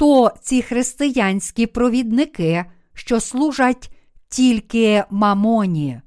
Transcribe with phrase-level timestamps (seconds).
[0.00, 2.64] хто ці християнські провідники,
[2.94, 3.90] що служать
[4.28, 6.00] тільки мамоні.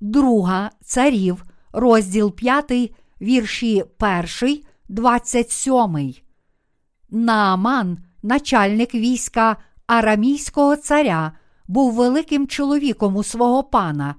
[0.00, 3.84] Друга царів, розділ 5, вірші
[4.42, 6.14] 1, 27.
[7.10, 11.32] Нааман, начальник війська арамійського царя,
[11.68, 14.14] був великим чоловіком у свого пана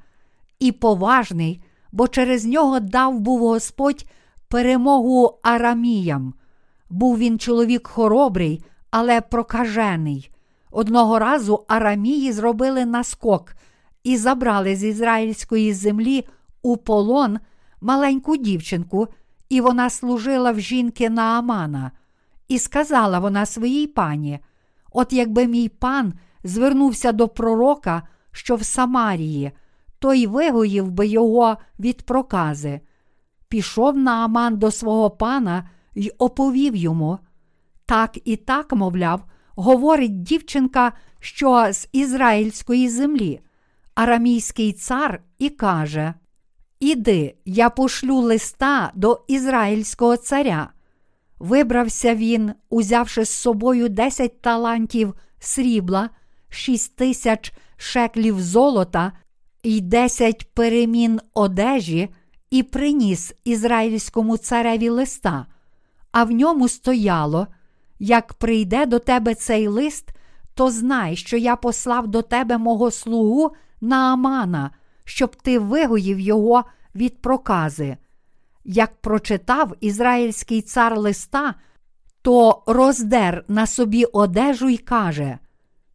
[0.59, 4.05] і поважний, бо через нього дав був Господь
[4.47, 6.33] перемогу араміям.
[6.89, 10.31] Був він чоловік хоробрий, але прокажений.
[10.71, 13.55] Одного разу арамії зробили наскок
[14.03, 16.25] і забрали з ізраїльської землі
[16.61, 17.39] у полон
[17.81, 19.07] маленьку дівчинку,
[19.49, 21.91] і вона служила в жінки Наамана.
[22.47, 24.39] І сказала вона своїй пані:
[24.91, 29.51] От якби мій пан звернувся до пророка, що в Самарії,
[29.99, 32.81] той вигоїв би його від прокази.
[33.47, 37.19] Пішов Нааман до свого пана й оповів йому.
[37.85, 39.23] Так і так, мовляв,
[39.55, 43.39] говорить дівчинка, що з ізраїльської землі,
[43.95, 46.13] арамійський цар і каже:
[46.79, 50.69] Іди, я пошлю листа до ізраїльського царя.
[51.39, 56.09] Вибрався він, узявши з собою десять талантів срібла,
[56.49, 59.11] шість тисяч шеклів золота
[59.63, 62.09] і десять перемін одежі,
[62.49, 65.45] і приніс ізраїльському цареві листа,
[66.17, 67.47] а в ньому стояло:
[67.99, 70.09] як прийде до тебе цей лист,
[70.53, 73.51] то знай, що я послав до тебе мого слугу
[73.81, 74.71] Наамана,
[75.03, 76.63] щоб ти вигоїв його
[76.95, 77.97] від прокази.
[78.65, 81.55] Як прочитав ізраїльський цар листа,
[82.21, 85.39] то роздер на собі одежу й каже: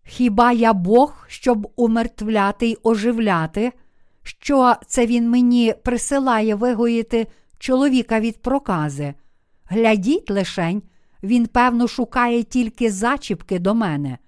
[0.04, 3.72] Хіба я Бог, щоб умертвляти й оживляти?
[4.22, 7.26] Що це він мені присилає вигоїти
[7.58, 9.14] чоловіка від прокази?
[9.72, 10.82] Глядіть лишень,
[11.22, 14.18] він, певно, шукає тільки зачіпки до мене.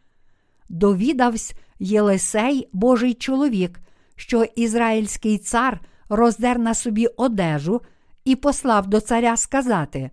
[0.68, 3.80] Довідавсь Єлисей, Божий чоловік,
[4.16, 7.80] що ізраїльський цар роздер на собі одежу
[8.24, 10.10] і послав до царя сказати: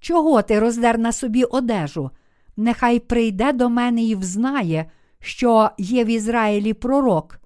[0.00, 2.10] Чого ти роздер на собі одежу?
[2.56, 7.38] Нехай прийде до мене і взнає, що є в Ізраїлі пророк.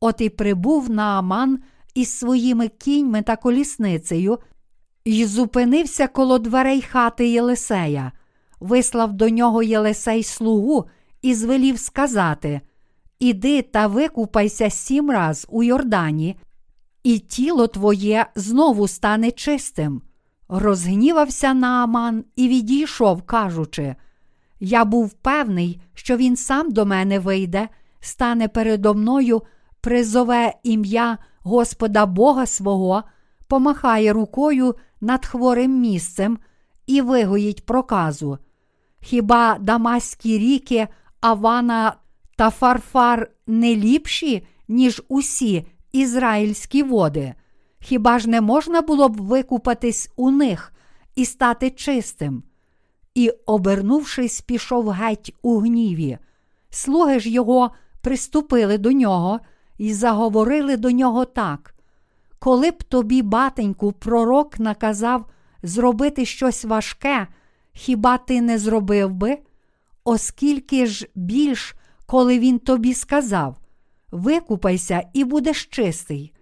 [0.00, 1.58] От і прибув Нааман
[1.94, 4.38] із своїми кіньми та колісницею,
[5.04, 8.12] і зупинився коло дверей хати Єлисея,
[8.60, 10.84] вислав до нього Єлисей слугу
[11.22, 12.60] і звелів сказати:
[13.18, 16.36] Іди та викупайся сім раз у Йордані,
[17.02, 20.02] і тіло твоє знову стане чистим.
[20.48, 23.94] Розгнівався Нааман і відійшов, кажучи:
[24.60, 27.68] Я був певний, що він сам до мене вийде,
[28.00, 29.42] стане передо мною,
[29.80, 33.02] призове ім'я Господа Бога свого,
[33.46, 36.38] помахає рукою над хворим місцем
[36.86, 38.38] і вигоїть проказу.
[39.00, 40.88] Хіба Дамаські ріки,
[41.20, 41.96] Авана
[42.36, 47.34] та Фарфар не ліпші, ніж усі ізраїльські води?
[47.80, 50.72] Хіба ж не можна було б викупатись у них
[51.14, 52.42] і стати чистим?
[53.14, 56.18] І, обернувшись, пішов геть у гніві.
[56.70, 59.40] Слуги ж його приступили до нього
[59.78, 61.69] і заговорили до нього так:
[62.42, 65.26] Коли б тобі, батеньку, пророк наказав
[65.62, 67.26] зробити щось важке,
[67.72, 69.38] хіба ти не зробив би?
[70.04, 71.74] Оскільки ж більш,
[72.06, 73.56] коли він тобі сказав:
[74.10, 76.32] Викупайся і будеш чистий.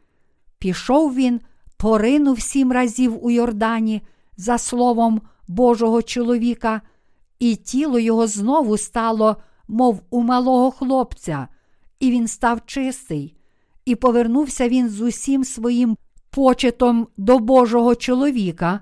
[0.58, 1.41] Пішов він,
[1.76, 4.03] поринув сім разів у Йордані
[4.37, 6.82] за словом Божого чоловіка,
[7.38, 9.37] і тіло його знову стало,
[9.69, 11.48] мов у малого хлопця,
[12.00, 13.38] і він став чистий,
[13.88, 15.97] і повернувся він з усім своїм
[16.31, 18.81] почетом до Божого чоловіка,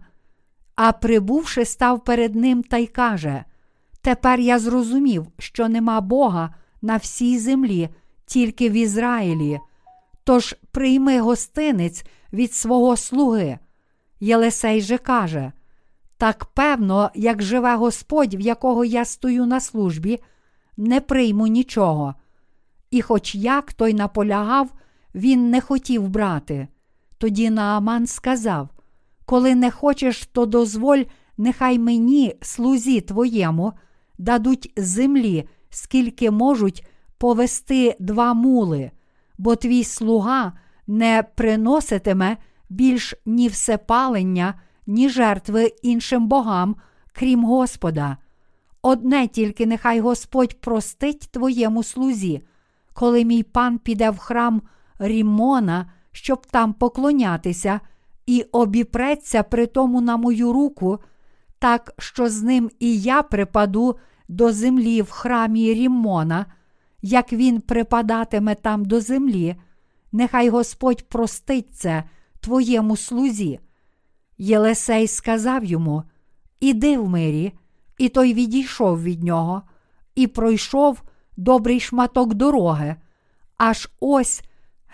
[0.74, 3.44] а прибувши, став перед ним та й каже:
[4.00, 7.88] Тепер я зрозумів, що нема Бога на всій землі,
[8.26, 9.60] тільки в Ізраїлі.
[10.24, 13.58] Тож прийми гостинець від свого слуги.
[14.20, 15.52] Єлисей же каже:
[16.16, 20.20] Так певно, як живе Господь, в якого я стою на службі,
[20.76, 22.14] не прийму нічого.
[22.90, 24.70] І, хоч як той наполягав,
[25.16, 26.68] він не хотів брати.
[27.18, 28.68] Тоді Нааман сказав:
[29.24, 31.02] Коли не хочеш, то дозволь,
[31.38, 33.72] нехай мені, слузі твоєму,
[34.18, 36.86] дадуть землі, скільки можуть
[37.18, 38.90] повести два мули
[39.38, 40.52] бо твій слуга
[40.86, 42.36] не приноситиме
[42.68, 44.54] більш ні всепалення,
[44.86, 46.76] ні жертви іншим богам,
[47.12, 48.16] крім Господа.
[48.82, 52.42] Одне тільки нехай Господь простить твоєму слузі,
[52.92, 54.62] коли мій пан піде в храм
[54.98, 57.80] Рімона, щоб там поклонятися,
[58.26, 60.98] і обіпреться при тому на мою руку,
[61.58, 63.96] так що з ним і я припаду
[64.28, 66.46] до землі в храмі Ріммона,
[67.02, 69.56] як він припадатиме там до землі,
[70.12, 72.04] нехай Господь простить це
[72.40, 73.60] твоєму слузі.
[74.38, 76.02] Єлисей сказав йому:
[76.60, 77.52] Іди в мирі,
[77.98, 79.62] і той відійшов від нього,
[80.14, 81.02] і пройшов
[81.36, 82.96] добрий шматок дороги,
[83.56, 84.42] аж ось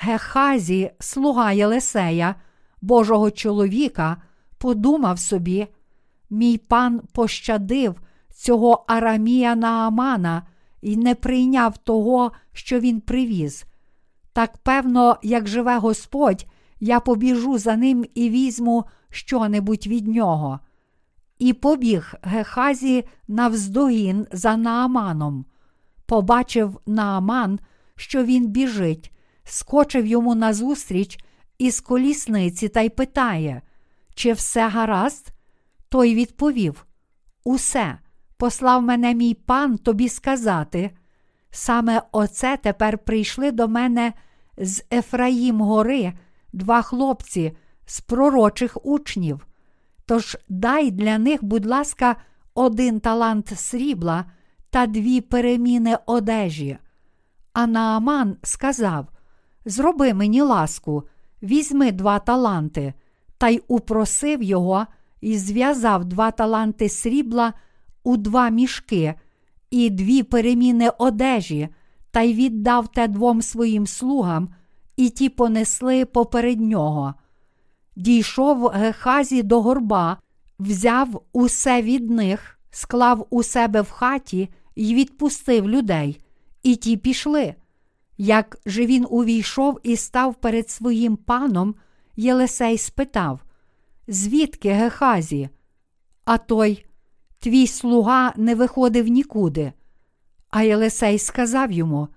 [0.05, 2.35] Гехазі, слуга Єлисея,
[2.81, 4.17] Божого чоловіка,
[4.59, 5.67] подумав собі:
[6.31, 8.01] мій пан пощадив
[8.35, 10.43] цього Арамія Наамана
[10.81, 13.65] і не прийняв того, що він привіз.
[14.33, 16.47] Так певно, як живе Господь,
[16.81, 20.61] я побіжу за ним і візьму що-небудь від нього.
[21.39, 25.45] І побіг Гехазі навздогін за Нааманом.
[26.07, 27.59] Побачив Нааман,
[27.97, 29.12] що він біжить,
[29.45, 31.19] скочив йому назустріч
[31.59, 33.63] із колісниці та й питає,
[34.15, 35.33] чи все гаразд?
[35.89, 36.87] Той відповів:
[37.45, 37.99] Усе,
[38.37, 40.91] послав мене мій пан тобі сказати.
[41.51, 44.13] Саме оце тепер прийшли до мене
[44.57, 46.13] з Ефраїм гори
[46.53, 47.53] два хлопці
[47.87, 49.47] з пророчих учнів.
[50.07, 52.17] Тож дай для них, будь ласка,
[52.55, 54.25] один талант срібла
[54.71, 56.79] та дві переміни одежі.
[57.53, 59.07] А Нааман сказав:
[59.65, 61.03] Зроби мені ласку,
[61.43, 62.95] візьми два таланти,
[63.39, 64.87] та й упросив його
[65.21, 67.53] і зв'язав два таланти срібла
[68.05, 69.15] у два мішки
[69.71, 71.69] і дві переміни одежі,
[72.11, 74.49] та й віддав те двом своїм слугам,
[74.97, 77.15] і ті понесли поперед нього.
[77.97, 80.17] Дійшов Гехазі до горба,
[80.59, 86.21] взяв усе від них, склав у себе в хаті і відпустив людей,
[86.63, 87.55] і ті пішли.
[88.19, 91.75] Як же він увійшов і став перед своїм паном,
[92.17, 93.41] Єлисей спитав,
[94.09, 95.49] звідки Гехазі?
[96.25, 96.87] А той,
[97.39, 99.73] твій слуга не виходив нікуди.
[100.51, 102.09] А Єлисей сказав йому: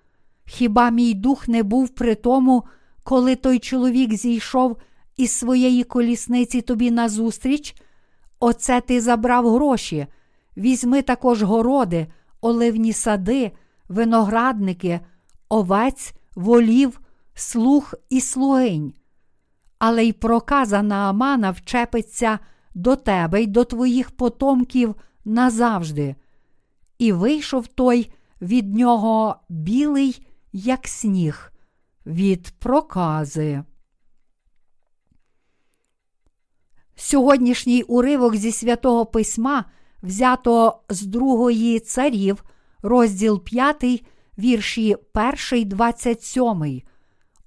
[0.46, 2.64] Хіба мій дух не був при тому,
[3.04, 4.78] коли той чоловік зійшов
[5.18, 7.76] із своєї колісниці тобі назустріч?
[8.40, 10.08] Оце ти забрав гроші,
[10.58, 12.08] візьми також городи,
[12.42, 13.52] оливні сади,
[13.90, 15.00] виноградники,
[15.56, 17.02] овець, волів,
[17.34, 18.94] слуг і слугинь.
[19.80, 22.40] Але й проказа Наамана вчепиться
[22.74, 26.16] до тебе й до твоїх потомків назавжди.
[26.98, 28.12] І вийшов той
[28.42, 31.52] від нього білий, як сніг,
[32.06, 33.64] від прокази.
[36.96, 39.66] Сьогоднішній уривок зі святого письма
[40.04, 42.44] взято з другої царів,
[42.82, 44.06] розділ 5,
[44.38, 44.96] вірші
[45.52, 46.82] 1, 27.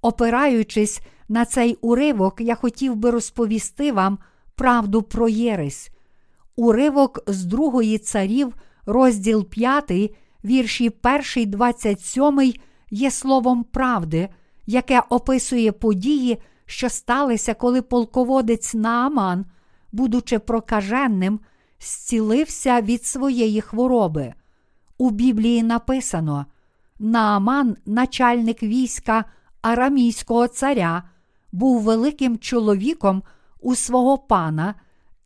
[0.01, 4.17] Опираючись на цей уривок, я хотів би розповісти вам
[4.55, 5.89] правду про Єресь.
[6.55, 8.55] Уривок з другої царів,
[8.85, 9.91] розділ 5,
[10.45, 10.91] вірші
[11.35, 12.53] 1, 27
[12.91, 14.29] є словом правди,
[14.65, 19.45] яке описує події, що сталися, коли полководець Нааман,
[19.91, 21.39] будучи прокаженним,
[21.79, 24.33] зцілився від своєї хвороби.
[24.97, 26.45] У Біблії написано:
[26.99, 29.25] Нааман, начальник війська
[29.61, 31.03] арамійського царя,
[31.51, 33.23] був великим чоловіком
[33.59, 34.75] у свого пана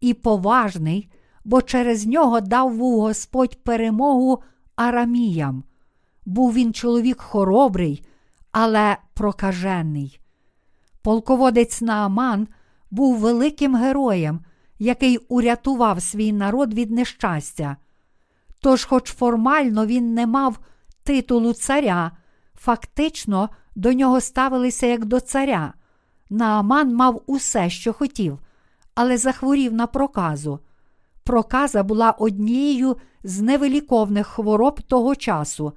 [0.02, 1.10] і поважний,
[1.46, 4.44] бо через нього дав був Господь перемогу
[4.76, 5.64] араміям.
[6.26, 8.06] Був він чоловік хоробрий,
[8.52, 10.20] але прокажений.
[11.02, 12.48] Полководець Нааман
[12.92, 14.40] був великим героєм,
[14.80, 17.78] який урятував свій народ від нещастя.
[18.60, 20.60] Тож, хоч формально він не мав
[21.04, 22.12] титулу царя,
[22.56, 25.74] фактично до нього ставилися як до царя.
[26.30, 28.40] Нааман мав усе, що хотів,
[28.96, 30.60] але захворів на проказу.
[31.24, 35.74] Проказа була однією з невеликовних хвороб того часу,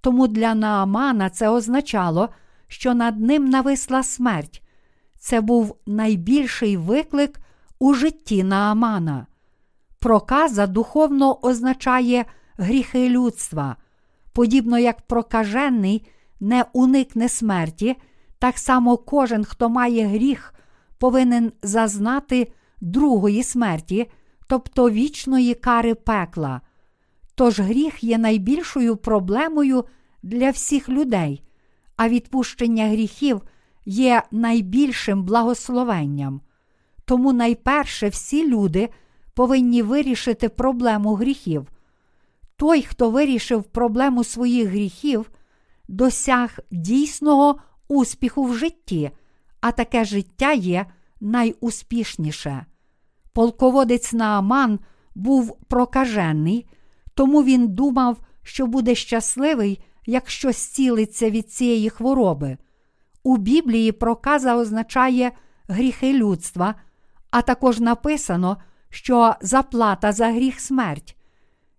[0.00, 2.28] тому для Наамана це означало,
[2.68, 4.62] що над ним нависла смерть.
[5.18, 7.40] Це був найбільший виклик
[7.78, 9.26] у житті Наамана.
[9.98, 12.24] Проказа духовно означає
[12.56, 13.76] гріхи людства.
[14.38, 16.06] Подібно як прокажений
[16.40, 17.96] не уникне смерті,
[18.38, 20.54] так само кожен, хто має гріх,
[20.98, 24.10] повинен зазнати другої смерті,
[24.48, 26.60] тобто вічної кари пекла.
[27.34, 29.84] Тож гріх є найбільшою проблемою
[30.22, 31.42] для всіх людей,
[31.96, 33.42] а відпущення гріхів
[33.86, 36.40] є найбільшим благословенням.
[37.04, 38.88] Тому найперше всі люди
[39.34, 41.68] повинні вирішити проблему гріхів.
[42.58, 45.30] Той, хто вирішив проблему своїх гріхів,
[45.88, 49.10] досяг дійсного успіху в житті,
[49.60, 50.86] а таке життя є
[51.20, 52.66] найуспішніше.
[53.32, 54.78] Полководець Нааман
[55.14, 56.68] був прокажений,
[57.14, 62.56] тому він думав, що буде щасливий, якщо зцілиться від цієї хвороби.
[63.22, 65.32] У Біблії проказа означає
[65.68, 66.74] гріхи людства,
[67.30, 68.56] а також написано,
[68.90, 71.17] що заплата за гріх смерть.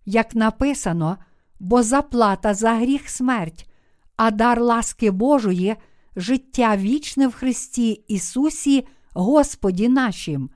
[0.06, 1.18] Як написано,
[1.60, 3.70] бо заплата за гріх смерть,
[4.16, 5.76] а дар ласки Божої
[6.16, 10.50] життя вічне в Христі Ісусі, Господі нашим.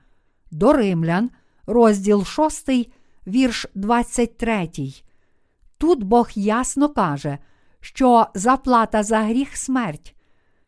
[0.50, 1.30] До Римлян,
[1.66, 2.70] розділ 6,
[3.26, 4.68] вірш 23.
[5.78, 7.38] Тут Бог ясно каже,
[7.80, 10.14] що заплата за гріх смерть.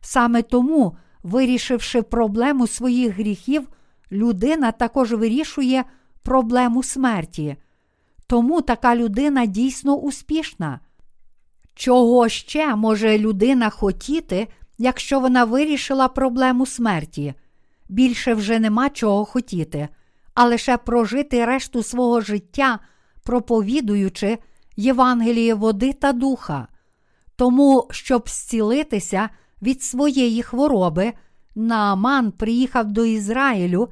[0.01, 3.69] Саме тому, вирішивши проблему своїх гріхів,
[4.11, 5.83] людина також вирішує
[6.23, 7.57] проблему смерті.
[8.27, 10.79] Тому така людина дійсно успішна.
[11.73, 17.33] Чого ще може людина хотіти, якщо вона вирішила проблему смерті?
[17.89, 19.87] Більше вже нема чого хотіти,
[20.33, 22.79] а лише прожити решту свого життя,
[23.23, 24.37] проповідуючи
[24.75, 26.67] Євангеліє води та духа.
[27.35, 29.29] Тому, щоб зцілитися
[29.61, 31.13] від своєї хвороби,
[31.55, 33.89] Нааман приїхав до Ізраїлю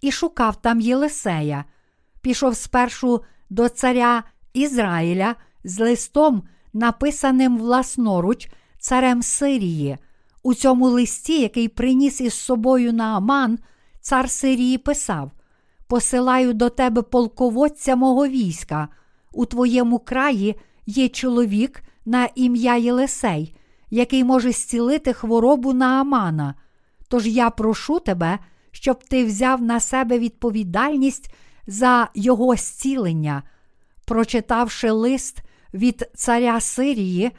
[0.00, 1.64] і шукав там Єлисея,
[2.20, 3.22] пішов спершу
[3.52, 4.22] до царя
[4.54, 6.42] Ізраїля з листом,
[6.72, 9.98] написаним власноруч царем Сирії.
[10.42, 13.58] У цьому листі, який приніс із собою Нааман,
[14.00, 15.30] цар Сирії писав:
[15.86, 18.88] Посилаю до тебе полководця мого війська.
[19.32, 20.54] У твоєму краї
[20.86, 23.56] є чоловік на ім'я Єлисей,
[23.90, 26.54] який може зцілити хворобу Наамана.
[27.08, 28.38] Тож я прошу тебе,
[28.70, 31.30] щоб ти взяв на себе відповідальність
[31.66, 33.42] за його зцілення.
[34.04, 35.38] Прочитавши лист
[35.74, 37.30] від царя Сирії,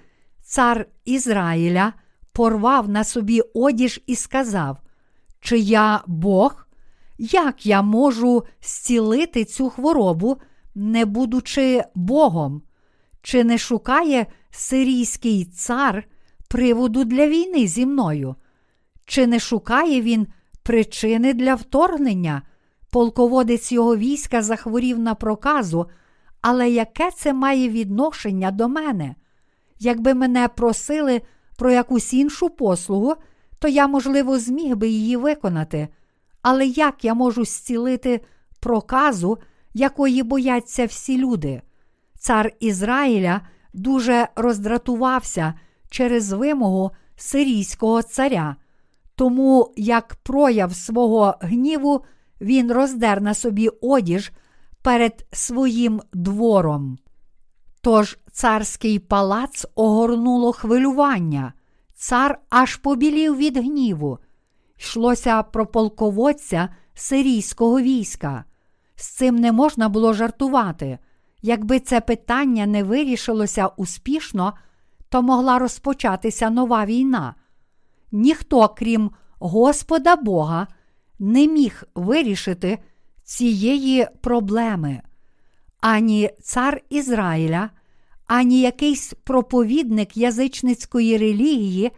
[0.42, 1.94] цар Ізраїля
[2.34, 4.77] порвав на собі одіж і сказав:
[5.39, 6.68] Чи я Бог?
[7.18, 10.38] Як я можу зцілити цю хворобу,
[10.75, 12.62] не будучи Богом?
[13.22, 16.03] Чи не шукає сирійський цар
[16.48, 18.36] приводу для війни зі мною?
[19.06, 20.27] Чи не шукає він
[20.63, 22.42] причини для вторгнення?
[22.93, 25.85] Полководець його війська захворів на проказу,
[26.41, 29.15] але яке це має відношення до мене?
[29.79, 31.21] Якби мене просили
[31.57, 33.13] про якусь іншу послугу,
[33.59, 35.88] то я, можливо, зміг би її виконати.
[36.41, 38.21] Але як я можу зцілити
[38.59, 39.38] проказу,
[39.73, 41.62] якої бояться всі люди?
[42.19, 43.41] Цар Ізраїля
[43.73, 45.53] дуже роздратувався
[45.89, 48.55] через вимогу сирійського царя,
[49.15, 52.03] тому як прояв свого гніву
[52.43, 54.31] він роздер на собі одіж
[54.81, 56.97] перед своїм двором.
[57.81, 61.53] Тож царський палац огорнуло хвилювання,
[61.95, 64.19] цар аж побілів від гніву.
[64.79, 68.43] Йшлося про полководця сирійського війська.
[68.95, 71.00] З цим не можна було жартувати.
[71.41, 74.53] Якби це питання не вирішилося успішно,
[75.09, 77.35] то могла розпочатися нова війна.
[78.12, 80.67] Ніхто, крім Господа Бога,
[81.24, 82.80] не міг вирішити
[83.24, 85.01] цієї проблеми.
[85.82, 87.70] Ані цар Ізраїля,
[88.27, 91.92] ані якийсь проповідник язичницької релігії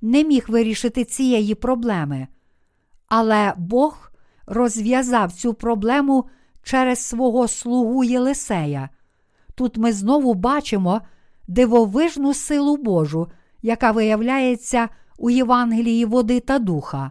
[0.00, 2.26] не міг вирішити цієї проблеми.
[3.08, 4.12] Але Бог
[4.46, 6.24] розв'язав цю проблему
[6.62, 8.88] через свого слугу Єлисея.
[9.54, 11.00] Тут ми знову бачимо
[11.48, 13.28] дивовижну силу Божу,
[13.62, 17.10] яка виявляється у Євангелії води та духа.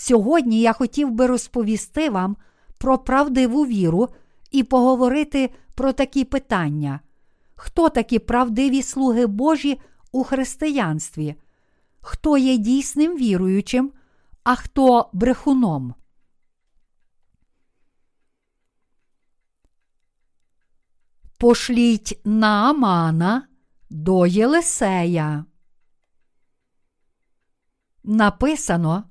[0.00, 2.36] Сьогодні я хотів би розповісти вам
[2.78, 4.08] про правдиву віру
[4.50, 7.00] і поговорити про такі питання.
[7.54, 9.80] Хто такі правдиві слуги Божі
[10.12, 11.34] у християнстві?
[12.00, 13.92] Хто є дійсним віруючим,
[14.44, 15.94] а хто брехуном?
[21.38, 23.48] Пошліть Наамана
[23.90, 25.44] до Єлисея.
[28.04, 29.09] Написано,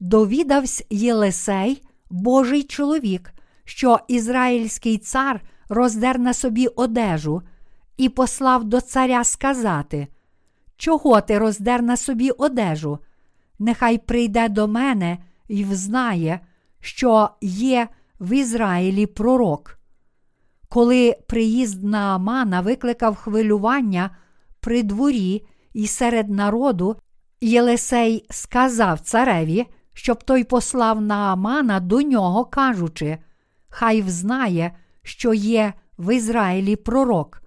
[0.00, 3.32] довідавсь Єлисей, Божий чоловік,
[3.64, 7.42] що ізраїльський цар роздер на собі одежу
[7.96, 10.06] і послав до царя сказати:
[10.76, 12.98] Чого ти роздер на собі одежу?
[13.58, 16.40] Нехай прийде до мене і взнає,
[16.80, 17.88] що є
[18.20, 19.78] в Ізраїлі пророк.
[20.68, 24.10] Коли приїзд Наамана викликав хвилювання
[24.60, 26.96] при дворі і серед народу,
[27.40, 33.18] Єлисей сказав цареві, щоб той послав Наамана до нього, кажучи,
[33.68, 37.42] хай взнає, що є в Ізраїлі пророк.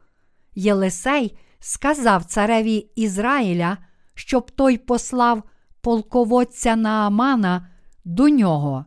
[0.56, 3.78] Єлисей сказав цареві Ізраїля,
[4.14, 5.44] щоб той послав
[5.82, 7.68] полководця Наамана
[8.06, 8.86] до нього.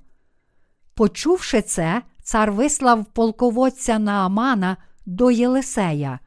[0.94, 4.76] Почувши це, цар вислав полководця Наамана
[5.06, 6.18] до Єлисея.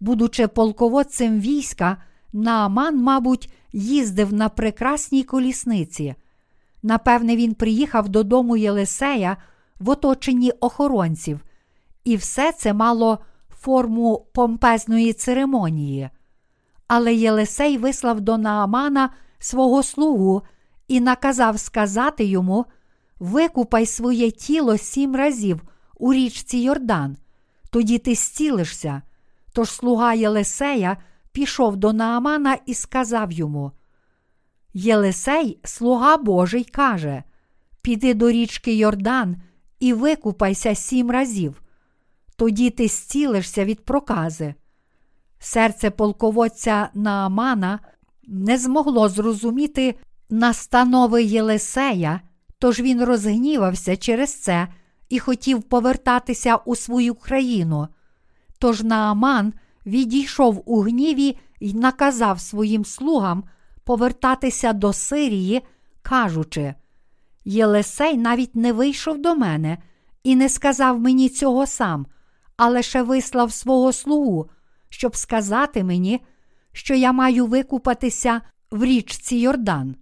[0.00, 1.96] Будучи полководцем війська,
[2.32, 6.14] Нааман, мабуть, їздив на прекрасній колісниці.
[6.82, 9.36] Напевне, він приїхав додому Єлисея
[9.80, 11.40] в оточенні охоронців,
[12.04, 13.18] і все це мало
[13.50, 16.10] форму помпезної церемонії.
[16.86, 20.42] Але Єлисей вислав до Наамана свого слугу
[20.88, 22.66] і наказав сказати йому:
[23.18, 25.62] Викупай своє тіло сім разів
[25.96, 27.16] у річці Йордан,
[27.70, 29.02] тоді ти зцілишся.
[29.52, 30.96] Тож слуга Єлисея
[31.32, 33.72] пішов до Наамана і сказав йому:
[34.74, 37.22] Єлисей, слуга Божий, каже:
[37.82, 39.36] Піди до річки Йордан
[39.80, 41.62] і викупайся сім разів,
[42.36, 44.54] тоді ти зцілишся від прокази.
[45.38, 47.78] Серце полководця Наамана
[48.26, 49.94] не змогло зрозуміти
[50.30, 52.20] настанови Єлисея,
[52.58, 54.68] тож він розгнівався через це
[55.08, 57.88] і хотів повертатися у свою країну.
[58.58, 59.52] Тож Нааман
[59.86, 63.44] відійшов у гніві і наказав своїм слугам
[63.88, 65.62] повертатися до Сирії,
[66.02, 66.74] кажучи:
[67.44, 69.78] Єлисей навіть не вийшов до мене
[70.22, 72.06] і не сказав мені цього сам,
[72.56, 74.50] а лише вислав свого слугу,
[74.88, 76.20] щоб сказати мені,
[76.72, 78.40] що я маю викупатися
[78.70, 79.96] в річці Йордан.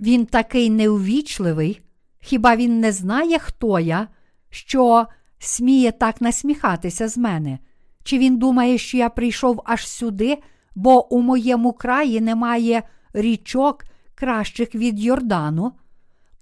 [0.00, 1.80] Він такий неувічливий,
[2.20, 4.08] хіба він не знає, хто я,
[4.50, 5.06] що
[5.38, 7.58] сміє так насміхатися з мене?
[8.04, 10.38] Чи він думає, що я прийшов аж сюди,
[10.74, 15.72] бо у моєму краї немає річок кращих від Йордану?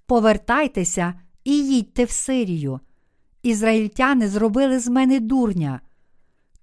[0.07, 2.81] Повертайтеся і їдьте в Сирію.
[3.43, 5.81] Ізраїльтяни зробили з мене дурня.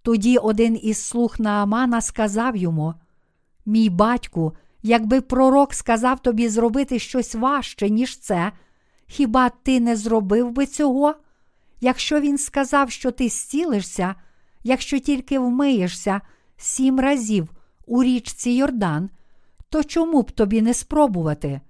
[0.02, 2.94] Тоді один із слуг Наамана сказав йому:
[3.66, 8.52] Мій батьку, якби пророк сказав тобі зробити щось важче, ніж це,
[9.08, 11.16] хіба ти не зробив би цього?
[11.82, 14.16] Якщо він сказав, що ти зцілишся,
[14.64, 16.22] якщо тільки вмиєшся
[16.58, 17.50] сім разів
[17.86, 19.10] у річці Йордан,
[19.70, 21.62] то чому б тобі не спробувати?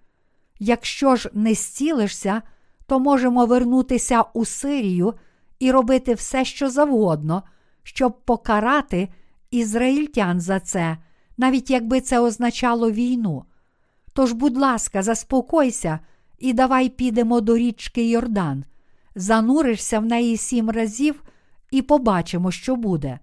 [0.60, 2.42] Якщо ж не зцілишся,
[2.86, 5.14] то можемо вернутися у Сирію
[5.60, 7.44] і робити все, що завгодно,
[7.84, 9.10] щоб покарати
[9.52, 10.98] ізраїльтян за це,
[11.38, 13.44] навіть якби це означало війну.
[14.14, 16.00] Тож, будь ласка, заспокойся
[16.40, 18.66] і давай підемо до річки Йордан,
[19.16, 21.24] зануришся в неї сім разів
[21.72, 23.20] і побачимо, що буде.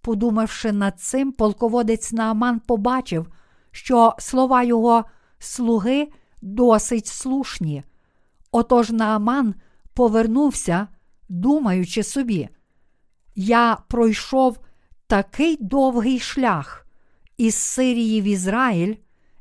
[0.00, 3.26] Подумавши над цим, полководець Нааман побачив,
[3.72, 5.04] що слова його
[5.38, 6.08] слуги
[6.42, 7.82] досить слушні.
[8.52, 9.54] Отож Нааман
[9.94, 10.88] повернувся,
[11.28, 12.48] думаючи собі,
[13.34, 14.58] я пройшов
[15.06, 16.86] такий довгий шлях
[17.36, 18.94] із Сирії в Ізраїль,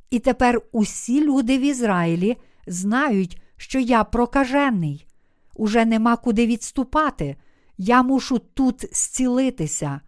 [0.10, 5.08] і тепер усі люди в Ізраїлі знають, що я прокажений.
[5.56, 7.36] Уже нема куди відступати.
[7.78, 10.02] Я мушу тут зцілитися.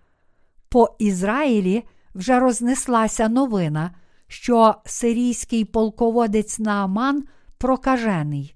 [0.69, 1.83] По Ізраїлі
[2.15, 3.91] вже рознеслася новина,
[4.33, 7.23] що сирійський полководець Нааман
[7.57, 8.55] прокажений.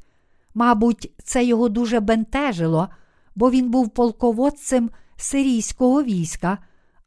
[0.54, 2.90] Мабуть, це його дуже бентежило,
[3.36, 6.58] бо він був полководцем сирійського війська,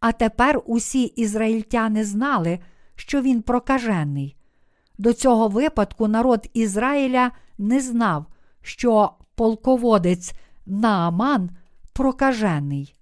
[0.00, 2.58] а тепер усі ізраїльтяни знали,
[2.94, 4.36] що він прокажений.
[4.98, 8.26] До цього випадку народ Ізраїля не знав,
[8.62, 10.32] що полководець
[10.66, 11.50] Нааман
[11.92, 12.94] прокажений.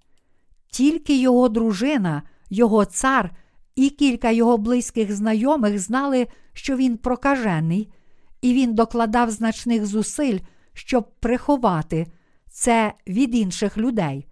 [0.71, 3.31] Тільки його дружина, його цар
[3.79, 7.91] і кілька його близьких знайомих знали, що він прокажений,
[8.41, 10.39] і він докладав значних зусиль,
[10.73, 12.07] щоб приховати
[12.49, 14.27] це від інших людей.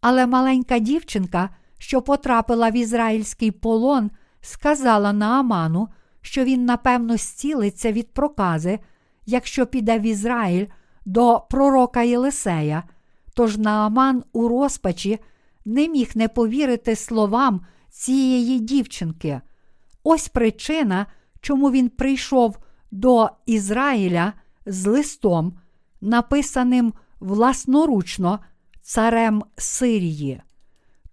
[0.00, 5.88] Але маленька дівчинка, що потрапила в ізраїльський полон, сказала Нааману,
[6.20, 8.78] що він напевно зцілиться від прокази,
[9.26, 10.66] якщо піде в Ізраїль
[11.04, 12.82] до пророка Єлисея.
[13.34, 15.18] Тож Нааман у розпачі
[15.64, 17.60] не міг не повірити словам
[17.94, 19.40] цієї дівчинки.
[20.02, 21.06] Ось причина,
[21.40, 22.58] чому він прийшов
[22.90, 24.32] до Ізраїля
[24.66, 25.58] з листом,
[26.00, 28.38] написаним власноручно
[28.82, 30.42] царем Сирії.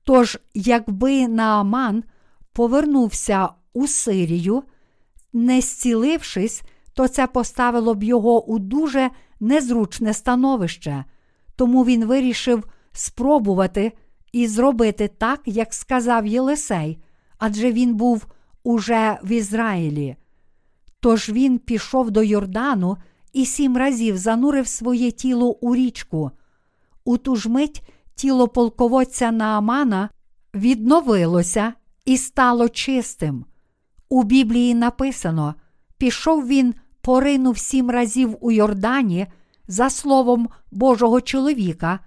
[0.04, 2.04] Тож, якби Нааман
[2.54, 4.64] повернувся у Сирію,
[5.34, 6.62] не зцілившись,
[6.94, 11.06] то це поставило б його у дуже незручне становище,
[11.56, 13.92] тому він вирішив спробувати
[14.32, 16.98] і зробити так, як сказав Єлисей,
[17.38, 18.26] адже він був
[18.64, 20.16] уже в Ізраїлі.
[21.00, 22.98] Тож він пішов до Йордану
[23.34, 26.32] і сім разів занурив своє тіло у річку.
[27.04, 27.84] У ту ж мить
[28.16, 30.10] тіло полководця Наамана
[30.54, 31.74] відновилося
[32.06, 33.46] і стало чистим.
[34.10, 35.56] У Біблії написано:
[35.98, 39.28] пішов він, поринув сім разів у Йордані,
[39.68, 42.00] за словом Божого чоловіка,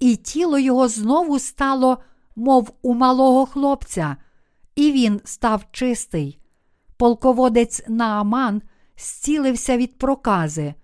[0.00, 1.98] і тіло його знову стало,
[2.36, 4.16] мов у малого хлопця,
[4.74, 6.38] і він став чистий.
[6.96, 8.62] Полководець Нааман
[8.98, 10.74] зцілився від прокази.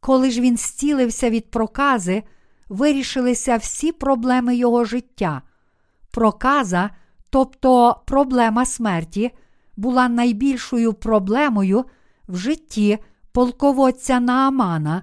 [0.00, 2.22] Коли ж він зцілився від прокази,
[2.68, 5.42] вирішилися всі проблеми його життя.
[6.10, 6.90] Проказа,
[7.30, 9.30] тобто проблема смерті,
[9.76, 11.84] була найбільшою проблемою
[12.28, 12.98] в житті
[13.32, 15.02] полководця Наамана,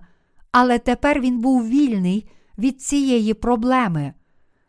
[0.51, 4.13] але тепер він був вільний від цієї проблеми.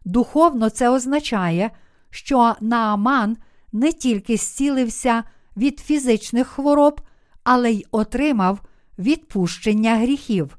[0.05, 1.71] Духовно це означає,
[2.11, 3.37] що Нааман
[3.73, 5.25] не тільки зцілився
[5.57, 7.01] від фізичних хвороб,
[7.45, 8.61] але й отримав
[8.99, 10.59] відпущення гріхів.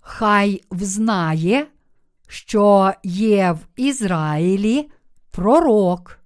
[0.00, 1.66] Хай взнає,
[2.28, 4.90] що є в Ізраїлі
[5.30, 6.23] пророк.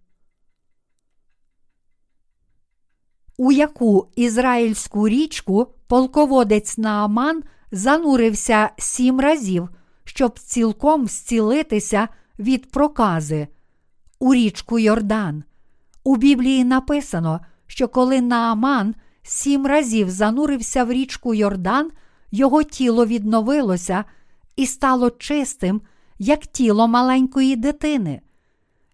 [3.40, 9.68] У яку ізраїльську річку полководець Нааман занурився сім разів,
[10.04, 13.48] щоб цілком зцілитися від прокази,
[14.18, 15.44] у річку Йордан.
[16.04, 21.90] У Біблії написано, що коли Нааман сім разів занурився в річку Йордан,
[22.30, 24.04] його тіло відновилося
[24.56, 25.80] і стало чистим,
[26.18, 28.20] як тіло маленької дитини.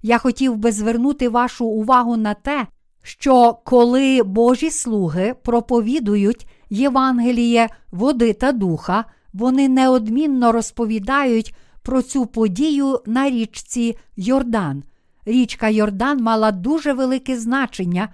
[0.03, 2.67] Я хотів би звернути вашу увагу на те,
[3.05, 13.01] що коли Божі слуги проповідують Євангеліє води та духа, вони неодмінно розповідають про цю подію
[13.07, 14.83] на річці Йордан.
[15.27, 18.09] Річка Йордан мала дуже велике значення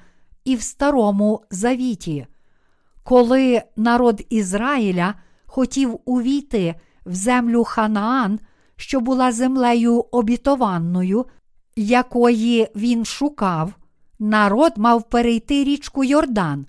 [0.44, 2.26] і в Старому Завіті.
[3.02, 5.14] Коли народ Ізраїля
[5.46, 6.74] хотів увійти
[7.06, 8.40] в землю Ханаан,
[8.76, 11.26] що була землею обітованною,
[11.76, 13.72] якої він шукав,
[14.20, 16.66] народ мав перейти річку Йордан.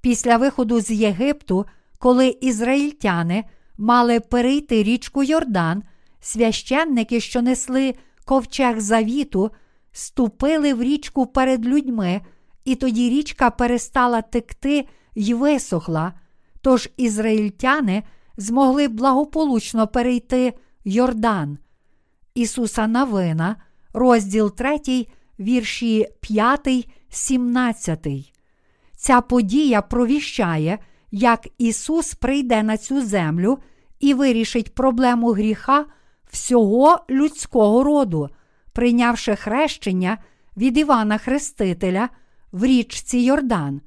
[0.00, 1.66] Після виходу з Єгипту,
[1.98, 3.44] коли ізраїльтяни
[3.78, 5.82] мали перейти річку Йордан,
[6.20, 9.50] священники, що несли ковчег завіту,
[9.92, 12.20] ступили в річку перед людьми,
[12.64, 16.12] і тоді річка перестала текти й висохла.
[16.60, 18.02] Тож ізраїльтяни
[18.36, 20.52] змогли благополучно перейти
[20.84, 21.58] Йордан.
[22.34, 23.56] Ісуса Навина,
[23.92, 25.06] розділ 3,
[25.40, 28.06] вірші 5, 17.
[28.96, 30.78] Ця подія провіщає,
[31.10, 33.58] як Ісус прийде на цю землю
[34.00, 35.84] і вирішить проблему гріха
[36.30, 38.28] всього людського роду,
[38.72, 40.18] прийнявши хрещення
[40.56, 42.08] від Івана Хрестителя
[42.52, 43.80] в річці Йордан.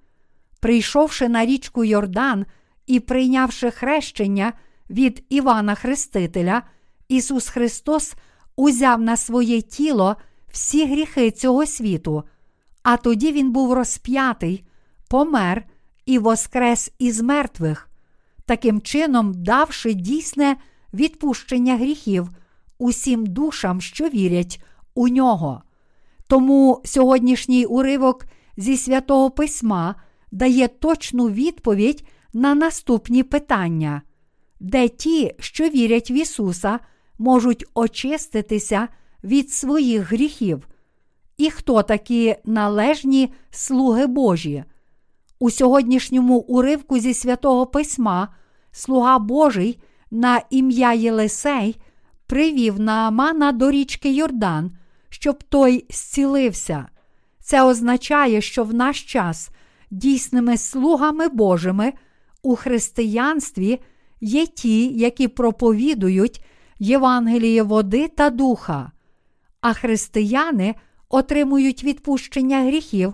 [0.59, 2.45] Прийшовши на річку Йордан
[2.87, 4.53] і прийнявши хрещення
[4.89, 6.61] від Івана Хрестителя,
[7.07, 8.15] Ісус Христос
[8.55, 10.15] узяв на своє тіло
[10.57, 12.23] всі гріхи цього світу,
[12.83, 14.63] а тоді Він був розп'ятий,
[15.07, 15.63] помер
[16.05, 17.89] і воскрес із мертвих,
[18.45, 20.57] таким чином давши дійсне
[20.93, 22.29] відпущення гріхів
[22.77, 24.63] усім душам, що вірять
[24.95, 25.61] у нього.
[26.27, 28.25] Тому сьогоднішній уривок
[28.57, 29.95] зі святого Письма
[30.31, 34.01] дає точну відповідь на наступні питання,
[34.59, 36.79] де ті, що вірять в Ісуса,
[37.17, 38.87] можуть очиститися
[39.23, 40.67] від своїх гріхів,
[41.37, 44.63] і хто такі належні слуги Божі.
[45.39, 48.27] У сьогоднішньому уривку зі святого Письма
[48.71, 49.79] слуга Божий
[50.11, 51.75] на ім'я Єлисей
[52.27, 54.71] привів Наамана до річки Йордан,
[55.09, 56.87] щоб той зцілився.
[57.39, 59.49] Це означає, що в наш час
[59.91, 61.93] дійсними слугами Божими
[62.41, 63.79] у християнстві
[64.21, 66.45] є ті, які проповідують
[66.79, 68.91] Євангеліє води та духа,
[69.61, 70.75] а християни
[71.09, 73.13] отримують відпущення гріхів,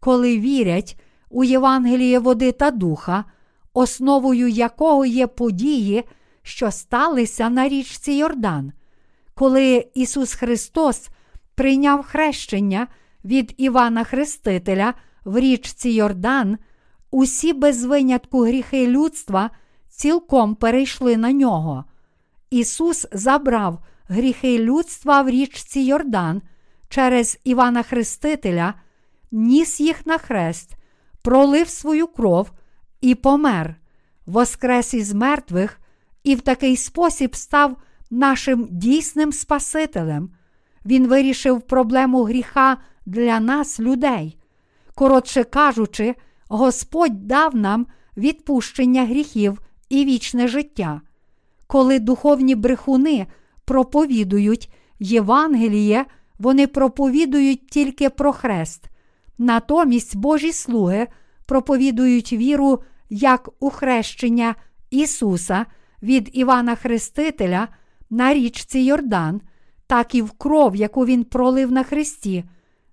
[0.00, 3.24] коли вірять у Євангеліє води та духа,
[3.72, 6.04] основою якого є події,
[6.42, 8.72] що сталися на річці Йордан,
[9.34, 11.08] коли Ісус Христос
[11.54, 12.86] прийняв хрещення
[13.24, 16.58] від Івана Хрестителя в річці Йордан,
[17.10, 19.50] усі без винятку гріхи людства
[19.88, 21.84] цілком перейшли на нього.
[22.50, 26.42] Ісус забрав гріхи людства в річці Йордан
[26.88, 28.74] через Івана Хрестителя,
[29.32, 30.70] ніс їх на хрест,
[31.22, 32.50] пролив свою кров
[33.00, 33.76] і помер,
[34.26, 35.80] воскрес із мертвих,
[36.24, 37.76] і в такий спосіб став
[38.10, 40.30] нашим дійсним Спасителем.
[40.84, 44.38] Він вирішив проблему гріха для нас, людей.
[44.94, 46.14] Коротше кажучи,
[46.48, 47.86] Господь дав нам
[48.16, 51.00] відпущення гріхів і вічне життя.
[51.66, 53.26] Коли духовні брехуни
[53.64, 56.04] проповідують Євангеліє,
[56.38, 58.84] вони проповідують тільки про хрест.
[59.38, 61.06] Натомість Божі слуги
[61.46, 64.54] проповідують віру як у хрещення
[64.90, 65.66] Ісуса
[66.02, 67.68] від Івана Хрестителя
[68.10, 69.40] на річці Йордан,
[69.86, 72.44] так і в кров, яку Він пролив на Христі,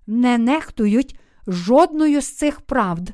[0.06, 3.10] не нехтують жодною з цих правд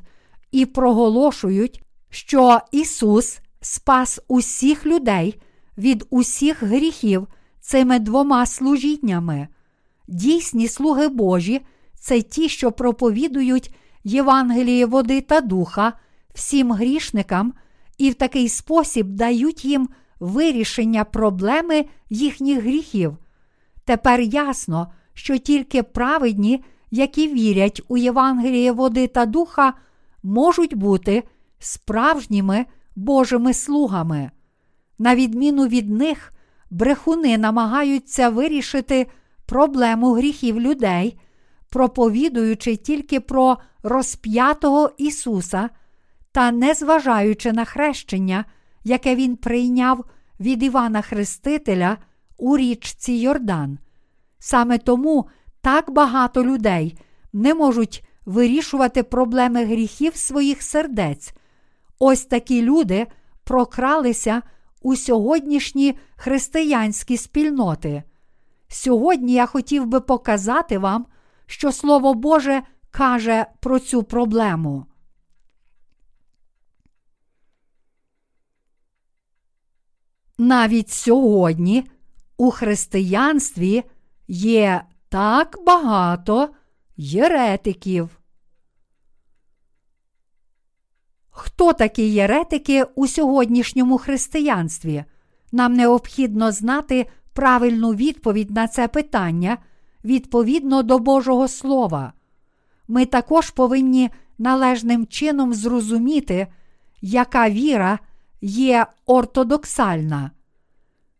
[0.51, 5.41] і проголошують, що Ісус спас усіх людей
[5.77, 7.27] від усіх гріхів
[7.61, 9.47] цими двома служіннями.
[10.07, 11.61] Дійсні слуги Божі
[11.93, 15.93] це ті, що проповідують Євангеліє води та духа
[16.33, 17.53] всім грішникам
[17.97, 23.17] і в такий спосіб дають їм вирішення проблеми їхніх гріхів.
[23.85, 29.73] Тепер ясно, що тільки праведні, які вірять у Євангеліє води та духа,
[30.23, 31.23] можуть бути
[31.59, 34.31] справжніми Божими слугами.
[34.99, 36.33] На відміну від них,
[36.69, 39.07] брехуни намагаються вирішити
[39.45, 41.19] проблему гріхів людей,
[41.69, 45.69] проповідуючи тільки про розп'ятого Ісуса
[46.31, 48.45] та не зважаючи на хрещення,
[48.83, 50.05] яке Він прийняв
[50.39, 51.97] від Івана Хрестителя
[52.37, 53.79] у річці Йордан.
[54.39, 55.27] Саме тому
[55.61, 56.97] так багато людей
[57.33, 61.33] не можуть вирішувати проблеми гріхів своїх сердець.
[61.99, 63.07] Ось такі люди
[63.43, 64.41] прокралися
[64.81, 68.03] у сьогоднішні християнські спільноти.
[68.67, 71.05] Сьогодні я хотів би показати вам,
[71.45, 72.61] що Слово Боже
[72.91, 74.85] каже про цю проблему.
[80.37, 81.83] Навіть сьогодні
[82.37, 83.83] у християнстві
[84.27, 86.49] є так багато
[86.97, 88.18] єретиків.
[91.41, 95.03] Хто такі єретики у сьогоднішньому християнстві?
[95.51, 99.57] Нам необхідно знати правильну відповідь на це питання
[100.03, 102.13] відповідно до Божого Слова.
[102.87, 106.47] Ми також повинні належним чином зрозуміти,
[107.01, 107.99] яка віра
[108.41, 110.31] є ортодоксальна.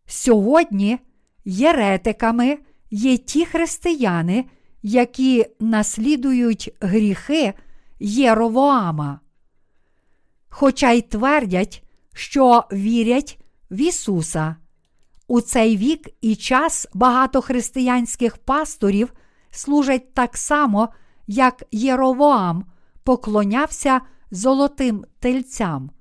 [0.06, 1.00] Сьогодні
[1.46, 2.58] єретиками
[2.92, 4.46] є ті християни,
[4.84, 7.54] які наслідують гріхи
[8.00, 9.20] Єровоама.
[10.50, 11.84] Хоча й твердять,
[12.14, 13.40] що вірять
[13.72, 14.56] в Ісуса.
[15.28, 19.14] У цей вік і час багато християнських пасторів
[19.52, 20.90] служать так само,
[21.28, 22.66] як Єровоам
[23.04, 25.92] поклонявся золотим тельцям.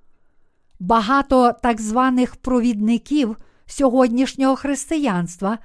[0.80, 5.58] Багато так званих провідників сьогоднішнього християнства,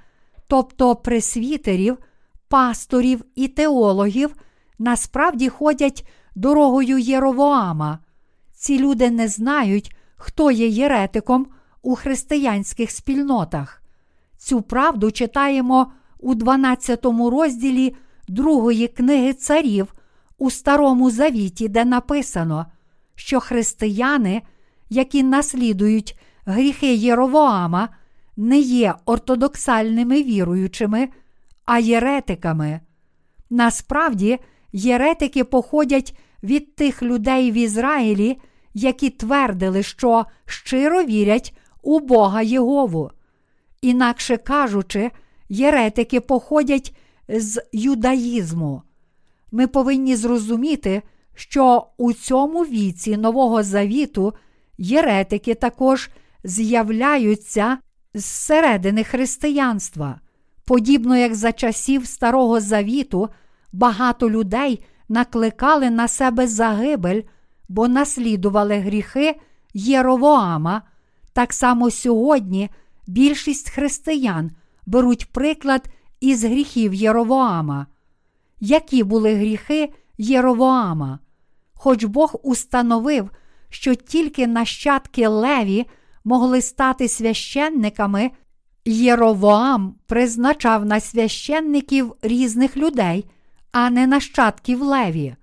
[0.48, 1.98] тобто пресвітерів,
[2.48, 4.34] пасторів і теологів,
[4.78, 7.98] насправді ходять дорогою Єровоама.
[8.64, 11.46] Ці люди не знають, хто є єретиком
[11.82, 13.82] у християнських спільнотах.
[14.36, 17.96] Цю правду читаємо у 12 розділі
[18.28, 19.94] другої книги царів
[20.38, 22.66] у Старому Завіті, де написано,
[23.14, 24.42] що християни,
[24.90, 27.88] які наслідують гріхи Єровоама,
[28.36, 31.08] не є ортодоксальними віруючими,
[31.64, 32.80] а єретиками.
[33.50, 34.38] Насправді,
[34.72, 38.38] єретики походять від тих людей в Ізраїлі,
[38.74, 43.10] які твердили, що щиро вірять у Бога Єгову.
[43.82, 45.10] Інакше кажучи,
[45.48, 46.96] єретики походять
[47.28, 48.82] з юдаїзму.
[49.52, 51.02] Ми повинні зрозуміти,
[51.34, 54.34] що у цьому віці Нового Завіту
[54.78, 56.10] єретики також
[56.44, 57.78] з'являються
[58.14, 60.20] зсередини християнства.
[60.64, 63.28] Подібно як за часів Старого Завіту,
[63.72, 67.22] багато людей накликали на себе загибель,
[67.68, 69.40] бо наслідували гріхи
[69.74, 70.82] Єровоама.
[71.32, 72.70] Так само сьогодні
[73.06, 74.50] більшість християн
[74.86, 75.88] беруть приклад
[76.20, 77.86] із гріхів Єровоама.
[78.60, 81.18] Які були гріхи Єровоама?
[81.74, 83.30] Хоч Бог установив,
[83.68, 85.86] що тільки нащадки Леві
[86.24, 88.30] могли стати священниками,
[88.84, 93.24] Єровоам призначав на священників різних людей,
[93.72, 95.36] а не нащадків Леві.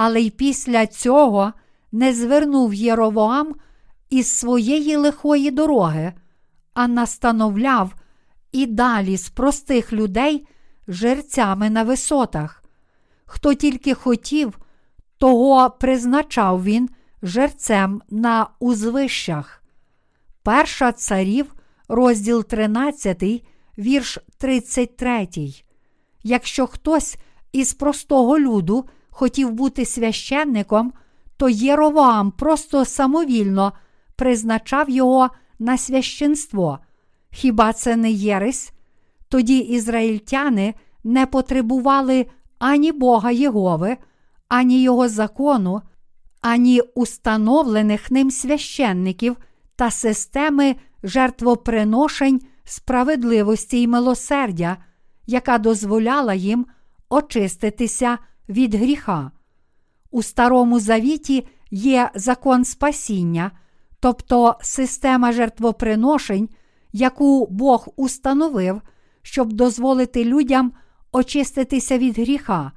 [0.00, 1.52] Але й після цього
[1.92, 3.54] не звернув Єровоам
[4.10, 6.12] із своєї лихої дороги,
[6.74, 7.94] а настановляв
[8.52, 10.46] і далі з простих людей
[10.88, 12.64] жерцями на висотах.
[13.24, 14.58] Хто тільки хотів,
[15.16, 16.88] того призначав він
[17.22, 19.62] жерцем на узвищах.
[20.42, 21.54] Перша царів,
[21.88, 23.44] розділ 13,
[23.78, 25.28] вірш 33.
[26.22, 27.16] Якщо хтось
[27.52, 30.92] із простого люду хотів бути священником,
[31.36, 33.72] то Єровоам просто самовільно
[34.16, 36.78] призначав його на священство.
[37.30, 38.72] Хіба це не єресь?
[39.28, 42.26] Тоді ізраїльтяни не потребували
[42.58, 43.96] ані Бога Єгови,
[44.48, 45.82] ані Його закону,
[46.40, 49.36] ані установлених ним священників
[49.76, 54.76] та системи жертвоприношень справедливості й милосердя,
[55.26, 56.66] яка дозволяла їм
[57.08, 59.30] очиститися від гріха.
[60.10, 63.50] У Старому Завіті є закон спасіння,
[64.00, 66.48] тобто система жертвоприношень,
[66.92, 68.82] яку Бог установив,
[69.22, 70.72] щоб дозволити людям
[71.12, 72.72] очиститися від гріха.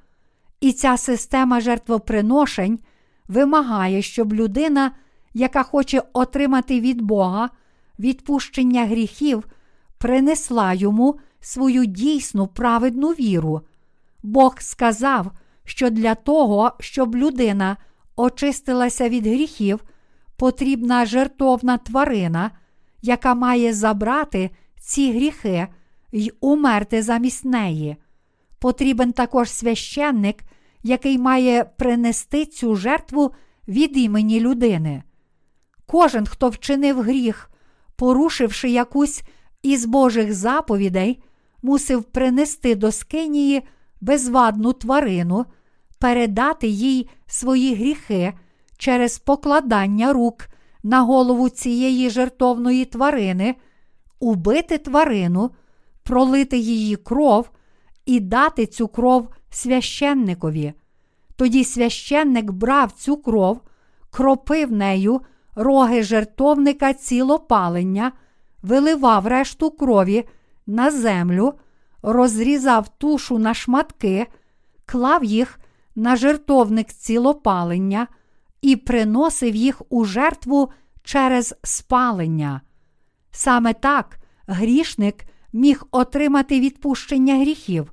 [0.62, 2.80] І ця система жертвоприношень
[3.28, 4.92] вимагає, щоб людина,
[5.34, 7.50] яка хоче отримати від Бога
[8.00, 9.48] відпущення гріхів,
[9.98, 13.62] принесла йому свою дійсну праведну віру.
[14.24, 15.32] Бог сказав,
[15.65, 17.78] що для того, щоб людина
[18.15, 19.84] очистилася від гріхів,
[20.36, 22.52] потрібна жертовна тварина,
[23.02, 25.67] яка має забрати ці гріхи
[26.12, 27.95] й умерти замість неї.
[28.60, 30.43] Потрібен також священник,
[30.84, 33.32] який має принести цю жертву
[33.67, 35.04] від імені людини.
[35.86, 37.52] Кожен, хто вчинив гріх,
[37.95, 39.24] порушивши якусь
[39.63, 41.24] із Божих заповідей,
[41.62, 43.62] мусив принести до скинії
[44.02, 45.46] безвадну тварину,
[46.00, 48.34] передати їй свої гріхи
[48.78, 50.48] через покладання рук
[50.84, 53.56] на голову цієї жертовної тварини,
[54.20, 55.52] убити тварину,
[56.04, 57.50] пролити її кров
[58.06, 60.74] і дати цю кров священникові.
[61.36, 63.62] Тоді священник брав цю кров,
[64.10, 65.22] кропив нею
[65.56, 68.12] роги жертовника цілопалення,
[68.62, 70.24] виливав решту крові
[70.68, 71.54] на землю,
[72.04, 74.28] розрізав тушу на шматки,
[74.86, 75.60] клав їх
[75.96, 78.08] на жертовник цілопалення
[78.62, 80.72] і приносив їх у жертву
[81.04, 82.62] через спалення.
[83.32, 87.92] Саме так грішник міг отримати відпущення гріхів.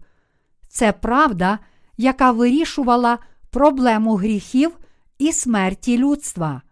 [0.69, 1.59] Це правда,
[1.97, 3.19] яка вирішувала
[3.51, 4.79] проблему гріхів
[5.19, 6.63] і смерті людства.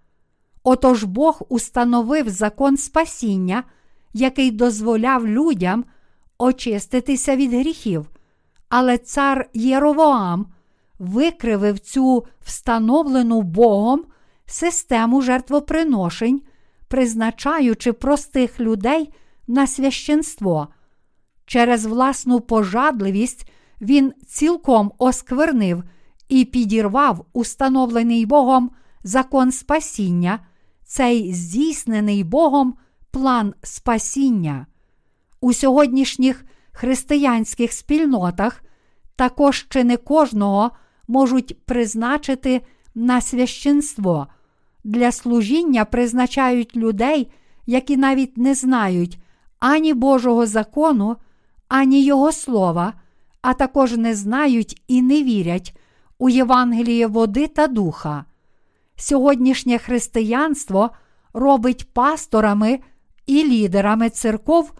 [0.62, 3.64] Отож Бог установив закон спасіння,
[4.12, 5.84] який дозволяв людям
[6.38, 8.10] очиститися від гріхів,
[8.68, 10.46] але цар Єровоам
[10.98, 14.04] викривив цю встановлену Богом
[14.46, 16.42] систему жертвоприношень,
[16.88, 19.12] призначаючи простих людей
[19.46, 20.68] на священство.
[21.46, 25.82] Через власну пожадливість він цілком осквернив
[26.28, 28.70] і підірвав установлений Богом
[29.04, 30.38] закон спасіння,
[30.84, 32.74] цей здійснений Богом
[33.10, 34.66] план спасіння.
[35.40, 38.62] У сьогоднішніх християнських спільнотах
[39.16, 40.70] також чи не кожного
[41.08, 42.60] можуть призначити
[42.94, 44.26] на священство.
[44.84, 47.30] Для служіння призначають людей,
[47.66, 49.18] які навіть не знають
[49.58, 51.16] ані Божого закону,
[51.68, 52.92] ані Його слова,
[53.42, 55.76] а також не знають і не вірять
[56.18, 58.24] у Євангеліє води та духа.
[58.96, 60.90] Сьогоднішнє християнство
[61.32, 62.80] робить пасторами
[63.26, 64.72] і лідерами церков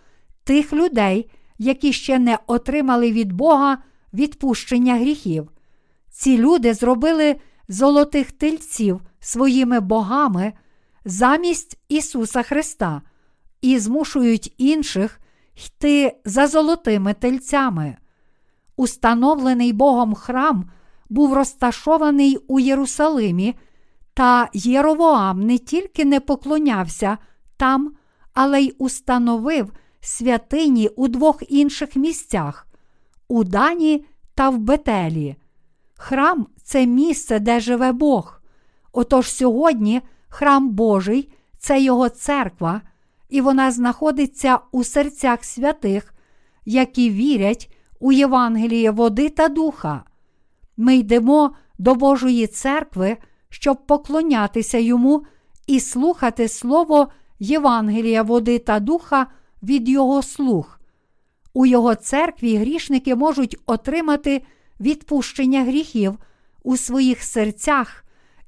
[0.47, 3.79] тих людей, які ще не отримали від Бога
[4.15, 5.51] відпущення гріхів.
[6.11, 7.37] Ці люди зробили
[7.69, 10.53] золотих тельців своїми богами
[11.05, 13.03] замість Ісуса Христа
[13.61, 15.21] і змушують інших
[15.67, 17.97] йти за золотими тельцями.
[18.77, 20.71] Установлений Богом храм
[21.09, 23.55] був розташований у Єрусалимі,
[24.15, 27.19] та Єровоам не тільки не поклонявся
[27.57, 27.93] там,
[28.35, 29.73] але й установив
[30.07, 32.67] святині у двох інших місцях
[33.29, 35.37] у Дані та в Бетелі.
[35.95, 38.41] Храм це місце, де живе Бог.
[38.93, 42.81] Отож сьогодні храм Божий це Його церква,
[43.29, 46.15] і вона знаходиться у серцях святих,
[46.65, 50.05] які вірять у Євангеліє води та духа.
[50.77, 53.17] Ми йдемо до Божої церкви,
[53.49, 55.25] щоб поклонятися йому
[55.67, 59.27] і слухати Слово Євангелія води та духа
[59.63, 60.81] від Його слух.
[61.55, 64.43] У Його церкві грішники можуть отримати
[64.81, 66.19] відпущення гріхів
[66.63, 68.05] у своїх серцях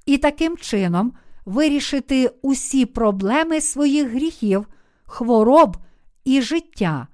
[0.07, 1.13] і таким чином
[1.45, 4.67] вирішити усі проблеми своїх гріхів,
[5.05, 5.77] хвороб
[6.25, 7.07] і життя.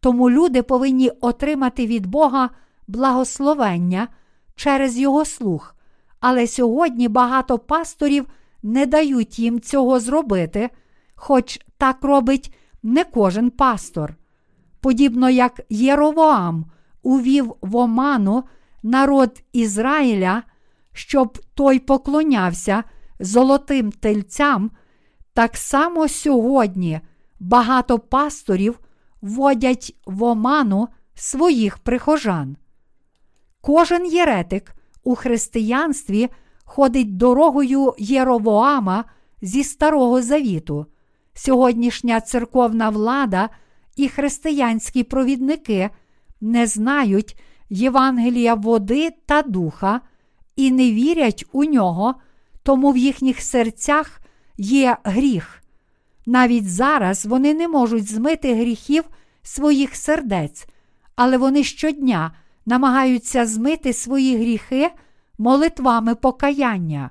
[0.00, 2.50] Тому люди повинні отримати від Бога
[2.86, 4.08] благословення
[4.54, 5.74] через Його слух.
[6.20, 8.26] Але сьогодні багато пасторів
[8.62, 10.70] не дають їм цього зробити,
[11.14, 12.54] хоч так робить
[12.84, 14.16] не кожен пастор.
[14.80, 16.64] Подібно як Єровоам
[17.02, 18.44] увів в оману
[18.82, 20.42] народ Ізраїля,
[20.92, 22.84] щоб той поклонявся
[23.20, 24.70] золотим тельцям,
[25.32, 27.00] так само сьогодні
[27.40, 28.78] багато пасторів
[29.22, 32.56] вводять в оману своїх прихожан.
[33.60, 34.74] Кожен єретик
[35.04, 36.28] у християнстві
[36.64, 39.04] ходить дорогою Єровоама
[39.42, 40.86] зі Старого Завіту.
[41.34, 43.48] Сьогоднішня церковна влада
[43.96, 45.90] і християнські провідники
[46.40, 50.00] не знають Євангелія води та духа
[50.56, 52.14] і не вірять у нього,
[52.62, 54.20] тому в їхніх серцях
[54.58, 55.62] є гріх.
[56.26, 59.04] Навіть зараз вони не можуть змити гріхів
[59.42, 60.66] своїх сердець,
[61.16, 64.90] але вони щодня намагаються змити свої гріхи
[65.38, 67.10] молитвами покаяння.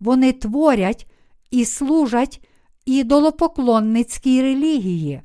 [0.00, 1.06] Вони творять
[1.50, 2.40] і служать
[2.86, 5.22] ідолопоклонницькій релігії,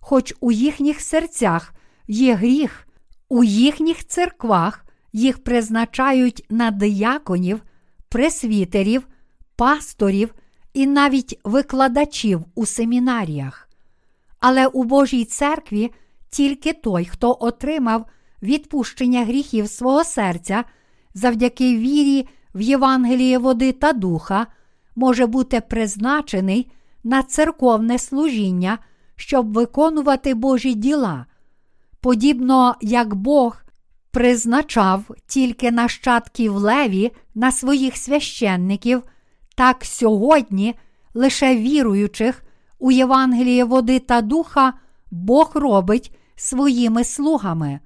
[0.00, 1.74] хоч у їхніх серцях
[2.08, 2.88] є гріх,
[3.28, 7.62] у їхніх церквах їх призначають на дияконів,
[8.08, 9.08] пресвітерів,
[9.56, 10.34] пасторів
[10.74, 13.68] і навіть викладачів у семінаріях.
[14.40, 15.92] Але у Божій церкві
[16.30, 18.06] тільки той, хто отримав
[18.42, 20.64] відпущення гріхів свого серця
[21.14, 24.46] завдяки вірі в Євангеліє води та духа,
[24.96, 26.70] може бути призначений
[27.06, 28.78] на церковне служіння,
[29.16, 31.26] щоб виконувати Божі діла.
[32.00, 33.56] Подібно як Бог
[34.10, 39.02] призначав тільки нащадків леві на своїх священників,
[39.56, 40.74] так сьогодні
[41.14, 42.42] лише віруючих
[42.78, 44.72] у Євангеліє води та духа
[45.10, 47.80] Бог робить своїми слугами,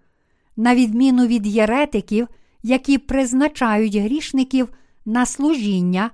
[0.56, 2.28] на відміну від єретиків,
[2.62, 4.68] які призначають грішників
[5.04, 6.10] на служіння,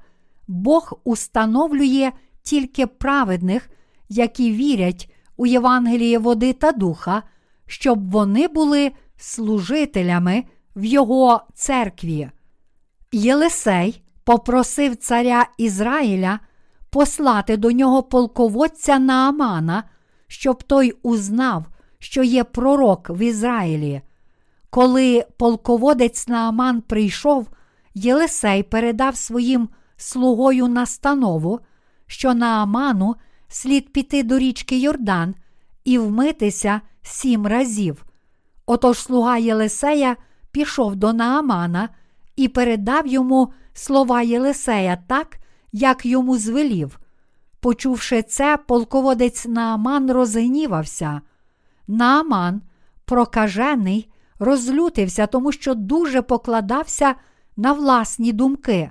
[0.48, 2.12] Бог установлює
[2.46, 3.70] тільки праведних,
[4.08, 7.22] які вірять у Євангеліє води та духа,
[7.66, 10.44] щоб вони були служителями
[10.76, 12.30] в Його церкві.
[13.12, 16.38] Єлисей попросив царя Ізраїля
[16.90, 19.84] послати до нього полководця Наамана,
[20.26, 21.66] щоб той узнав,
[21.98, 24.00] що є пророк в Ізраїлі.
[24.70, 27.48] Коли полководець Нааман прийшов,
[27.94, 31.60] Єлисей передав своїм слугою настанову,
[32.06, 33.16] що Нааману
[33.48, 35.34] слід піти до річки Йордан
[35.84, 38.04] і вмитися сім разів.
[38.66, 40.16] Отож слуга Єлисея
[40.50, 41.88] пішов до Наамана
[42.36, 45.38] і передав йому слова Єлисея так,
[45.72, 47.00] як йому звелів.
[47.60, 51.20] Почувши це, полководець Нааман розгнівався.
[51.88, 52.62] Нааман,
[53.04, 57.14] прокажений, розлютився, тому що дуже покладався
[57.56, 58.90] на власні думки.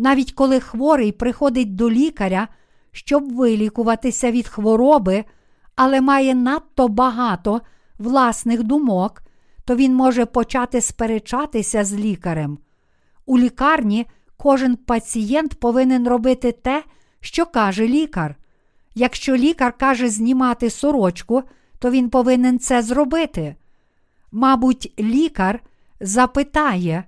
[0.00, 2.48] Навіть коли хворий приходить до лікаря,
[2.92, 5.24] щоб вилікуватися від хвороби,
[5.76, 7.60] але має надто багато
[7.98, 9.22] власних думок,
[9.64, 12.58] то він може почати сперечатися з лікарем.
[13.26, 16.84] У лікарні кожен пацієнт повинен робити те,
[17.20, 18.36] що каже лікар.
[18.94, 21.42] Якщо лікар каже знімати сорочку,
[21.78, 23.56] то він повинен це зробити.
[24.32, 25.60] Мабуть, лікар
[26.00, 27.04] запитає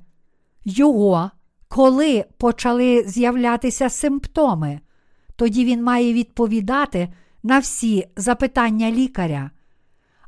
[0.65, 1.31] його,
[1.75, 4.81] коли почали з'являтися симптоми,
[5.37, 7.09] тоді він має відповідати
[7.43, 9.51] на всі запитання лікаря.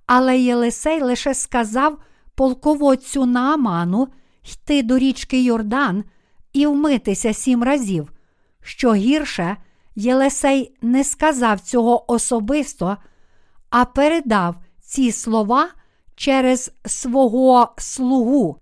[0.07, 1.99] Але Єлисей лише сказав
[2.35, 4.09] полководцю Нааману
[4.53, 6.05] йти до річки Йордан
[6.53, 8.13] і вмитися сім разів.
[8.63, 9.57] Що гірше,
[9.95, 12.97] Єлисей не сказав цього особисто,
[13.71, 15.69] а передав ці слова
[16.17, 18.61] через свого слугу.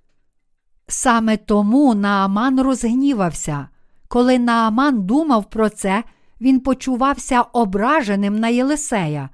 [0.92, 3.68] Саме тому Нааман розгнівався.
[4.08, 6.04] Коли Нааман думав про це,
[6.40, 9.28] він почувався ображеним на Єлисея.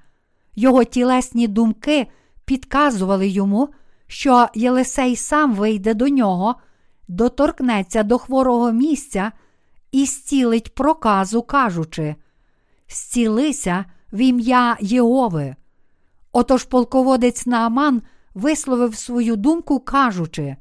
[0.56, 2.06] Його тілесні думки
[2.44, 3.68] підказували йому,
[4.06, 6.54] що Єлисей сам вийде до нього,
[7.08, 9.32] доторкнеться до хворого місця
[9.92, 12.16] і зцілить проказу, кажучи:
[12.88, 15.56] Зцілися в ім'я Єгови.
[16.32, 18.02] Отож полководець Нааман
[18.34, 20.56] висловив свою думку, кажучи: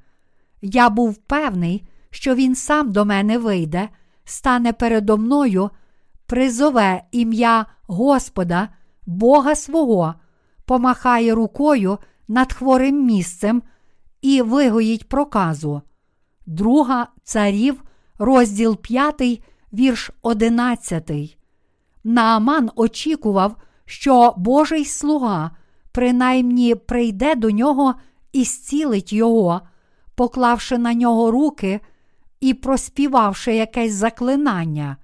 [0.69, 3.89] Я був певний, що він сам до мене вийде,
[4.23, 5.69] стане передо мною,
[6.25, 8.69] призове ім'я Господа,
[9.05, 10.13] Бога свого,
[10.65, 11.97] помахає рукою
[12.27, 13.63] над хворим місцем
[14.21, 15.81] і вигоїть проказу.
[16.45, 17.83] Друга царів,
[18.19, 19.41] розділ 5,
[19.73, 21.37] вірш 11.
[22.03, 23.55] Нааман очікував,
[23.85, 25.51] що Божий слуга
[25.91, 27.95] принаймні прийде до нього
[28.33, 29.61] і зцілить його,
[30.17, 31.79] поклавши на нього руки
[32.39, 34.97] і проспівавши якесь заклинання.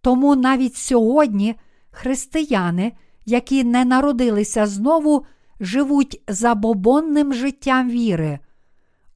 [0.00, 1.54] Тому навіть сьогодні
[1.90, 2.92] християни,
[3.26, 5.26] які не народилися знову,
[5.60, 8.38] живуть забобонним життям віри.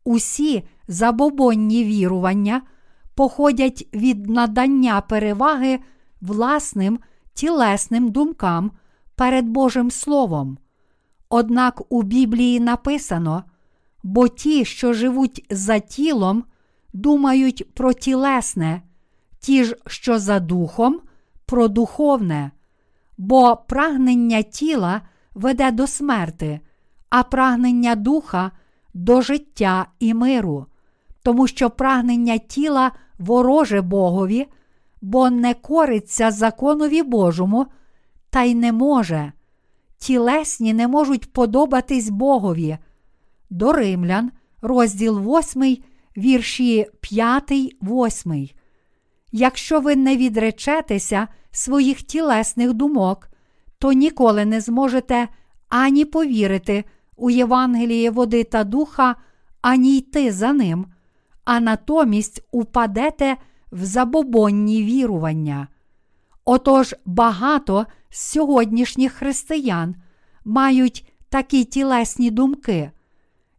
[0.04, 2.62] Усі забобонні вірування
[3.14, 5.78] походять від надання переваги
[6.20, 6.98] власним
[7.34, 8.70] тілесним думкам
[9.14, 10.58] перед Божим Словом.
[11.28, 13.44] Однак у Біблії написано:
[14.08, 16.44] бо ті, що живуть за тілом,
[16.92, 18.82] думають про тілесне,
[19.40, 21.00] ті ж, що за духом,
[21.46, 22.50] про духовне,
[23.18, 25.00] бо прагнення тіла
[25.34, 26.60] веде до смерти,
[27.10, 28.50] а прагнення духа
[28.94, 30.66] до життя і миру,
[31.22, 34.46] тому що прагнення тіла вороже Богові,
[35.00, 37.66] бо не кориться законові Божому,
[38.30, 39.32] та й не може.
[39.98, 42.78] Тілесні не можуть подобатись Богові.
[43.50, 44.30] До Римлян,
[44.62, 45.78] розділ 8,
[46.16, 48.48] вірші 5, 8.
[49.32, 53.28] Якщо ви не відречетеся своїх тілесних думок,
[53.78, 55.28] то ніколи не зможете
[55.68, 56.84] ані повірити
[57.16, 59.16] у Євангеліє води та духа,
[59.60, 60.86] ані йти за ним,
[61.44, 63.36] а натомість упадете
[63.72, 65.68] в забобонні вірування.
[66.44, 69.94] Отож багато з сьогоднішніх християн
[70.44, 72.90] мають такі тілесні думки.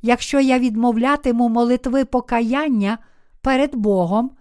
[0.01, 2.97] Якщо я відмовлятиму молитви покаяння
[3.41, 4.31] перед Богом,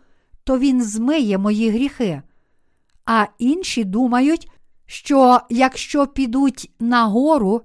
[0.44, 2.22] то Він змиє мої гріхи.
[3.06, 4.50] А інші думають,
[4.86, 7.62] що якщо підуть на гору,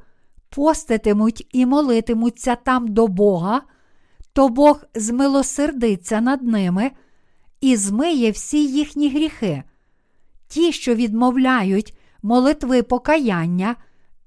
[0.50, 3.62] поститимуть і молитимуться там до Бога,
[4.34, 6.92] то Бог змилосердиться над ними
[7.62, 9.64] і змиє всі їхні гріхи.
[10.48, 13.76] Ті, що відмовляють молитви покаяння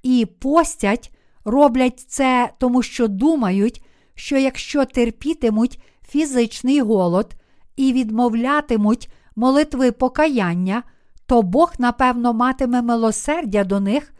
[0.03, 1.16] і постять,
[1.47, 3.83] роблять це тому, що думають,
[4.15, 7.35] що якщо терпітимуть фізичний голод
[7.77, 10.83] і відмовлятимуть молитви покаяння,
[11.27, 14.13] то Бог, напевно, матиме милосердя до них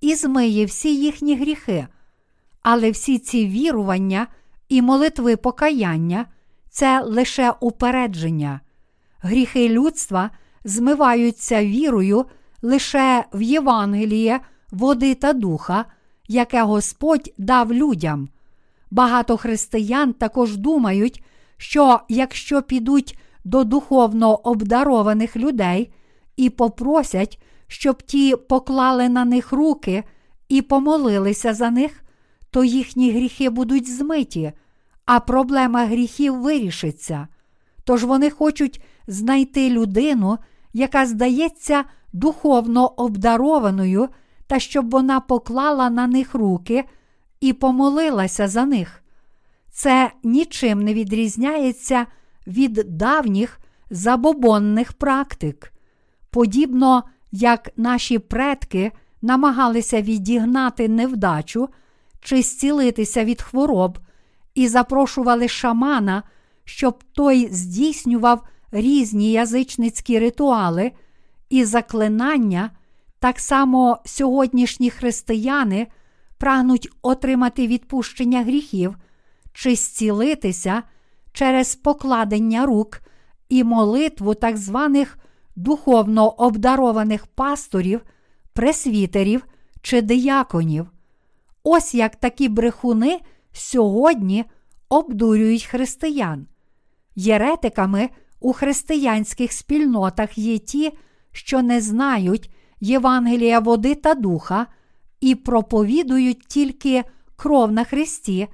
[0.00, 1.86] і змиє всі їхні гріхи.
[2.62, 4.26] Але всі ці вірування
[4.68, 6.26] і молитви покаяння
[6.70, 8.60] це лише упередження.
[9.20, 10.30] Гріхи людства
[10.64, 12.24] змиваються вірою
[12.62, 15.84] лише в Євангеліє, води та духа,
[16.28, 18.28] яке Господь дав людям.
[18.90, 21.22] Багато християн також думають,
[21.56, 25.92] що якщо підуть до духовно обдарованих людей
[26.36, 30.04] і попросять, щоб ті поклали на них руки
[30.48, 32.04] і помолилися за них,
[32.50, 34.52] то їхні гріхи будуть змиті,
[35.04, 37.28] а проблема гріхів вирішиться.
[37.84, 40.38] Тож вони хочуть знайти людину,
[40.72, 44.08] яка здається духовно обдарованою,
[44.48, 46.84] та щоб вона поклала на них руки
[47.40, 49.02] і помолилася за них.
[49.70, 52.06] Це нічим не відрізняється
[52.46, 55.72] від давніх забобонних практик.
[56.30, 58.92] Подібно як наші предки
[59.22, 61.68] намагалися відігнати невдачу
[62.20, 63.98] чи зцілитися від хвороб
[64.54, 66.22] і запрошували шамана,
[66.64, 70.92] щоб той здійснював різні язичницькі ритуали
[71.50, 72.70] і заклинання,
[73.18, 75.86] так само сьогоднішні християни
[76.38, 78.96] прагнуть отримати відпущення гріхів
[79.52, 80.82] чи зцілитися
[81.32, 83.00] через покладення рук
[83.48, 85.18] і молитву так званих
[85.56, 88.00] духовно обдарованих пасторів,
[88.52, 89.46] пресвітерів
[89.82, 90.90] чи дияконів.
[91.62, 93.20] Ось як такі брехуни
[93.52, 94.44] сьогодні
[94.88, 96.46] обдурюють християн.
[97.14, 98.08] Єретиками
[98.40, 100.92] у християнських спільнотах є ті,
[101.32, 102.50] що не знають
[102.80, 104.66] Євангелія води та духа
[105.20, 107.04] і проповідують тільки
[107.36, 108.48] кров на Христі,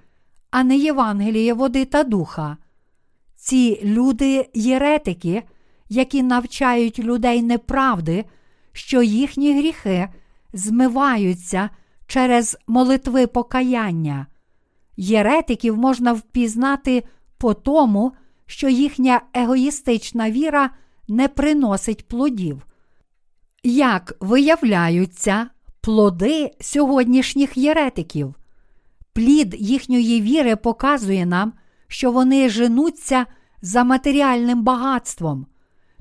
[0.51, 2.57] а не Євангеліє води та духа.
[3.37, 5.43] Ці люди єретики,
[5.89, 8.25] які навчають людей неправди,
[8.73, 10.09] що їхні гріхи
[10.53, 11.71] змиваються
[12.07, 14.27] через молитви покаяння.
[14.97, 17.05] Єретиків можна впізнати
[17.39, 18.13] по тому,
[18.47, 20.71] що їхня егоїстична віра
[21.09, 22.63] не приносить плодів.
[23.67, 25.47] Як виявляються
[25.81, 28.35] плоди сьогоднішніх єретиків?
[29.13, 31.53] Плід їхньої віри показує нам,
[31.89, 33.27] що вони женуться
[33.63, 35.47] за матеріальним багатством.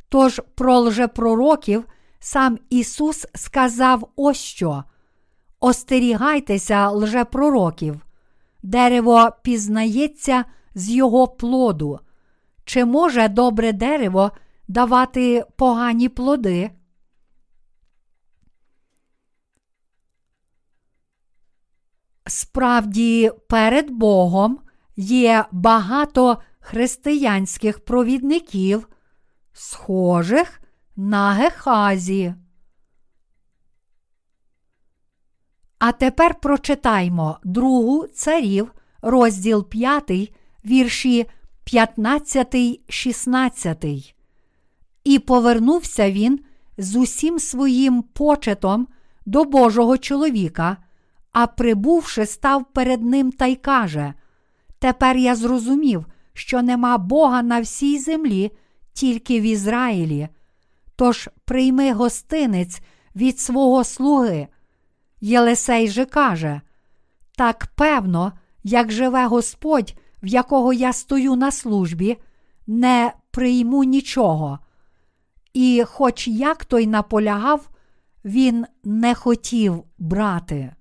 [0.10, 1.86] Тож про лжепророків
[2.20, 4.84] сам Ісус сказав ось що:
[5.60, 8.06] Остерігайтеся лжепророків,
[8.64, 10.46] дерево пізнається
[10.76, 12.00] з його плоду.
[12.66, 14.32] Чи може добре дерево
[14.68, 16.72] давати погані плоди?
[22.28, 24.60] Справді, перед Богом
[24.96, 28.90] є багато християнських провідників,
[29.54, 30.62] схожих
[30.96, 32.34] на Гехазі.
[35.80, 38.72] А тепер прочитаймо другу царів,
[39.02, 40.34] розділ 5,
[40.66, 41.26] вірші
[41.64, 42.56] 15,
[42.90, 44.16] 16.
[45.04, 46.40] І повернувся він
[46.78, 48.88] з усім своїм почетом
[49.26, 50.78] до Божого чоловіка,
[51.34, 54.14] а прибувши, став перед ним та й каже:
[54.80, 58.52] Тепер я зрозумів, що нема Бога на всій землі,
[58.94, 60.28] тільки в Ізраїлі.
[60.96, 62.82] Тож прийми гостинець
[63.16, 64.48] від свого слуги.
[65.22, 66.62] Єлисей же каже:
[67.36, 72.18] Так певно, як живе Господь, в якого я стою на службі,
[72.68, 74.60] не прийму нічого.
[75.54, 77.70] І, хоч як той наполягав,
[78.26, 80.74] він не хотів брати.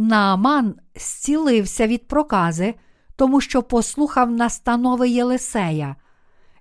[0.00, 2.74] Нааман зцілився від прокази,
[3.16, 5.96] тому що послухав настанови Єлисея.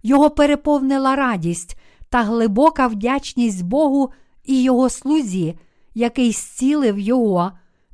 [0.03, 1.77] Його переповнила радість
[2.09, 4.11] та глибока вдячність Богу
[4.43, 5.59] і його слузі,
[5.93, 7.51] який зцілив його.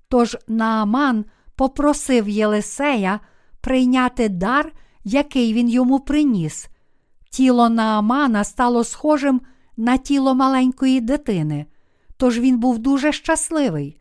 [0.10, 1.26] Тож Нааман
[1.56, 3.20] попросив Єлисея
[3.62, 4.74] прийняти дар,
[5.04, 6.68] який він йому приніс.
[7.30, 9.42] Тіло Наамана стало схожим
[9.78, 11.66] на тіло маленької дитини,
[12.18, 13.98] тож він був дуже щасливий.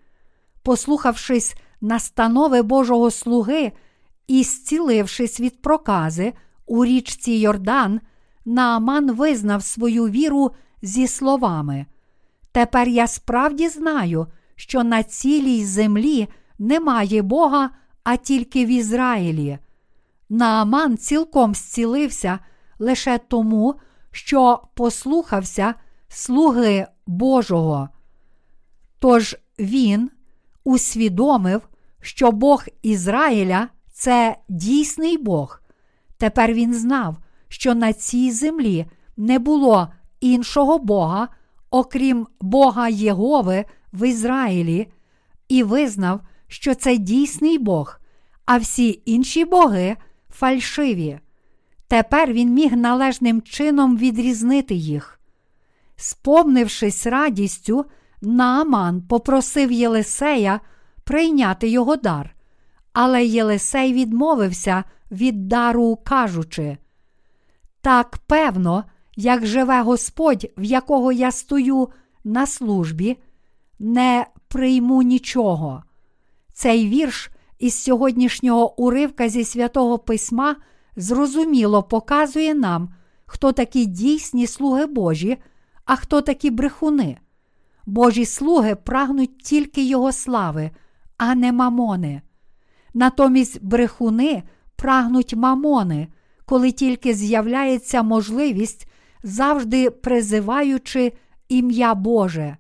[0.65, 3.73] Послухавшись настанови Божого слуги
[4.27, 6.33] і зцілившись від прокази
[6.67, 8.01] у річці Йордан,
[8.45, 10.51] Нааман визнав свою віру
[10.83, 11.87] зі словами.
[12.53, 17.71] Тепер я справді знаю, що на цілій землі немає Бога,
[18.05, 19.59] а тільки в Ізраїлі.
[20.29, 22.39] Нааман цілком зцілився
[22.79, 23.75] лише тому,
[24.11, 25.75] що послухався
[26.09, 27.89] слуги Божого.
[28.99, 30.11] Тож він
[30.65, 31.69] усвідомив,
[32.01, 35.61] що Бог Ізраїля це дійсний Бог.
[36.19, 37.17] Тепер він знав,
[37.49, 38.87] що на цій землі
[39.17, 39.89] не було
[40.21, 41.29] іншого Бога,
[41.71, 44.89] окрім Бога Єгови в Ізраїлі,
[45.49, 48.01] і визнав, що це дійсний Бог,
[48.47, 49.97] а всі інші боги
[50.31, 51.19] фальшиві.
[51.89, 55.21] Тепер він міг належним чином відрізнити їх.
[55.97, 57.85] Сповнившись радістю,
[58.27, 60.61] Нааман попросив Єлисея
[61.05, 62.35] прийняти його дар,
[62.93, 66.77] але Єлисей відмовився від дару, кажучи:
[67.81, 68.85] Так певно,
[69.17, 71.89] як живе Господь, в якого я стою
[72.25, 73.19] на службі,
[73.79, 75.83] не прийму нічого.
[76.53, 80.57] Цей вірш із сьогоднішнього уривка зі святого Письма
[80.97, 82.95] зрозуміло показує нам,
[83.27, 85.37] хто такі дійсні слуги Божі,
[85.85, 87.19] а хто такі брехуни.
[87.87, 90.71] Божі слуги прагнуть тільки Його слави,
[91.17, 92.23] а не мамони.
[92.95, 94.43] Натомість брехуни
[94.77, 96.09] прагнуть мамони,
[96.47, 98.91] коли тільки з'являється можливість,
[99.23, 101.13] завжди призиваючи
[101.49, 102.57] ім'я Боже.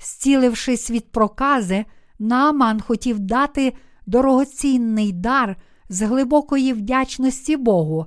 [0.00, 1.84] Зцілившись від прокази,
[2.18, 3.72] Нааман хотів дати
[4.06, 5.56] дорогоцінний дар
[5.88, 8.06] з глибокої вдячності Богу,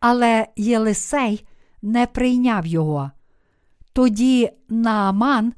[0.00, 1.46] але Єлисей
[1.82, 3.10] не прийняв його.
[3.92, 5.52] Тоді Нааман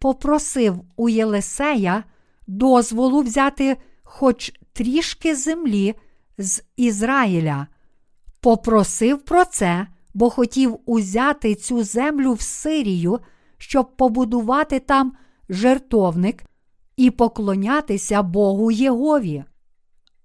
[0.00, 2.04] попросив у Єлисея
[2.46, 5.94] дозволу взяти хоч трішки землі
[6.38, 7.66] з Ізраїля.
[8.40, 13.18] Попросив про це, бо хотів узяти цю землю в Сирію,
[13.58, 15.12] щоб побудувати там
[15.48, 16.44] жертовник
[16.96, 19.44] і поклонятися Богу Єгові.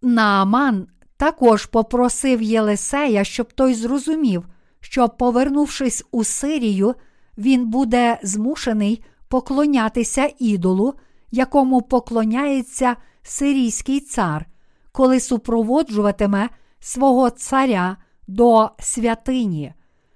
[0.02, 4.48] Нааман також попросив Єлисея, щоб той зрозумів,
[4.80, 6.96] що, повернувшись у Сирію,
[7.38, 10.94] він буде змушений поклонятися ідолу,
[11.32, 14.46] якому поклоняється сирійський цар,
[14.92, 16.50] коли супроводжуватиме
[16.80, 17.98] свого царя
[18.28, 19.74] до святині.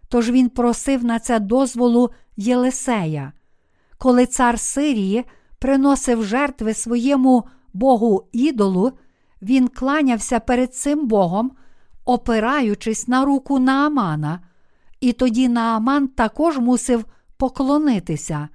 [0.09, 3.33] Тож він просив на це дозволу Єлисея.
[3.97, 5.25] Коли цар Сирії
[5.59, 7.43] приносив жертви своєму
[7.73, 8.91] Богу ідолу,
[9.41, 11.51] він кланявся перед цим Богом,
[12.05, 14.39] опираючись на руку Наамана,
[15.01, 17.05] і тоді Нааман також мусив
[17.37, 18.49] поклонитися.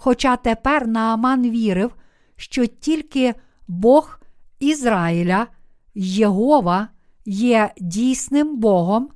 [0.00, 1.94] Хоча тепер Нааман вірив,
[2.36, 3.34] що тільки
[3.68, 4.20] Бог
[4.58, 5.46] Ізраїля,
[5.94, 6.88] Єгова,
[7.24, 9.08] є дійсним Богом,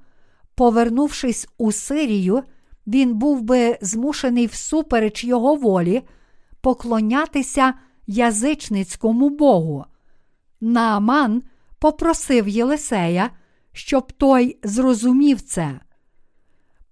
[0.54, 2.42] повернувшись у Сирію,
[2.86, 6.02] він був би змушений всупереч його волі
[6.60, 7.74] поклонятися
[8.06, 9.84] язичницькому Богу.
[10.60, 11.42] Нааман
[11.78, 13.30] попросив Єлисея,
[13.72, 15.80] щоб той зрозумів це.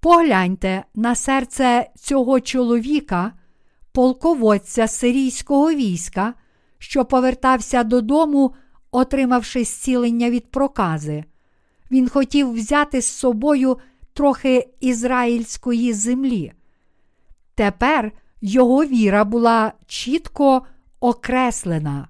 [0.01, 3.33] Погляньте на серце цього чоловіка,
[3.93, 6.35] полководця сирійського війська,
[6.79, 8.55] що повертався додому,
[8.91, 11.25] отримавши зцілення від прокази.
[11.91, 13.79] Він хотів взяти з собою
[14.13, 16.53] трохи ізраїльської землі.
[17.55, 20.63] Тепер його віра була чітко
[21.01, 22.09] окреслена.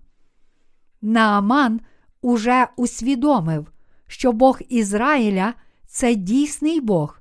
[1.03, 1.81] Нааман
[2.23, 3.73] уже усвідомив,
[4.07, 5.55] що Бог Ізраїля
[5.87, 7.21] це дійсний Бог,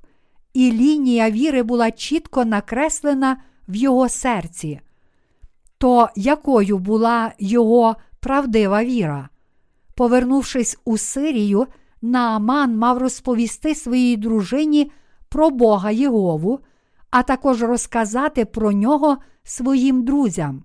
[0.54, 3.36] і лінія віри була чітко накреслена
[3.70, 4.80] в його серці.
[5.78, 9.28] То якою була його правдива віра?
[9.94, 11.66] Повернувшись у Сирію,
[12.02, 14.92] Нааман мав розповісти своїй дружині
[15.28, 16.60] про Бога Єгову,
[17.10, 20.64] а також розказати про нього своїм друзям.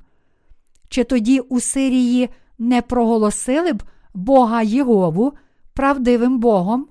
[0.90, 2.30] Чи тоді у Сирії
[2.60, 3.84] не проголосили б
[4.14, 5.34] Бога Єгову
[5.74, 6.88] правдивим Богом?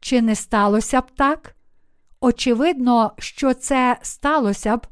[0.00, 1.56] Чи не сталося б так?
[2.20, 4.86] Очевидно, що це сталося б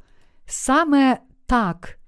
[0.46, 1.98] саме так,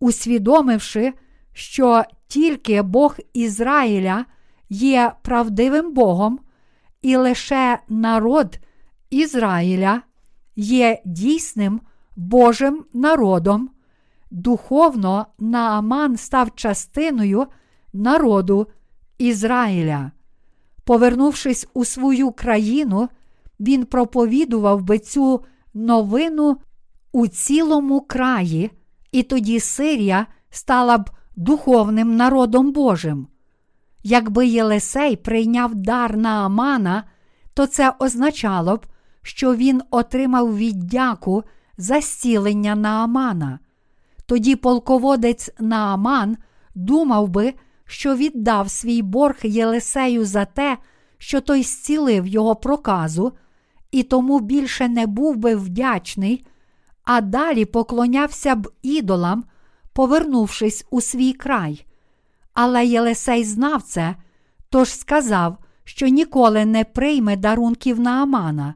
[0.00, 1.12] усвідомивши,
[1.52, 4.24] що тільки Бог Ізраїля
[4.68, 6.40] є правдивим Богом,
[7.02, 8.58] і лише народ
[9.10, 10.02] Ізраїля
[10.56, 11.80] є дійсним
[12.16, 13.70] Божим народом,
[14.30, 17.46] духовно Нааман став частиною
[17.92, 18.66] народу
[19.18, 20.10] Ізраїля.
[20.84, 23.08] Повернувшись у свою країну,
[23.60, 25.44] він проповідував би цю
[25.74, 26.56] новину
[27.14, 28.70] у цілому краї,
[29.12, 33.26] і тоді Сирія стала б духовним народом Божим.
[34.02, 37.04] Якби Єлисей прийняв дар Наамана,
[37.54, 38.86] то це означало б,
[39.22, 41.44] що він отримав віддяку
[41.78, 43.58] за зцілення Наамана.
[44.26, 46.36] Тоді полководець Нааман
[46.74, 47.54] думав би,
[47.84, 50.78] що віддав свій борг Єлисею за те,
[51.18, 53.32] що той зцілив його проказу,
[53.90, 56.46] і тому більше не був би вдячний,
[57.04, 59.44] а далі поклонявся б ідолам,
[59.92, 61.86] повернувшись у свій край.
[62.52, 64.14] Але Єлисей знав це,
[64.70, 68.74] тож сказав, що ніколи не прийме дарунків Наамана.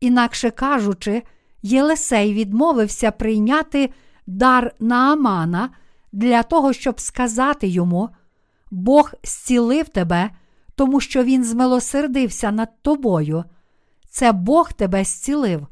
[0.00, 1.22] Інакше кажучи,
[1.62, 3.90] Єлисей відмовився прийняти
[4.26, 5.70] дар Наамана
[6.12, 8.08] для того, щоб сказати йому:
[8.70, 10.30] Бог зцілив тебе,
[10.74, 13.44] тому що Він змилосердився над тобою.
[14.10, 15.66] Це Бог тебе зцілив.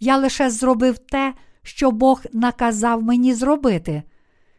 [0.00, 4.02] Я лише зробив те, що Бог наказав мені зробити.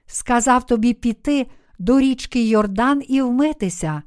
[0.05, 1.47] Сказав тобі піти
[1.79, 4.01] до річки Йордан і вмитися.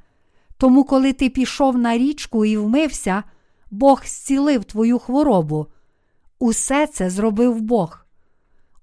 [0.56, 3.22] Тому, коли ти пішов на річку і вмився,
[3.70, 5.66] Бог зцілив твою хворобу.
[6.38, 8.04] Усе це зробив Бог.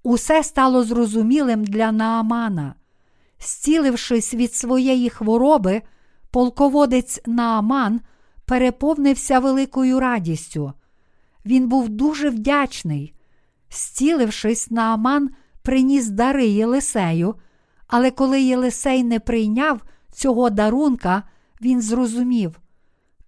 [0.03, 2.75] Усе стало зрозумілим для Наамана.
[3.39, 5.81] Зцілившись від своєї хвороби,
[6.31, 8.01] полководець Нааман
[8.45, 10.73] переповнився великою радістю.
[11.47, 13.13] Він був дуже вдячний.
[13.71, 15.29] Зцілившись, Нааман
[15.61, 17.35] приніс дари Єлисею,
[17.87, 19.81] але коли Єлисей не прийняв
[20.11, 21.23] цього дарунка,
[21.61, 22.59] він зрозумів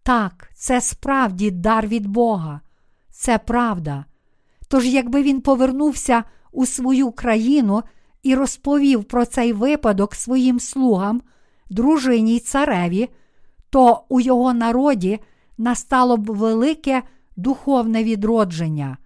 [0.10, 2.62] так, це справді дар від Бога,
[3.12, 4.06] це правда.
[4.68, 7.84] Тож, якби він повернувся у свою країну
[8.24, 11.22] і розповів про цей випадок своїм слугам,
[11.70, 13.10] дружині й цареві,
[13.70, 15.20] то у його народі
[15.58, 17.04] настало б велике
[17.40, 18.98] духовне відродження.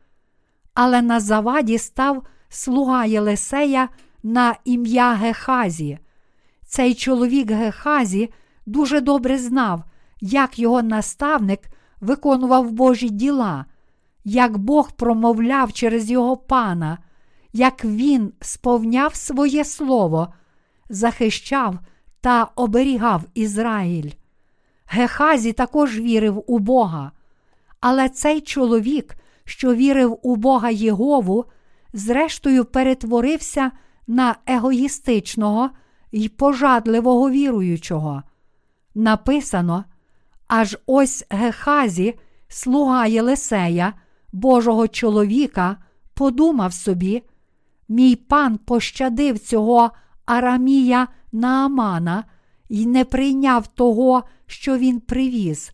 [0.73, 3.89] Але на заваді став слуга Єлисея
[4.23, 5.99] на ім'я Гехазі.
[6.65, 8.29] Цей чоловік Гехазі
[8.65, 9.84] дуже добре знав,
[10.21, 11.59] як його наставник
[12.01, 13.65] виконував Божі діла,
[14.23, 16.97] як Бог промовляв через його пана,
[17.53, 20.34] як він сповняв своє слово,
[20.89, 21.79] захищав
[22.21, 24.11] та оберігав Ізраїль.
[24.86, 27.11] Гехазі також вірив у Бога,
[27.84, 31.45] але цей чоловік, що вірив у Бога Єгову,
[31.93, 33.71] зрештою перетворився
[34.07, 35.69] на егоїстичного
[36.11, 38.23] й пожадливого віруючого.
[38.95, 39.86] Написано,
[40.47, 43.93] аж ось Гехазі, слуга Єлисея,
[44.31, 45.77] Божого чоловіка,
[46.13, 47.23] подумав собі,
[47.89, 49.91] мій пан пощадив цього
[50.25, 52.23] Арамія Наамана
[52.69, 55.71] і не прийняв того, що він привіз.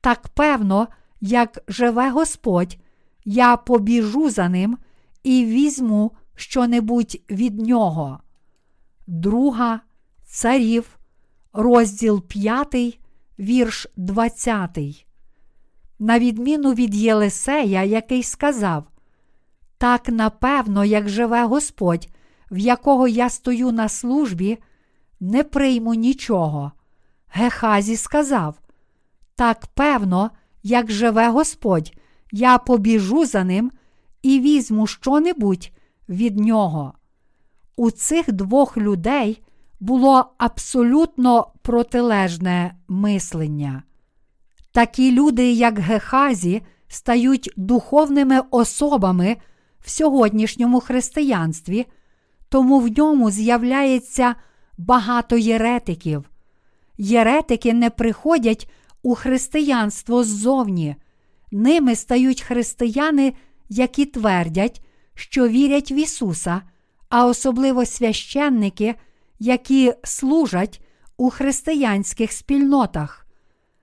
[0.00, 0.88] Так певно,
[1.24, 2.76] як живе Господь,
[3.24, 4.78] я побіжу за ним
[5.22, 8.20] і візьму щонебудь від нього.
[9.06, 9.80] Друга
[10.24, 10.98] царів,
[11.52, 12.98] розділ 5,
[13.38, 15.06] вірш 20.
[15.98, 18.84] На відміну від Єлисея, який сказав:
[19.78, 22.08] Так напевно, як живе Господь,
[22.50, 24.58] в якого я стою на службі,
[25.20, 26.72] не прийму нічого.
[27.28, 28.60] Гехазі сказав:
[29.36, 30.30] Так певно,
[30.64, 31.92] як живе Господь,
[32.32, 33.72] я побіжу за ним
[34.22, 35.70] і візьму щонебудь
[36.08, 36.92] від нього.
[37.76, 39.42] У цих двох людей
[39.80, 43.82] було абсолютно протилежне мислення.
[44.72, 49.36] Такі люди, як Гехазі, стають духовними особами
[49.80, 51.86] в сьогоднішньому християнстві,
[52.48, 54.34] тому в ньому з'являється
[54.78, 56.30] багато єретиків.
[56.98, 58.70] Єретики не приходять
[59.04, 60.96] у християнство ззовні,
[61.52, 63.34] ними стають християни,
[63.68, 64.84] які твердять,
[65.14, 66.62] що вірять в Ісуса,
[67.08, 68.94] а особливо священники,
[69.38, 70.80] які служать
[71.16, 73.26] у християнських спільнотах.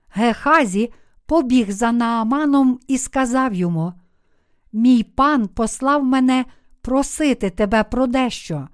[0.08, 0.92] Гехазі
[1.26, 3.92] побіг за Нааманом і сказав йому:
[4.72, 6.44] Мій пан послав мене
[6.80, 8.68] просити тебе про дещо.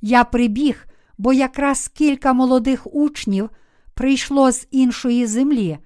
[0.00, 0.86] Я прибіг,
[1.18, 3.50] бо якраз кілька молодих учнів
[3.94, 5.78] прийшло з іншої землі,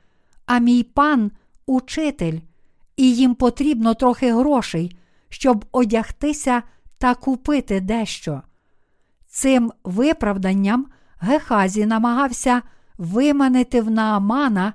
[0.46, 1.30] а мій пан
[1.66, 2.38] учитель,
[2.96, 4.96] і їм потрібно трохи грошей,
[5.28, 6.62] щоб одягтися
[6.98, 8.42] та купити дещо.
[9.26, 10.86] Цим виправданням
[11.20, 12.62] Гехазі намагався
[12.98, 14.72] виманити в Наамана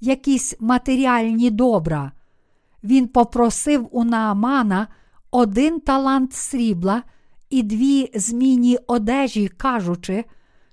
[0.00, 2.12] якісь матеріальні добра.
[2.84, 4.86] Він попросив у Наамана
[5.30, 7.02] один талант срібла
[7.50, 10.24] і дві змінні одежі, кажучи,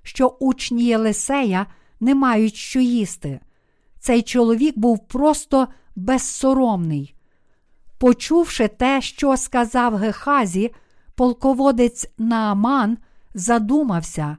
[0.02, 1.66] що учні Єлисея
[2.02, 3.40] не мають що їсти.
[4.00, 7.14] Цей чоловік був просто безсоромний.
[7.98, 10.74] Почувши те, що сказав Гехазі,
[11.14, 12.98] полководець Нааман
[13.34, 14.36] задумався.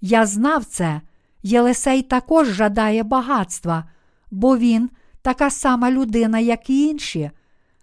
[0.00, 1.00] Я знав це.
[1.42, 3.84] Єлисей також жадає багатства,
[4.30, 4.90] бо він
[5.22, 7.30] така сама людина, як і інші.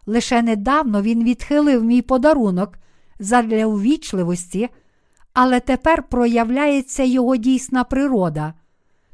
[0.05, 2.77] Лише недавно він відхилив мій подарунок
[3.19, 4.69] задля увічливості,
[5.33, 8.53] але тепер проявляється його дійсна природа.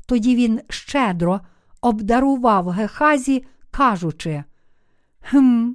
[0.05, 1.41] Тоді він щедро
[1.81, 4.43] обдарував Гехазі, кажучи:
[5.21, 5.69] Хм,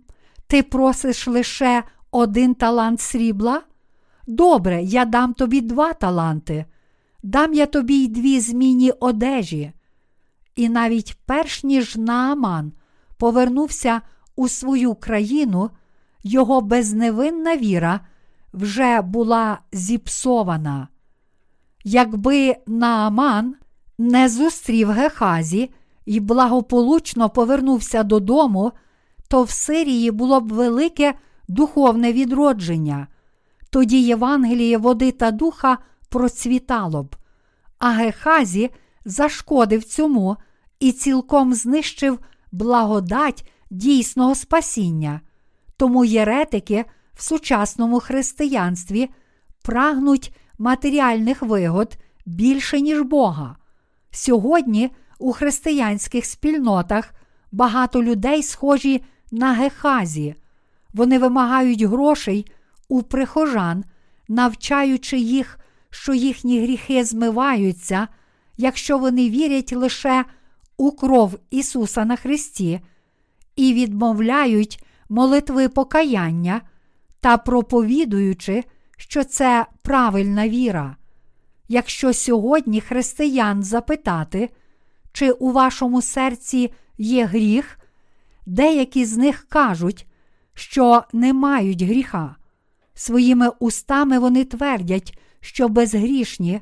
[0.46, 3.62] ти просиш лише один талант срібла?
[4.26, 6.64] Добре, я дам тобі два таланти,
[7.22, 9.72] дам я тобі й дві змінні одежі.
[10.56, 12.72] І навіть перш ніж Нааман
[13.16, 14.00] повернувся
[14.36, 15.70] у свою країну,
[16.22, 18.00] його безневинна віра
[18.52, 20.88] вже була зіпсована.
[21.84, 23.54] Якби Нааман
[24.00, 25.70] не зустрів Гехазі
[26.06, 28.72] і благополучно повернувся додому,
[29.28, 31.14] то в Сирії було б велике
[31.48, 33.06] духовне відродження.
[33.70, 35.78] Тоді Євангеліє води та духа
[36.08, 37.16] процвітало б,
[37.78, 38.70] а Гехазі
[39.04, 40.36] зашкодив цьому
[40.80, 42.18] і цілком знищив
[42.52, 45.20] благодать дійсного спасіння.
[45.76, 46.84] Тому єретики
[47.14, 49.10] в сучасному християнстві
[49.62, 51.96] прагнуть матеріальних вигод
[52.26, 53.56] більше, ніж Бога.
[54.10, 57.14] Сьогодні у християнських спільнотах
[57.52, 59.02] багато людей схожі
[59.32, 60.34] на Гехазі.
[60.94, 62.46] Вони вимагають грошей
[62.88, 63.84] у прихожан,
[64.28, 65.58] навчаючи їх,
[65.90, 68.08] що їхні гріхи змиваються,
[68.56, 70.24] якщо вони вірять лише
[70.76, 72.80] у кров Ісуса на Христі
[73.56, 76.60] і відмовляють молитви покаяння
[77.20, 78.64] та проповідуючи,
[78.96, 80.96] що це правильна віра.
[81.72, 84.50] Якщо сьогодні християн запитати,
[85.12, 87.78] чи у вашому серці є гріх,
[88.46, 90.06] деякі з них кажуть,
[90.54, 92.36] що не мають гріха.
[92.94, 96.60] Своїми устами вони твердять, що безгрішні,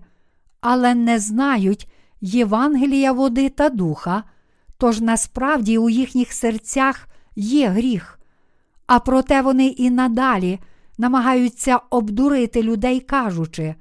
[0.61, 1.91] але не знають
[2.21, 4.25] Євангелія води та духа,
[4.79, 8.19] тож насправді у їхніх серцях є гріх.
[8.87, 10.59] А проте вони і надалі
[10.99, 13.75] намагаються обдурити людей, кажучи: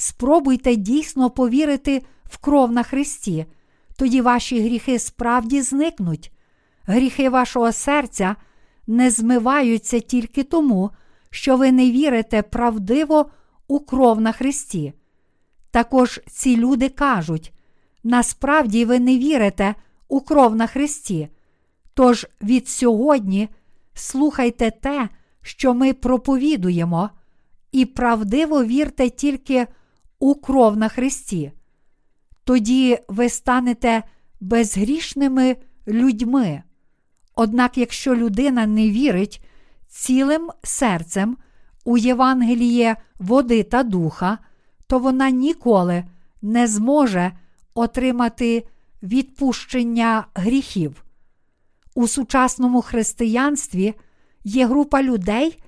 [0.00, 3.46] спробуйте дійсно повірити в кров на Христі,
[3.96, 6.32] тоді ваші гріхи справді зникнуть.
[6.86, 8.36] Гріхи вашого серця
[8.86, 10.90] не змиваються тільки тому,
[11.30, 13.30] що ви не вірите правдиво
[13.68, 14.92] у кров на Христі.
[15.70, 17.52] Також ці люди кажуть:
[18.04, 19.74] насправді ви не вірите
[20.08, 21.28] у кров на Христі.
[21.94, 23.48] Тож від сьогодні
[23.94, 25.08] слухайте те,
[25.42, 27.10] що ми проповідуємо,
[27.72, 29.66] і правдиво вірте тільки
[30.20, 31.52] у кров на Христі.
[32.44, 34.02] Тоді ви станете
[34.40, 35.56] безгрішними
[35.88, 36.62] людьми.
[37.34, 39.44] Однак, якщо людина не вірить
[39.88, 41.36] цілим серцем
[41.84, 44.38] у Євангеліє води та духа,
[44.86, 46.04] то вона ніколи
[46.42, 47.32] не зможе
[47.74, 48.66] отримати
[49.02, 51.04] відпущення гріхів.
[51.94, 53.94] У сучасному християнстві
[54.44, 55.58] є група людей,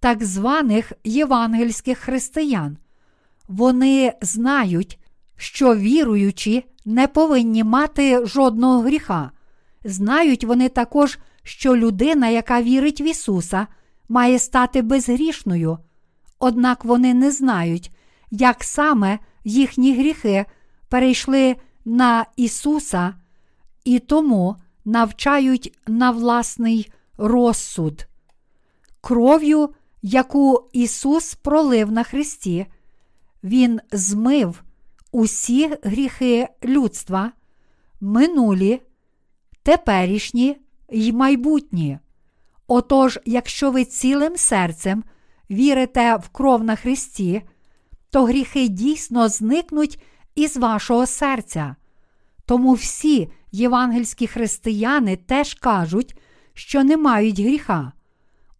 [0.00, 2.76] так званих євангельських християн.
[3.48, 4.98] Вони знають,
[5.36, 9.30] що віруючі не повинні мати жодного гріха.
[9.84, 13.66] Знають вони також, що людина, яка вірить в Ісуса,
[14.08, 15.78] має стати безгрішною.
[16.38, 17.90] Однак вони не знають,
[18.30, 20.44] як саме їхні гріхи
[20.88, 23.14] перейшли на Ісуса
[23.84, 28.06] і тому навчають на власний розсуд.
[29.00, 29.68] Кров'ю,
[30.02, 32.66] яку Ісус пролив на Христі,
[33.44, 34.62] Він змив
[35.12, 37.32] усі гріхи людства,
[38.00, 38.82] минулі,
[39.62, 40.56] теперішні
[40.90, 41.98] й майбутні.
[42.66, 45.04] Отож, якщо ви цілим серцем
[45.50, 47.42] вірите в кров на Христі,
[48.10, 50.02] то гріхи дійсно зникнуть
[50.34, 51.76] із вашого серця.
[52.46, 56.18] Тому всі євангельські християни теж кажуть,
[56.54, 57.92] що не мають гріха.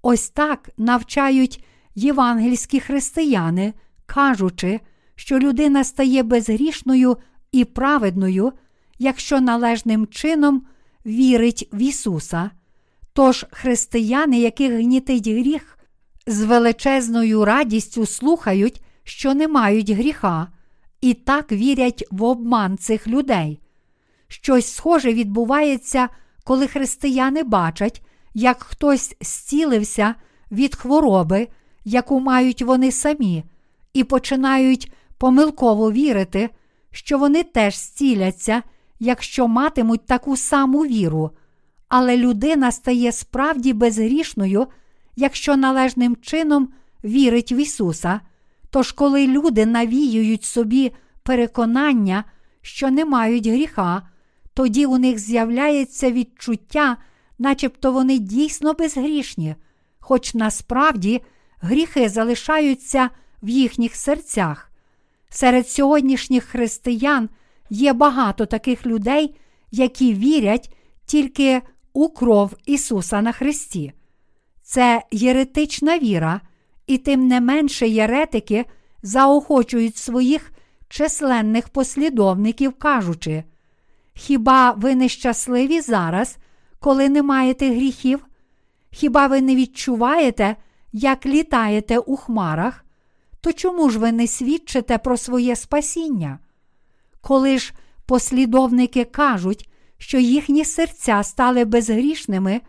[0.03, 1.65] Ось так навчають
[1.95, 3.75] євангельські християни,
[4.15, 4.81] кажучи,
[5.15, 7.17] що людина стає безгрішною
[7.53, 8.53] і праведною,
[8.99, 10.63] якщо належним чином
[11.07, 12.51] вірить в Ісуса.
[13.13, 15.79] Тож християни, яких гнітить гріх,
[16.27, 20.49] з величезною радістю слухають, що не мають гріха,
[21.01, 23.61] і так вірять в обман цих людей.
[24.29, 26.09] Щось схоже відбувається,
[26.45, 28.03] коли християни бачать,
[28.35, 30.15] як хтось зцілився
[30.51, 31.49] від хвороби,
[31.85, 33.45] яку мають вони самі,
[33.95, 36.51] і починають помилково вірити,
[36.91, 38.63] що вони теж зціляться,
[39.01, 41.31] якщо матимуть таку саму віру.
[41.89, 44.67] Але людина стає справді безгрішною,
[45.17, 46.69] якщо належним чином
[47.05, 48.21] вірить в Ісуса.
[48.71, 52.25] Тож, коли люди навіюють собі переконання,
[52.63, 54.03] що не мають гріха,
[54.55, 56.97] тоді у них з'являється відчуття,
[57.39, 59.55] начебто вони дійсно безгрішні,
[60.01, 61.23] хоч насправді
[61.61, 63.11] гріхи залишаються
[63.43, 64.71] в їхніх серцях.
[65.29, 67.29] Серед сьогоднішніх християн
[67.71, 69.35] є багато таких людей,
[69.71, 70.75] які вірять
[71.07, 71.63] тільки
[71.93, 73.93] у кров Ісуса на Христі.
[74.63, 76.41] Це єретична віра,
[76.87, 78.65] і тим не менше єретики
[79.03, 80.53] заохочують своїх
[80.89, 83.45] численних послідовників, кажучи,
[84.15, 86.37] Хіба ви нещасливі зараз,
[86.81, 88.27] коли не маєте гріхів?
[88.91, 90.57] Хіба ви не відчуваєте,
[90.93, 92.85] як літаєте у хмарах?
[93.43, 96.39] То чому ж ви не свідчите про своє спасіння?
[97.21, 97.73] Коли ж
[98.07, 99.69] послідовники кажуть,
[99.99, 102.61] що їхні серця стали безгрішними,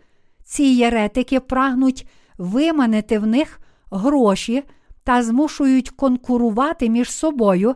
[0.44, 2.06] ці єретики прагнуть
[2.38, 3.60] виманити в них
[3.90, 4.62] гроші
[5.04, 7.74] та змушують конкурувати між собою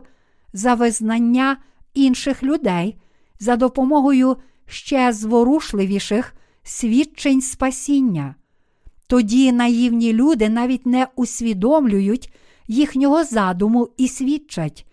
[0.53, 1.57] за визнання
[1.93, 2.97] інших людей
[3.39, 6.33] за допомогою ще зворушливіших
[6.63, 8.35] свідчень спасіння.
[9.07, 12.33] Тоді наївні люди навіть не усвідомлюють
[12.69, 14.85] їхнього задуму і свідчать.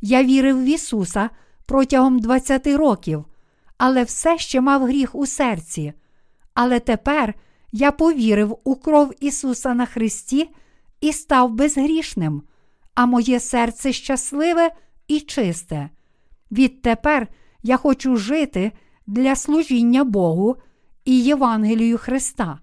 [0.00, 1.30] Я вірив в Ісуса
[1.66, 3.24] протягом 20 років,
[3.78, 5.92] але все ще мав гріх у серці.
[6.54, 7.34] Але тепер
[7.72, 10.50] я повірив у кров Ісуса на Христі
[11.00, 12.42] і став безгрішним,
[12.94, 14.70] а моє серце щасливе
[15.08, 15.90] і чисте.
[16.50, 17.28] Відтепер
[17.62, 18.72] я хочу жити
[19.06, 20.56] для служіння Богу
[21.04, 22.58] і Євангелію Христа.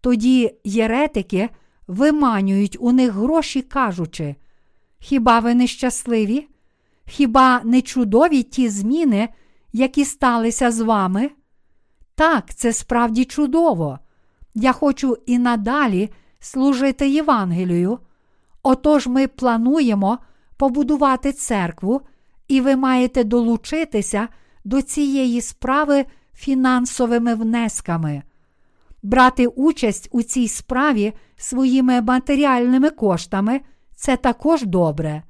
[0.00, 1.48] Тоді єретики
[1.88, 4.36] виманюють у них гроші, кажучи,
[4.98, 6.48] хіба ви не щасливі?
[7.06, 9.28] Хіба не чудові ті зміни,
[9.72, 11.30] які сталися з вами?
[12.14, 13.98] Так, це справді чудово.
[14.54, 16.10] Я хочу і надалі
[16.40, 17.98] служити Євангелію.
[18.62, 20.18] Отож ми плануємо
[20.56, 22.00] побудувати церкву,
[22.48, 24.28] і ви маєте долучитися
[24.64, 28.22] до цієї справи фінансовими внесками.
[29.08, 33.60] Брати участь у цій справі своїми матеріальними коштами
[33.94, 35.22] це також добре.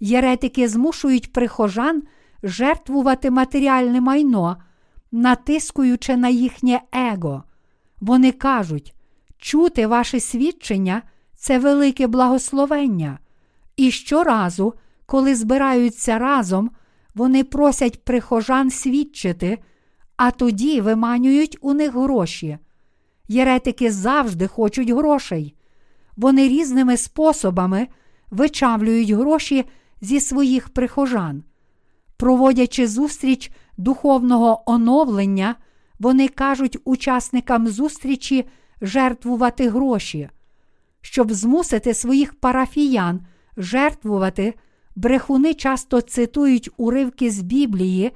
[0.00, 2.02] Єретики змушують прихожан
[2.42, 4.56] жертвувати матеріальне майно,
[5.12, 7.42] натискуючи на їхнє его.
[8.00, 8.94] Вони кажуть,
[9.38, 11.02] чути ваше свідчення
[11.36, 13.18] це велике благословення.
[13.76, 14.74] І щоразу,
[15.06, 16.70] коли збираються разом,
[17.14, 19.58] вони просять прихожан свідчити,
[20.16, 22.58] а тоді виманюють у них гроші.
[23.32, 25.54] Єретики завжди хочуть грошей.
[26.16, 27.88] Вони різними способами
[28.30, 29.64] вичавлюють гроші
[30.00, 31.42] зі своїх прихожан.
[32.16, 35.54] Проводячи зустріч духовного оновлення,
[35.98, 38.48] вони кажуть учасникам зустрічі
[38.82, 40.30] жертвувати гроші.
[41.00, 43.20] Щоб змусити своїх парафіян
[43.56, 44.54] жертвувати,
[44.96, 48.10] брехуни часто цитують уривки з Біблії,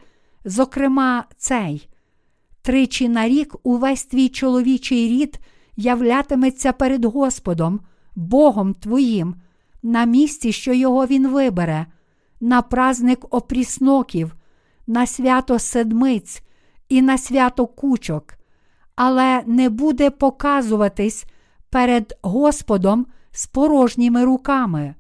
[0.45, 1.89] зокрема, цей.
[2.67, 5.39] Тричі на рік увесь твій чоловічий рід
[5.77, 7.81] являтиметься перед Господом,
[8.17, 9.35] Богом Твоїм,
[9.83, 11.87] на місці, що його Він вибере,
[12.41, 14.37] на праздник опрісноків,
[14.87, 16.43] на свято седмиць
[16.89, 18.35] і на свято кучок,
[18.97, 21.25] але не буде показуватись
[21.71, 24.95] перед Господом з порожніми руками.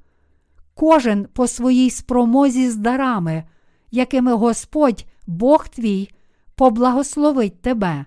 [0.74, 3.44] Кожен по своїй спромозі з дарами,
[3.90, 6.10] якими Господь, Бог твій,
[6.56, 8.04] поблагословить тебе.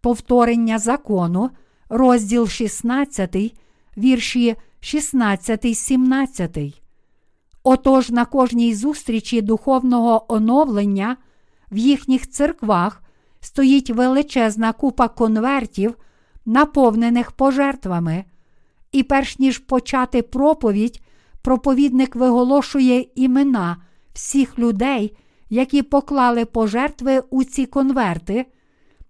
[0.00, 1.50] Повторення закону,
[1.88, 3.36] розділ 16,
[3.96, 6.58] вірші 16, 17.
[7.62, 11.16] Отож на кожній зустрічі духовного оновлення
[11.72, 13.02] в їхніх церквах
[13.40, 15.94] стоїть величезна купа конвертів,
[16.46, 18.24] наповнених пожертвами,
[18.92, 21.02] і перш ніж почати проповідь,
[21.42, 23.76] проповідник виголошує імена
[24.12, 25.16] всіх людей,
[25.52, 28.46] які поклали пожертви у ці конверти,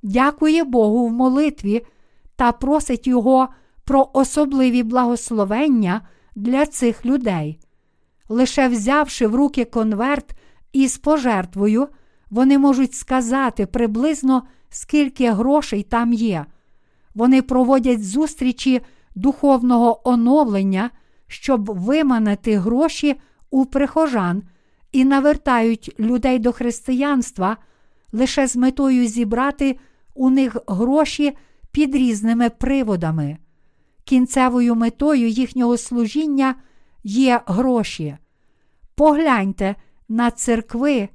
[0.03, 1.87] дякує Богу в молитві
[2.37, 3.49] та просить Його
[3.85, 6.01] про особливі благословення
[6.35, 7.59] для цих людей.
[8.29, 10.35] Лише взявши в руки конверт
[10.73, 11.89] із пожертвою,
[12.31, 16.47] вони можуть сказати приблизно, скільки грошей там є.
[17.15, 18.81] Вони проводять зустрічі
[19.15, 20.91] духовного оновлення,
[21.27, 23.21] щоб виманити гроші
[23.51, 24.43] у прихожан
[24.93, 27.57] і навертають людей до християнства
[28.13, 29.79] лише з метою зібрати
[30.15, 31.37] у них гроші
[31.73, 33.37] під різними приводами.
[34.05, 36.55] Кінцевою метою їхнього служіння
[37.05, 38.17] є гроші.
[38.95, 39.75] Погляньте
[40.09, 41.09] на церкви,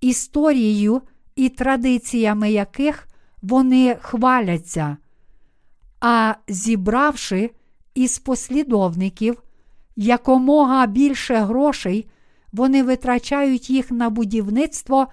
[0.00, 1.02] історією
[1.36, 3.08] і традиціями яких
[3.42, 4.96] вони хваляться.
[6.00, 7.50] А зібравши
[7.94, 9.42] із послідовників
[9.96, 12.08] якомога більше грошей,
[12.52, 15.06] вони витрачають їх на будівництво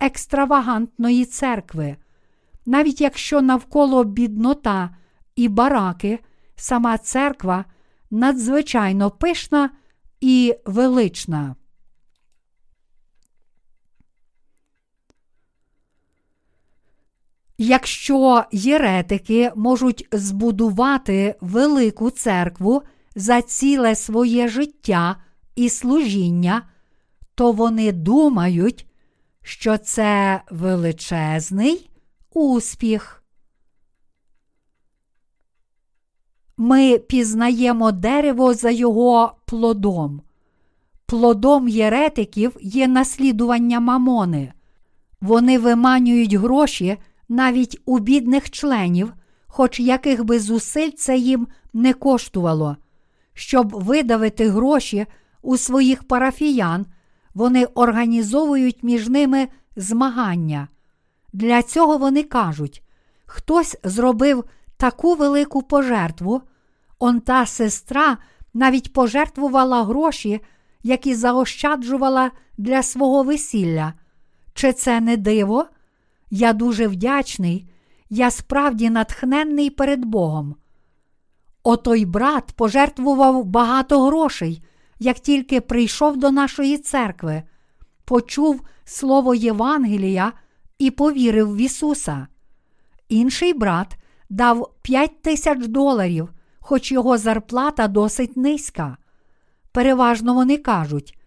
[0.00, 1.96] екстравагантної церкви.
[2.66, 4.96] Навіть якщо навколо біднота
[5.36, 6.18] і бараки,
[6.56, 7.64] сама церква
[8.10, 9.70] надзвичайно пишна
[10.20, 11.56] і велична.
[17.58, 22.82] Якщо єретики можуть збудувати велику церкву
[23.16, 25.16] за ціле своє життя
[25.56, 26.62] і служіння,
[27.42, 28.86] то вони думають,
[29.42, 31.90] що це величезний
[32.34, 33.24] успіх.
[36.56, 40.22] Ми пізнаємо дерево за його плодом.
[41.06, 44.52] Плодом єретиків є наслідування мамони.
[45.20, 46.96] Вони виманюють гроші
[47.28, 49.12] навіть у бідних членів,
[49.46, 52.76] хоч яких би зусиль це їм не коштувало.
[53.34, 55.06] Щоб видавити гроші
[55.42, 56.86] у своїх парафіян,
[57.34, 60.68] вони організовують між ними змагання.
[61.32, 62.82] Для цього вони кажуть:
[63.26, 64.44] хтось зробив
[64.76, 66.42] таку велику пожертву,
[66.98, 68.18] он та сестра
[68.54, 70.40] навіть пожертвувала гроші,
[70.82, 73.92] які заощаджувала для свого весілля.
[74.54, 75.66] Чи це не диво?
[76.30, 77.70] Я дуже вдячний,
[78.10, 80.56] я справді натхненний перед Богом.
[81.62, 84.62] Отой брат пожертвував багато грошей,
[84.98, 87.42] як тільки прийшов до нашої церкви,
[88.04, 90.32] почув слово Євангелія
[90.78, 92.26] і повірив в Ісуса.
[93.08, 93.96] Інший брат
[94.30, 96.28] дав 5 тисяч доларів,
[96.60, 98.96] хоч його зарплата досить низька.
[99.72, 101.18] Переважно вони кажуть,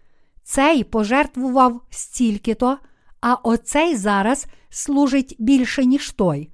[0.42, 2.78] цей пожертвував стільки-то,
[3.20, 6.50] а оцей зараз служить більше, ніж той.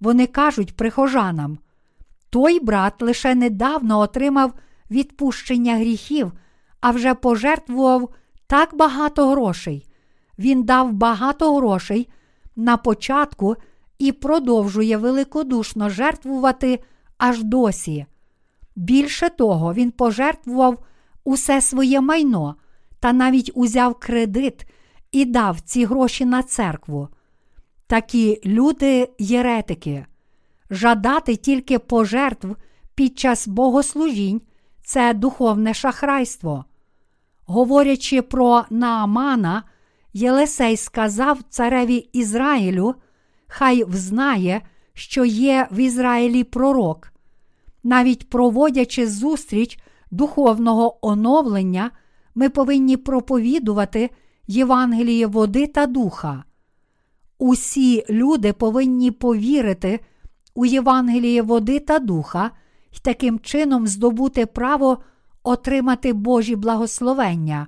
[0.00, 1.58] Вони кажуть прихожанам.
[2.30, 4.52] Той брат лише недавно отримав
[4.90, 6.32] відпущення гріхів,
[6.86, 8.08] а вже пожертвував
[8.46, 9.86] так багато грошей.
[10.38, 12.08] Він дав багато грошей
[12.56, 13.56] на початку
[13.98, 16.80] і продовжує великодушно жертвувати
[17.18, 18.06] аж досі.
[18.76, 20.84] Більше того, він пожертвував
[21.24, 22.56] усе своє майно
[23.00, 24.66] та навіть узяв кредит
[25.12, 27.08] і дав ці гроші на церкву.
[27.86, 30.06] Такі люди єретики.
[30.70, 32.48] Жадати тільки пожертв
[32.94, 34.42] під час богослужінь
[34.84, 36.64] це духовне шахрайство.
[37.46, 39.62] Говорячи про Наамана,
[40.12, 42.94] Єлисей сказав цареві Ізраїлю,
[43.46, 44.62] хай взнає,
[44.94, 47.12] що є в Ізраїлі пророк.
[47.84, 49.78] Навіть проводячи зустріч
[50.10, 51.90] духовного оновлення,
[52.34, 54.10] ми повинні проповідувати
[54.46, 56.44] Євангеліє води та духа.
[57.38, 60.00] Усі люди повинні повірити
[60.54, 62.50] у Євангеліє води та духа
[62.92, 64.98] і таким чином здобути право
[65.46, 67.66] отримати Божі благословення.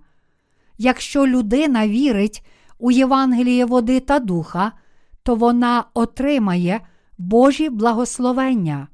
[0.78, 2.46] Якщо людина вірить
[2.78, 4.72] у Євангеліє води та духа,
[5.22, 6.80] то вона отримає
[7.18, 8.88] Божі благословення.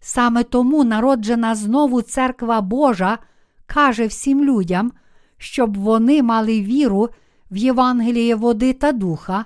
[0.00, 3.18] Саме тому народжена знову церква Божа
[3.66, 4.92] каже всім людям,
[5.38, 7.08] щоб вони мали віру
[7.50, 9.44] в Євангеліє води та духа,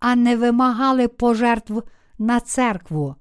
[0.00, 1.82] а не вимагали пожертв
[2.18, 3.14] на церкву.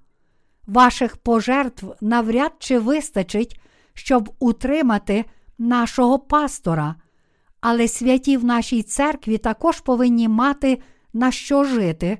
[0.67, 3.61] Ваших пожертв навряд чи вистачить,
[4.03, 5.25] щоб утримати
[5.57, 6.95] нашого пастора,
[7.59, 10.81] але святі в нашій церкві також повинні мати
[11.13, 12.17] на що жити.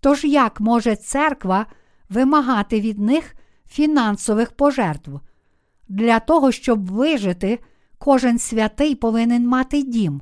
[0.00, 1.66] Тож як може церква
[2.08, 3.34] вимагати від них
[3.68, 5.10] фінансових пожертв?
[5.88, 7.58] Для того, щоб вижити,
[7.98, 10.20] кожен святий повинен мати дім.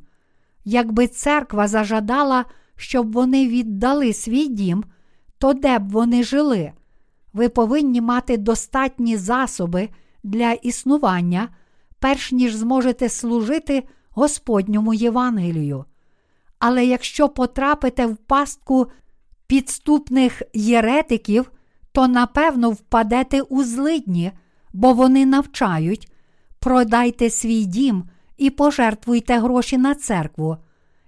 [0.65, 2.45] Якби церква зажадала,
[2.77, 4.85] щоб вони віддали свій дім,
[5.39, 6.73] то де б вони жили?
[7.33, 9.89] Ви повинні мати достатні засоби
[10.25, 11.49] для існування,
[11.99, 15.85] перш ніж зможете служити Господньому Євангелію.
[16.59, 18.87] Але якщо потрапите в пастку
[19.47, 21.53] підступних єретиків,
[21.93, 24.33] то напевно впадете у злидні,
[24.73, 26.13] бо вони навчають,
[26.59, 28.05] продайте свій дім
[28.37, 30.57] і пожертвуйте гроші на церкву.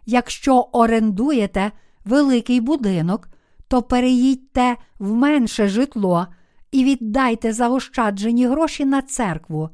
[0.06, 1.72] Якщо орендуєте
[2.04, 3.28] великий будинок,
[3.68, 6.26] то переїдьте в менше житло
[6.72, 9.70] і віддайте заощаджені гроші на церкву.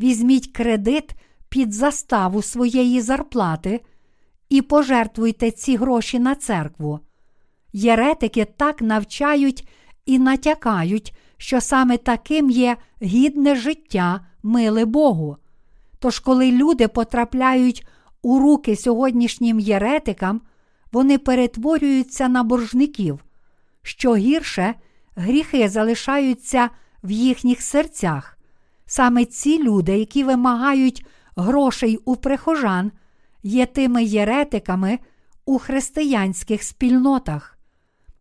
[0.00, 1.14] Візьміть кредит
[1.48, 3.80] під заставу своєї зарплати
[4.48, 7.00] і пожертвуйте ці гроші на церкву.
[7.72, 9.68] Єретики так навчають
[10.06, 15.36] і натякають, що саме таким є гідне життя, миле Богу.
[15.98, 17.86] Тож, коли люди потрапляють
[18.22, 20.40] у руки сьогоднішнім єретикам,
[20.92, 23.24] вони перетворюються на боржників.
[23.82, 24.74] Що гірше,
[25.18, 26.70] гріхи залишаються
[27.02, 28.38] в їхніх серцях.
[28.86, 32.92] Саме ці люди, які вимагають грошей у прихожан,
[33.42, 34.98] є тими єретиками
[35.44, 37.58] у християнських спільнотах.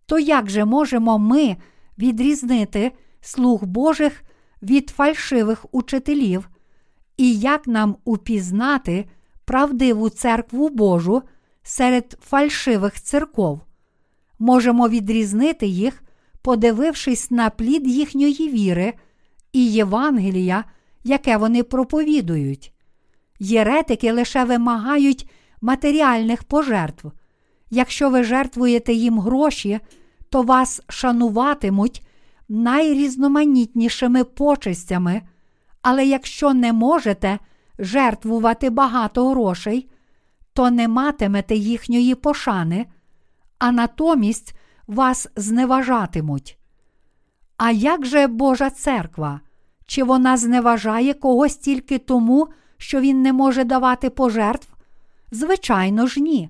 [0.06, 1.58] То як же можемо ми
[1.98, 2.92] відрізнити
[3.22, 4.24] слуг Божих
[4.62, 6.50] від фальшивих учителів,
[7.18, 9.06] і як нам упізнати
[9.46, 11.24] правдиву церкву Божу
[11.64, 13.62] серед фальшивих церков?
[14.40, 16.04] Можемо відрізнити їх,
[16.42, 18.94] подивившись на плід їхньої віри
[19.54, 20.64] і Євангелія,
[21.04, 22.74] яке вони проповідують.
[23.40, 25.30] Єретики лише вимагають
[25.62, 27.12] матеріальних пожертв.
[27.70, 29.80] Якщо ви жертвуєте їм гроші,
[30.30, 32.08] то вас шануватимуть
[32.50, 35.22] найрізноманітнішими почестями,
[35.82, 37.40] але якщо не можете
[37.80, 39.90] жертвувати багато грошей,
[40.54, 42.86] то не матимете їхньої пошани,
[43.60, 44.57] а натомість
[44.88, 46.58] вас зневажатимуть.
[47.58, 49.42] А як же Божа церква?
[49.86, 52.48] Чи вона зневажає когось тільки тому,
[52.78, 54.68] що він не може давати пожертв?
[55.32, 56.50] Звичайно ж, ні.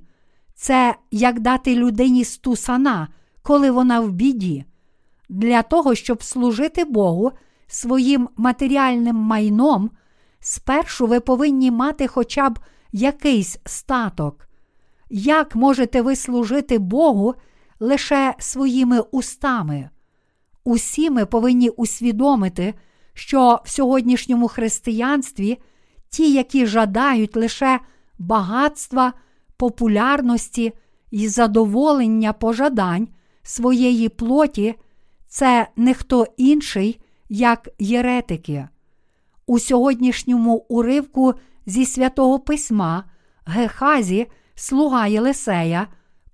[0.55, 3.07] Це як дати людині стусана,
[3.41, 4.65] коли вона в біді.
[5.29, 7.31] Для того, щоб служити Богу
[7.67, 9.91] своїм матеріальним майном,
[10.39, 12.59] спершу ви повинні мати хоча б
[12.91, 14.47] якийсь статок.
[15.09, 17.35] Як можете ви служити Богу
[17.79, 19.89] лише своїми устами?
[20.63, 22.73] Усі ми повинні усвідомити,
[23.13, 25.57] що в сьогоднішньому християнстві
[26.09, 27.79] ті, які жадають лише
[28.19, 29.13] багатства,
[29.57, 30.73] популярності
[31.11, 33.07] і задоволення пожадань
[33.43, 34.75] своєї плоті,
[35.27, 36.99] це не хто інший,
[37.29, 38.67] як єретики.
[39.45, 41.33] У сьогоднішньому уривку
[41.65, 43.03] зі святого письма
[43.45, 45.87] Гехазі, слуга Єлисея,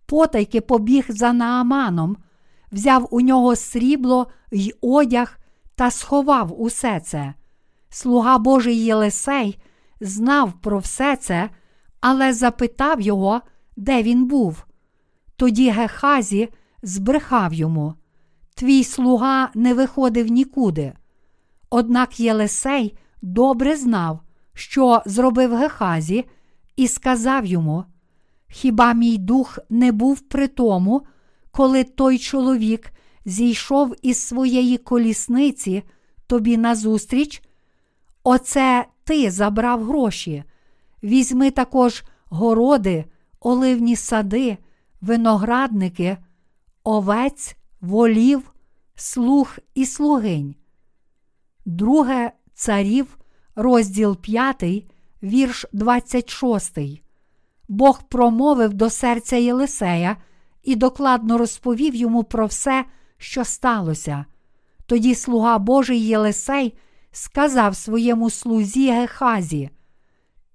[0.05, 2.17] потайки побіг за Нааманом,
[2.71, 5.39] взяв у нього срібло й одяг
[5.75, 7.33] та сховав усе це.
[7.89, 9.59] Слуга Божий Єлисей
[10.01, 11.49] знав про все це,
[12.01, 13.41] але запитав його,
[13.77, 14.65] де він був.
[15.35, 16.49] Тоді Гехазі
[16.83, 17.93] збрехав йому:
[18.55, 20.93] Твій слуга не виходив нікуди.
[21.69, 24.19] Однак Єлисей добре знав,
[24.53, 26.25] що зробив Гехазі,
[26.75, 27.85] і сказав йому:
[28.55, 31.01] Хіба мій дух не був при тому,
[31.51, 32.91] коли той чоловік
[33.25, 35.83] зійшов із своєї колісниці
[36.27, 37.43] тобі назустріч?
[38.23, 40.43] Оце ти забрав гроші.
[41.03, 43.05] Візьми також городи,
[43.39, 44.57] оливні сади,
[45.01, 46.17] виноградники,
[46.83, 48.53] овець, волів,
[48.95, 50.55] слуг і слугинь.
[51.65, 53.17] Друге царів,
[53.55, 54.63] розділ 5,
[55.23, 57.02] вірш 26.
[57.67, 60.17] Бог промовив до серця Єлисея
[60.63, 62.85] і докладно розповів йому про все,
[63.17, 64.25] що сталося.
[64.85, 66.73] Тоді слуга Божий Єлисей
[67.11, 69.69] сказав своєму слузі Гехазі: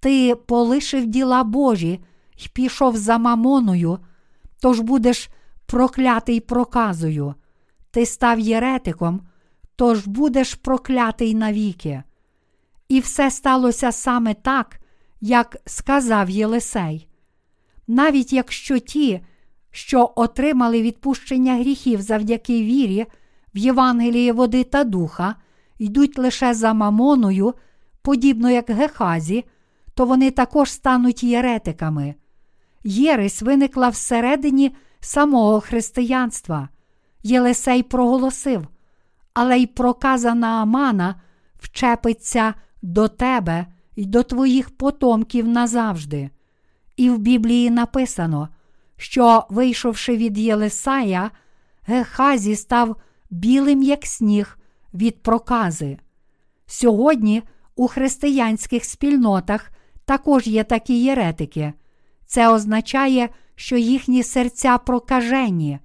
[0.01, 2.01] Ти полишив діла Божі
[2.36, 3.98] й пішов за мамоною,
[4.60, 5.30] тож будеш
[5.66, 7.35] проклятий проказою.
[7.90, 9.20] Ти став єретиком,
[9.76, 12.02] тож будеш проклятий навіки.
[12.89, 14.77] І все сталося саме так,
[15.20, 17.09] як сказав Єлисей.
[17.86, 19.20] Навіть якщо ті,
[19.70, 23.07] що отримали відпущення гріхів завдяки вірі
[23.55, 25.35] в Євангелії води та духа,
[25.78, 27.55] йдуть лише за мамоною,
[28.03, 29.45] подібно як Гехазі,
[29.95, 32.15] то вони також стануть єретиками.
[32.85, 36.69] Єресь виникла всередині самого християнства.
[37.23, 38.66] Єлисей проголосив,
[39.35, 41.20] але й проказа Наамана
[41.59, 43.66] вчепиться до тебе
[43.99, 46.31] й до твоїх потомків назавжди.
[46.97, 48.49] І в Біблії написано,
[48.97, 51.31] що, вийшовши від Єлисая,
[51.87, 52.97] Гехазі став
[53.31, 54.59] білим, як сніг,
[54.95, 55.99] від прокази.
[56.66, 57.43] Сьогодні
[57.77, 59.70] у християнських спільнотах
[60.05, 61.73] також є такі єретики.
[62.27, 65.79] Це означає, що їхні серця прокажені.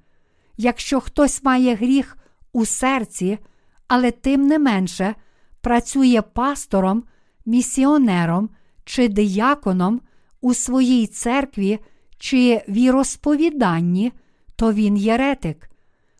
[0.57, 2.17] Якщо хтось має гріх
[2.51, 3.39] у серці,
[3.87, 5.15] але тим не менше
[5.61, 7.03] працює пастором,
[7.45, 8.49] місіонером
[8.85, 10.01] чи дияконом
[10.41, 11.79] у своїй церкві
[12.17, 14.11] чи віросповіданні,
[14.55, 15.69] то він єретик.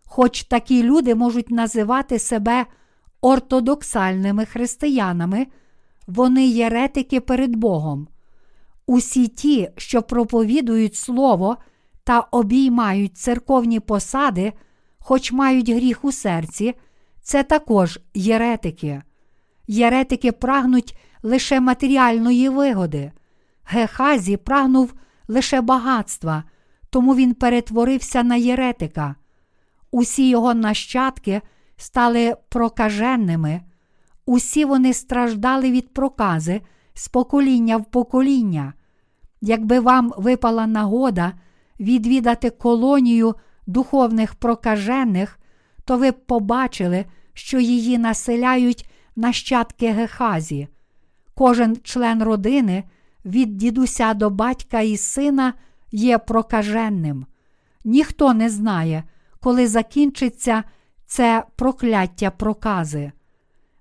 [0.05, 2.65] Хоч такі люди можуть називати себе
[3.21, 5.47] ортодоксальними християнами,
[6.07, 8.07] вони єретики перед Богом.
[8.85, 11.57] Усі ті, що проповідують Слово
[12.03, 14.53] та обіймають церковні посади,
[14.99, 16.73] хоч мають гріх у серці,
[17.21, 19.01] це також єретики.
[19.67, 23.11] Єретики прагнуть лише матеріальної вигоди.
[23.65, 24.93] Гехазі прагнув
[25.27, 26.43] лише багатства,
[26.89, 29.15] тому він перетворився на єретика.
[29.91, 31.41] Усі його нащадки
[31.77, 33.61] стали прокаженними,
[34.25, 36.61] усі вони страждали від прокази
[36.93, 38.73] з покоління в покоління.
[39.41, 41.33] Якби вам випала нагода
[41.79, 43.35] відвідати колонію
[43.67, 45.39] духовних прокажених,
[45.85, 50.67] то ви б побачили, що її населяють нащадки Гехазі.
[51.35, 52.84] Кожен член родини
[53.26, 55.53] від дідуся до батька і сина
[55.91, 57.26] є прокаженним.
[57.85, 59.03] Ніхто не знає,
[59.39, 60.64] коли закінчиться
[61.05, 63.11] це прокляття прокази.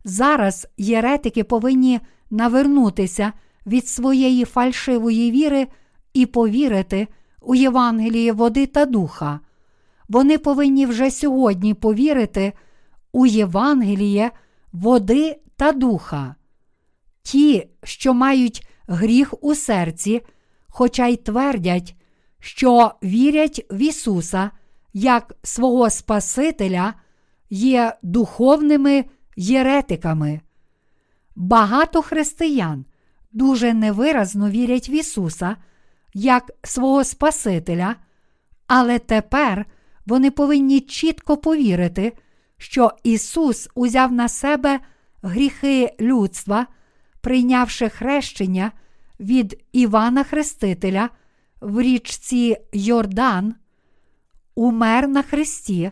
[0.05, 2.01] Зараз єретики повинні
[2.31, 3.33] навернутися
[3.67, 5.67] від своєї фальшивої віри
[6.15, 7.09] і повірити
[7.41, 9.41] у Євангеліє води та духа.
[10.09, 12.53] Вони повинні вже сьогодні повірити
[13.13, 14.31] у Євангеліє
[14.73, 16.35] води та духа.
[17.23, 20.21] Ті, що мають гріх у серці,
[20.69, 21.95] хоча й твердять,
[22.41, 24.51] що вірять в Ісуса
[24.93, 26.95] як свого Спасителя,
[27.51, 29.05] є духовними
[29.37, 30.41] єретиками.
[31.37, 32.85] Багато християн
[33.33, 35.57] дуже невиразно вірять в Ісуса
[36.15, 37.97] як свого Спасителя,
[38.67, 39.67] але тепер
[40.07, 42.13] вони повинні чітко повірити,
[42.59, 44.81] що Ісус узяв на себе
[45.23, 46.67] гріхи людства,
[47.23, 48.73] прийнявши хрещення
[49.21, 51.11] від Івана Хрестителя
[51.61, 53.55] в річці Йордан,
[54.55, 55.91] умер на Христі,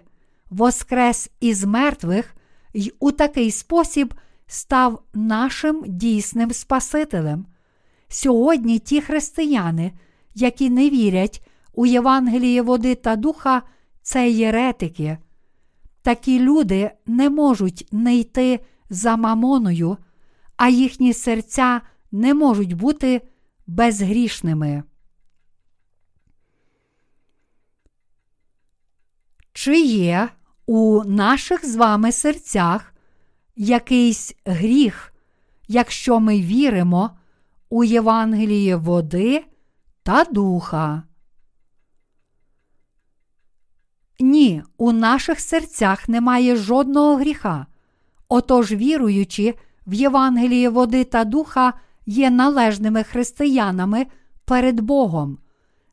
[0.51, 2.35] воскрес із мертвих
[2.75, 4.15] й у такий спосіб
[4.47, 7.47] став нашим дійсним Спасителем.
[8.09, 9.93] Сьогодні ті християни,
[10.35, 13.63] які не вірять у Євангеліє води та духа,
[14.03, 15.19] це єретики.
[16.03, 19.97] Такі люди не можуть не йти за мамоною,
[20.61, 21.81] а їхні серця
[22.13, 23.21] не можуть бути
[23.67, 24.83] безгрішними.
[29.53, 30.29] Чи є
[30.67, 32.95] у наших з вами серцях
[33.57, 35.15] якийсь гріх,
[35.69, 37.11] якщо ми віримо
[37.69, 39.45] у Євангеліє води
[40.03, 41.03] та духа?
[44.19, 47.67] Ні, у наших серцях немає жодного гріха.
[48.29, 49.55] Отож, віруючи
[49.91, 51.73] в Євангеліє води та духа,
[52.07, 54.07] є належними християнами
[54.45, 55.39] перед Богом.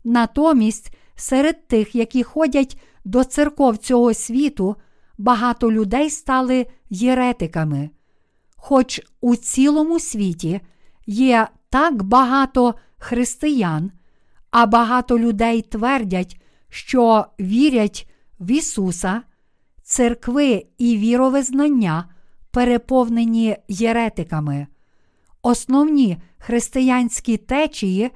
[0.04, 4.76] Натомість, серед тих, які ходять до церков цього світу,
[5.18, 7.90] багато людей стали єретиками.
[8.56, 10.62] Хоч у цілому світі
[11.08, 13.92] є так багато християн,
[14.52, 18.10] а багато людей твердять, що вірять
[18.40, 19.22] в Ісуса,
[19.84, 22.06] церкви і віровизнання
[22.58, 24.68] переповнені єретиками.
[25.42, 28.12] Основні християнські течії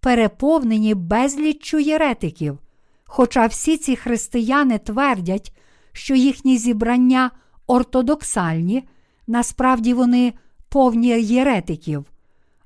[0.00, 2.58] переповнені безліччю єретиків,
[3.04, 5.56] хоча всі ці християни твердять,
[5.92, 7.30] що їхні зібрання
[7.66, 8.84] ортодоксальні,
[9.26, 10.32] насправді вони
[10.68, 12.04] повні єретиків,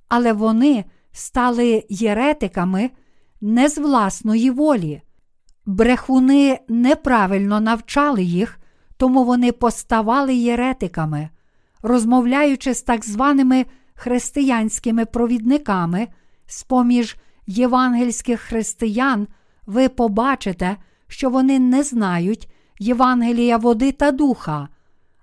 [0.08, 2.90] але вони стали єретиками
[3.40, 5.02] не з власної волі.
[5.66, 8.58] Брехуни неправильно навчали їх,
[8.98, 11.28] тому вони поставали єретиками,
[11.82, 16.08] розмовляючи з так званими християнськими провідниками,
[16.46, 17.16] з поміж
[17.46, 19.26] євангельських християн,
[19.66, 20.76] ви побачите,
[21.08, 22.48] що вони не знають
[22.78, 24.68] Євангелія води та духа,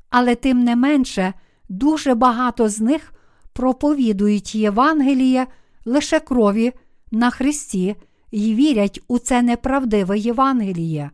[0.10, 1.34] але тим не менше
[1.70, 3.14] дуже багато з них
[3.54, 5.48] проповідують Євангеліє
[5.86, 6.74] лише крові
[7.12, 7.96] на Христі
[8.32, 11.12] і вірять у це неправдиве Євангеліє.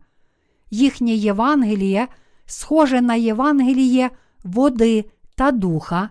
[0.70, 2.08] Їхнє Євангеліє
[2.52, 4.10] схоже на Євангеліє
[4.44, 5.04] води
[5.34, 6.08] та духа,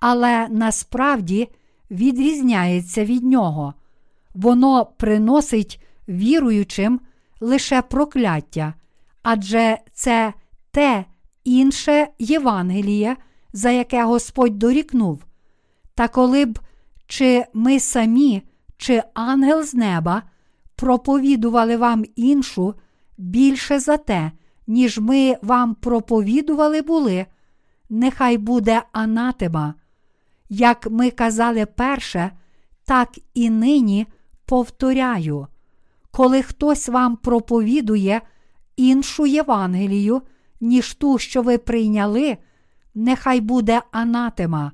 [0.00, 1.48] але насправді
[1.90, 3.74] відрізняється від нього.
[4.34, 7.00] Воно приносить віруючим
[7.40, 8.74] лише прокляття,
[9.22, 10.32] адже це
[10.70, 11.04] те
[11.44, 13.16] інше Євангеліє,
[13.52, 15.24] за яке Господь дорікнув.
[15.94, 16.58] Та коли б
[17.06, 18.42] чи ми самі
[18.76, 20.22] чи ангел з неба
[20.76, 22.74] проповідували вам іншу
[23.18, 24.32] більше за те,
[24.66, 27.26] ніж ми вам проповідували були,
[27.90, 29.74] нехай буде анатема.
[30.48, 32.30] Як ми казали перше,
[32.84, 34.06] так і нині
[34.44, 35.46] повторяю,
[36.10, 38.20] коли хтось вам проповідує
[38.76, 40.22] іншу Євангелію,
[40.60, 42.36] ніж ту, що ви прийняли,
[42.94, 44.72] нехай буде анатема.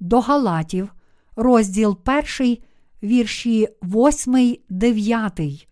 [0.00, 0.94] До Галатів,
[1.36, 1.98] розділ
[2.38, 2.58] 1,
[3.02, 5.68] вірші 8, 9.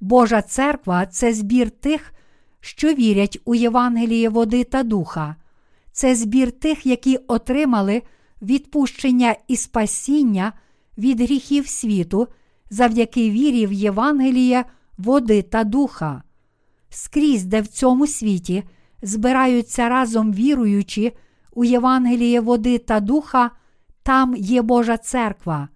[0.00, 2.12] Божа церква це збір тих,
[2.60, 5.36] що вірять у Євангеліє води та духа,
[5.92, 8.02] це збір тих, які отримали
[8.42, 10.52] відпущення і спасіння
[10.98, 12.28] від гріхів світу
[12.70, 14.64] завдяки вірі в Євангеліє
[14.98, 16.22] води та духа.
[16.90, 18.62] Скрізь, де в цьому світі
[19.02, 21.12] збираються разом віруючі
[21.52, 23.50] у Євангеліє води та духа,
[24.02, 25.68] там є Божа церква.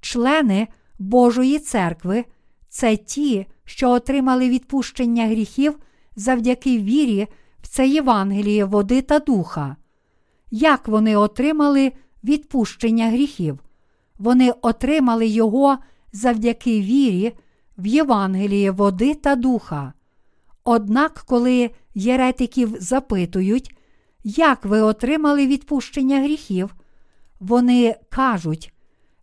[0.00, 0.68] Члени
[0.98, 2.24] Божої церкви
[2.68, 5.78] це ті, що отримали відпущення гріхів
[6.20, 7.28] завдяки вірі
[7.62, 9.76] в це Євангеліє води та духа.
[10.50, 11.92] Як вони отримали
[12.24, 13.58] відпущення гріхів?
[14.18, 15.78] Вони отримали його
[16.12, 17.32] завдяки вірі
[17.78, 19.92] в Євангеліє води та духа.
[20.64, 23.76] Однак, коли єретиків запитують,
[24.24, 26.74] як ви отримали відпущення гріхів,
[27.40, 28.72] вони кажуть,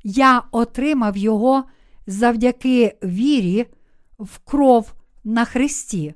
[0.03, 1.63] я отримав його
[2.07, 3.65] завдяки вірі
[4.19, 4.93] в кров
[5.23, 6.13] на Христі.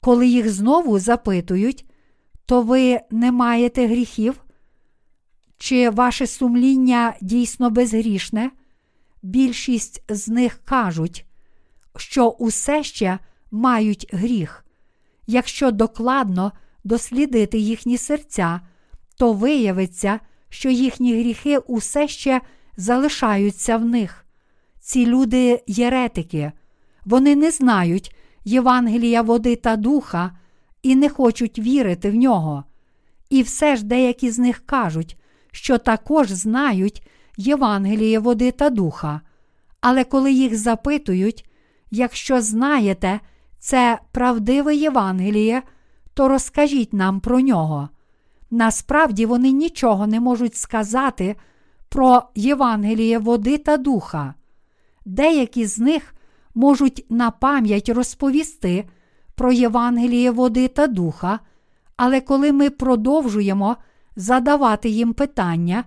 [0.00, 1.84] Коли їх знову запитують,
[2.46, 4.44] то ви не маєте гріхів?
[5.58, 8.50] Чи ваше сумління дійсно безгрішне?
[9.22, 11.26] Більшість з них кажуть,
[11.96, 13.18] що усе ще
[13.50, 14.64] мають гріх.
[15.26, 16.52] Якщо докладно
[16.84, 18.60] дослідити їхні серця,
[19.16, 22.40] то виявиться, що їхні гріхи усе ще
[22.76, 24.26] залишаються в них.
[24.80, 26.52] Ці люди єретики,
[27.04, 28.14] вони не знають
[28.44, 30.32] Євангелія води та духа
[30.82, 32.64] і не хочуть вірити в нього.
[33.30, 35.16] І все ж деякі з них кажуть,
[35.52, 37.06] що також знають
[37.36, 39.20] Євангеліє води та духа.
[39.80, 41.50] Але коли їх запитують,
[41.90, 43.20] якщо знаєте
[43.58, 45.62] це правдиве Євангеліє,
[46.14, 47.88] то розкажіть нам про нього.
[48.50, 51.36] Насправді вони нічого не можуть сказати
[51.88, 54.34] про Євангеліє води та духа.
[55.04, 56.14] Деякі з них
[56.60, 58.84] можуть на пам'ять розповісти
[59.34, 61.40] про Євангеліє води та духа,
[61.96, 63.76] але коли ми продовжуємо
[64.16, 65.84] задавати їм питання,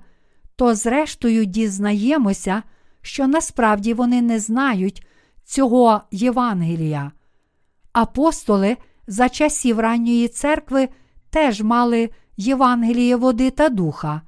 [0.56, 2.64] то зрештою дізнаємося,
[3.02, 5.06] що насправді вони не знають
[5.46, 7.12] цього Євангелія.
[7.92, 8.78] Апостоли
[9.08, 10.90] за часів ранньої церкви
[11.30, 14.22] теж мали Євангеліє води та духа.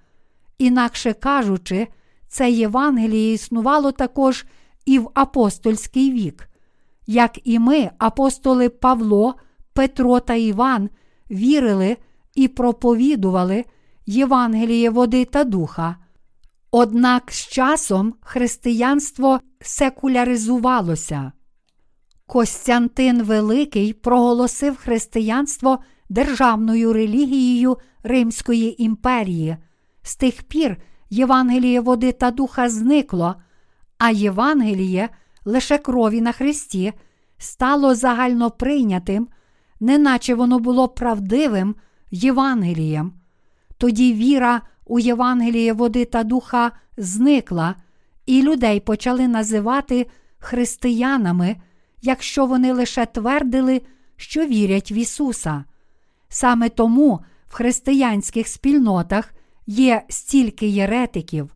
[0.57, 1.87] Інакше кажучи,
[2.27, 4.45] це Євангеліє існувало також
[4.85, 6.49] і в апостольський вік.
[7.07, 9.35] Як і ми, апостоли Павло,
[9.73, 10.89] Петро та Іван,
[11.31, 11.97] вірили
[12.35, 13.65] і проповідували
[14.05, 15.95] Євангеліє води та духа.
[16.71, 21.31] Однак з часом християнство секуляризувалося.
[22.27, 25.79] Костянтин Великий проголосив християнство
[26.09, 29.57] державною релігією Римської імперії.
[30.01, 30.77] З тих пір
[31.09, 33.35] Євангеліє води та духа зникло,
[34.05, 35.09] а Євангеліє
[35.45, 36.93] лише крові на Христі
[37.37, 39.27] стало загально прийнятим,
[39.79, 41.75] неначе воно було правдивим
[42.11, 43.13] Євангелієм.
[43.77, 47.75] Тоді віра у Євангеліє води та духа зникла,
[48.25, 50.07] і людей почали називати
[50.37, 51.55] християнами,
[52.01, 53.81] якщо вони лише твердили,
[54.15, 55.63] що вірять в Ісуса.
[56.29, 59.33] Саме тому в християнських спільнотах
[59.67, 61.55] є стільки єретиків,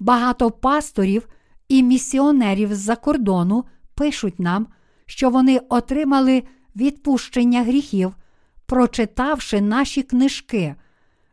[0.00, 1.28] багато пасторів
[1.68, 3.64] і місіонерів з-за кордону
[3.94, 4.66] пишуть нам,
[5.06, 6.42] що вони отримали
[6.76, 8.14] відпущення гріхів,
[8.66, 10.74] прочитавши наші книжки.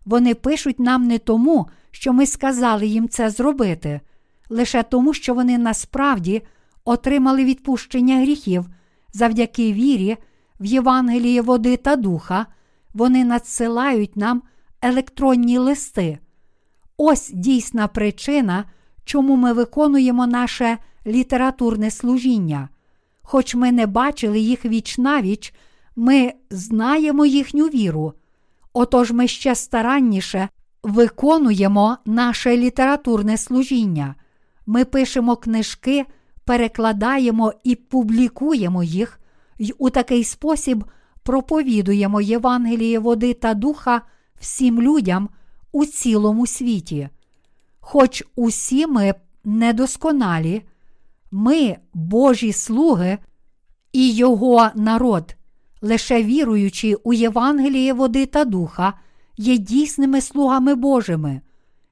[0.06, 4.02] Вони пишуть нам не тому, що ми сказали їм це зробити,
[4.50, 6.42] лише тому, що вони насправді
[6.86, 8.66] отримали відпущення гріхів
[9.14, 10.18] завдяки вірі
[10.60, 12.46] в Євангеліє води та духа,
[12.94, 14.42] вони надсилають нам
[14.82, 16.20] електронні листи.
[16.98, 18.66] Ось дійсна причина,
[19.06, 22.70] чому ми виконуємо наше літературне служіння.
[23.22, 25.54] Хоч ми не бачили їх віч навіч,
[25.96, 28.14] ми знаємо їхню віру.
[28.74, 30.50] Отож ми ще старанніше
[30.84, 34.16] виконуємо наше літературне служіння.
[34.66, 36.06] Ми пишемо книжки,
[36.46, 39.20] перекладаємо і публікуємо їх,
[39.58, 40.86] і у такий спосіб
[41.24, 44.02] проповідуємо Євангеліє води та духа
[44.40, 45.30] всім людям
[45.72, 47.10] у цілому світі.
[47.82, 49.14] Хоч усі ми
[49.44, 50.62] недосконалі,
[51.32, 53.18] ми, Божі слуги
[53.94, 55.36] і Його народ,
[55.82, 58.94] лише віруючи у Євангеліє води та духа,
[59.38, 61.42] є дійсними слугами Божими.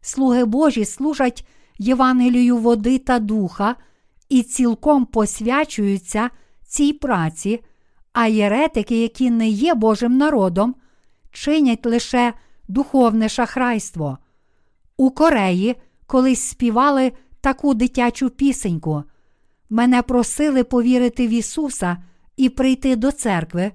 [0.01, 1.47] Слуги Божі служать
[1.77, 3.75] Євангелію води та духа
[4.29, 6.29] і цілком посвячуються
[6.65, 7.63] цій праці,
[8.13, 10.75] а єретики, які не є Божим народом,
[11.31, 12.33] чинять лише
[12.67, 14.17] духовне шахрайство.
[14.99, 15.75] У Кореї
[16.07, 17.11] колись співали
[17.41, 19.03] таку дитячу пісеньку.
[19.69, 21.97] Мене просили повірити в Ісуса
[22.37, 23.71] і прийти до церкви,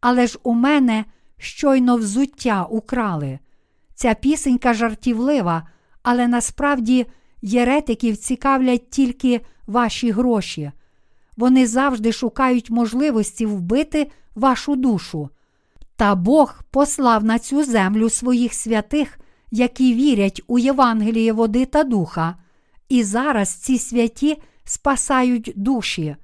[0.00, 1.04] але ж у мене
[1.38, 3.38] щойно взуття украли.
[3.94, 5.68] Ця пісенька жартівлива,
[6.02, 7.06] але насправді
[7.42, 10.72] єретиків цікавлять тільки ваші гроші.
[11.36, 15.28] Вони завжди шукають можливості вбити вашу душу.
[15.96, 19.18] Та Бог послав на цю землю своїх святих,
[19.50, 22.34] які вірять у Євангеліє води та духа,
[22.88, 26.16] і зараз ці святі спасають душі.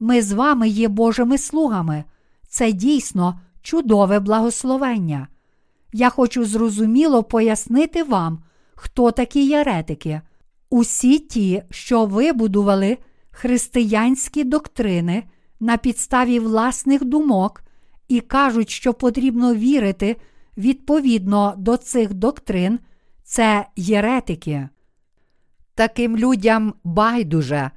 [0.00, 2.04] Ми з вами є Божими слугами.
[2.48, 5.28] Це дійсно чудове благословення.
[5.92, 8.42] Я хочу зрозуміло пояснити вам,
[8.74, 10.20] хто такі єретики.
[10.70, 12.98] Усі ті, що вибудували
[13.30, 15.24] християнські доктрини
[15.60, 17.62] на підставі власних думок
[18.08, 20.16] і кажуть, що потрібно вірити
[20.56, 22.78] відповідно до цих доктрин,
[23.24, 24.68] це єретики.
[25.74, 27.70] Таким людям байдуже,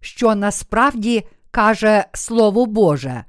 [0.00, 3.24] що насправді каже Слово Боже,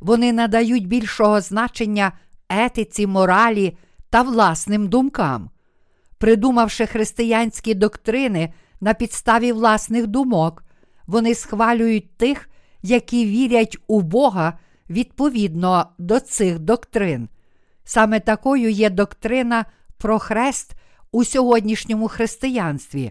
[0.00, 2.12] вони надають більшого значення
[2.48, 3.76] етиці, моралі
[4.10, 5.50] та власним думкам.
[6.18, 10.64] Придумавши християнські доктрини на підставі власних думок,
[11.06, 12.50] вони схвалюють тих,
[12.82, 14.58] які вірять у Бога
[14.90, 17.28] відповідно до цих доктрин.
[17.92, 19.64] Саме такою є доктрина
[19.98, 20.74] про хрест
[21.12, 23.10] у сьогоднішньому християнстві.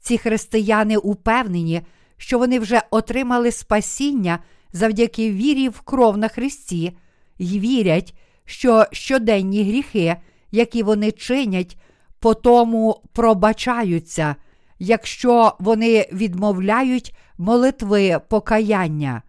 [0.00, 1.82] Ці християни упевнені,
[2.16, 4.38] що вони вже отримали спасіння
[4.72, 6.96] завдяки вірі в кров на Христі,
[7.38, 8.14] й вірять,
[8.44, 10.16] що щоденні гріхи,
[10.50, 11.78] які вони чинять,
[12.18, 14.36] по тому пробачаються,
[14.78, 19.22] якщо вони відмовляють молитви покаяння.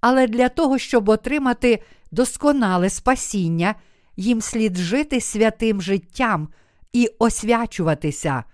[0.00, 3.74] Але для того, щоб отримати досконале спасіння,
[4.16, 6.48] їм слід жити святим життям
[6.92, 8.44] і освячуватися.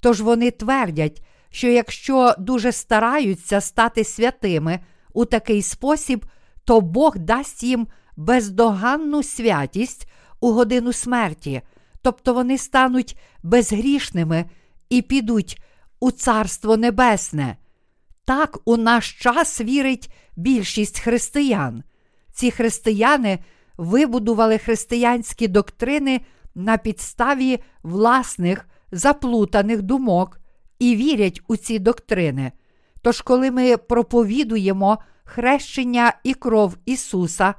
[0.00, 4.80] Тож вони твердять, що якщо дуже стараються стати святими
[5.12, 6.26] у такий спосіб,
[6.64, 7.86] то Бог дасть їм
[8.16, 10.10] бездоганну святість
[10.40, 11.62] у годину смерті,
[12.02, 14.44] тобто вони стануть безгрішними
[14.88, 15.62] і підуть
[16.00, 17.56] у Царство Небесне.
[18.24, 21.82] Так у наш час вірить більшість християн.
[22.32, 23.38] Ці християни
[23.82, 26.20] вибудували християнські доктрини
[26.54, 30.40] на підставі власних заплутаних думок
[30.78, 32.52] і вірять у ці доктрини.
[33.02, 37.54] Тож, коли ми проповідуємо хрещення і кров Ісуса,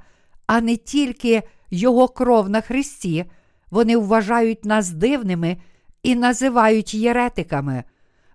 [0.46, 3.24] а не тільки Його кров на Христі,
[3.70, 5.56] вони вважають нас дивними
[6.02, 7.84] і називають єретиками.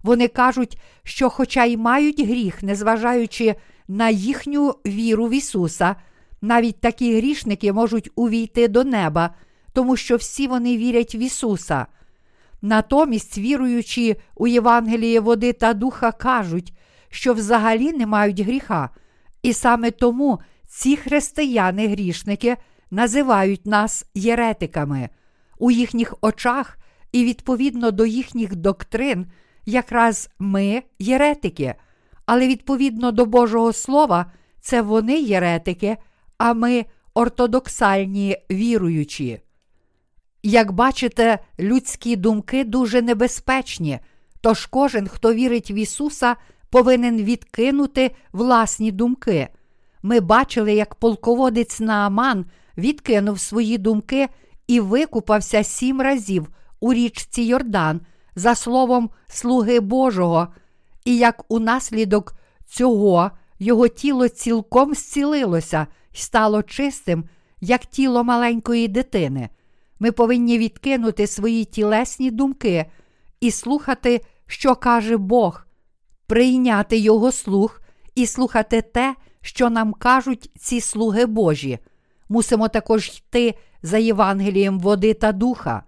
[0.04, 3.56] Вони кажуть, що, хоча й мають гріх, незважаючи
[3.88, 5.96] на їхню віру в Ісуса,
[6.42, 9.30] навіть такі грішники можуть увійти до неба,
[9.74, 11.86] тому що всі вони вірять в Ісуса.
[12.62, 16.74] Натомість, віруючи у Євангеліє води та духа, кажуть,
[17.10, 18.90] що взагалі не мають гріха,
[19.44, 22.58] і саме тому ці християни-грішники
[22.92, 25.10] називають нас єретиками.
[25.58, 26.78] У їхніх очах
[27.12, 29.26] і відповідно до їхніх доктрин,
[29.66, 31.76] якраз ми єретики,
[32.26, 35.98] але відповідно до Божого Слова, це вони єретики,
[36.40, 39.42] а ми ортодоксальні віруючі.
[40.44, 44.00] Як бачите, людські думки дуже небезпечні,
[44.42, 46.36] тож кожен, хто вірить в Ісуса,
[46.70, 49.48] повинен відкинути власні думки.
[50.04, 52.46] Ми бачили, як полководець Нааман
[52.78, 54.28] відкинув свої думки
[54.68, 56.48] і викупався сім разів
[56.80, 58.02] у річці Йордан
[58.36, 60.48] за словом слуги Божого,
[61.06, 62.34] і як унаслідок
[62.68, 65.88] цього його тіло цілком зцілилося
[66.22, 67.24] стало чистим,
[67.62, 69.50] як тіло маленької дитини.
[70.00, 72.86] Ми повинні відкинути свої тілесні думки
[73.42, 75.66] і слухати, що каже Бог,
[76.28, 77.82] прийняти Його слух
[78.16, 81.80] і слухати те, що нам кажуть ці слуги Божі.
[82.30, 85.84] Мусимо також йти за Євангелієм води та духа.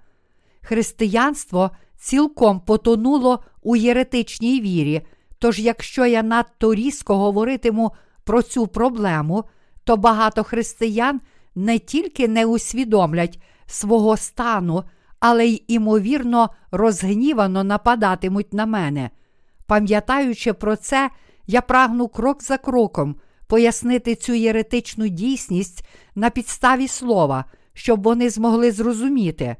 [0.61, 5.01] Християнство цілком потонуло у єретичній вірі.
[5.39, 7.91] Тож, якщо я надто різко говоритиму
[8.23, 9.43] про цю проблему,
[9.83, 11.21] то багато християн
[11.55, 14.83] не тільки не усвідомлять свого стану,
[15.19, 19.09] але й імовірно розгнівано нападатимуть на мене.
[19.65, 21.09] Пам'ятаючи про це,
[21.47, 23.15] я прагну крок за кроком
[23.47, 25.85] пояснити цю єретичну дійсність
[26.15, 29.55] на підставі слова, щоб вони змогли зрозуміти.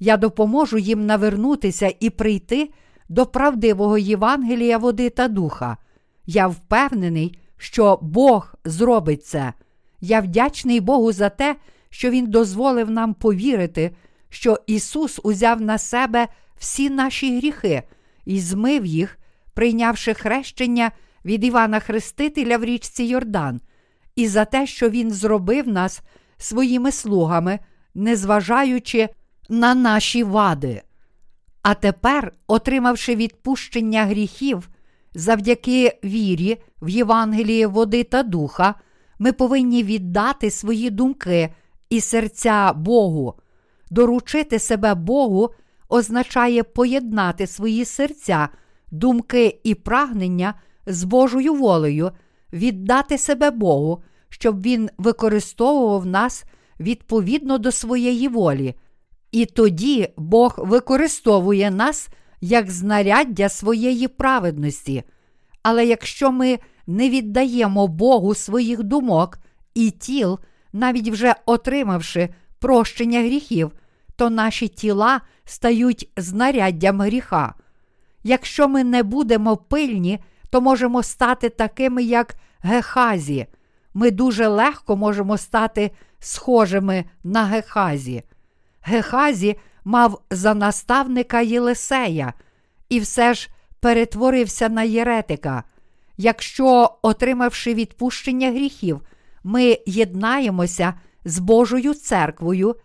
[0.00, 2.70] Я допоможу їм навернутися і прийти
[3.08, 5.76] до правдивого Євангелія води та духа.
[6.26, 9.52] Я впевнений, що Бог зробить це.
[10.00, 11.56] Я вдячний Богу за те,
[11.90, 13.90] що Він дозволив нам повірити,
[14.28, 16.28] що Ісус узяв на себе
[16.58, 17.82] всі наші гріхи
[18.24, 19.18] і змив їх,
[19.54, 20.90] прийнявши хрещення
[21.24, 23.60] від Івана Хрестителя в річці Йордан,
[24.16, 26.00] і за те, що Він зробив нас
[26.38, 27.58] своїми слугами,
[27.94, 29.08] незважаючи
[29.48, 30.82] на наші вади.
[31.62, 34.68] А тепер, отримавши відпущення гріхів
[35.14, 38.74] завдяки вірі в Євангеліє води та духа,
[39.18, 41.54] ми повинні віддати свої думки
[41.90, 43.34] і серця Богу.
[43.90, 45.50] Доручити себе Богу
[45.88, 48.48] означає поєднати свої серця,
[48.90, 50.54] думки і прагнення
[50.86, 52.10] з Божою волею,
[52.52, 56.44] віддати себе Богу, щоб Він використовував нас
[56.80, 58.74] відповідно до своєї волі.
[59.32, 62.08] І тоді Бог використовує нас
[62.40, 65.02] як знаряддя своєї праведності.
[65.62, 69.38] Але якщо ми не віддаємо Богу своїх думок
[69.74, 70.38] і тіл,
[70.72, 72.28] навіть вже отримавши
[72.58, 73.72] прощення гріхів,
[74.16, 77.54] то наші тіла стають знаряддям гріха.
[78.24, 80.18] Якщо ми не будемо пильні,
[80.50, 83.46] то можемо стати такими, як Гехазі.
[83.94, 88.22] Ми дуже легко можемо стати схожими на Гехазі.
[88.82, 89.56] Гехазі
[89.88, 92.32] мав за наставника Єлисея
[92.88, 93.48] і все ж
[93.80, 95.64] перетворився на єретика.
[96.16, 99.00] Якщо, отримавши відпущення гріхів,
[99.44, 100.94] ми єднаємося
[101.24, 102.76] з Божою церквою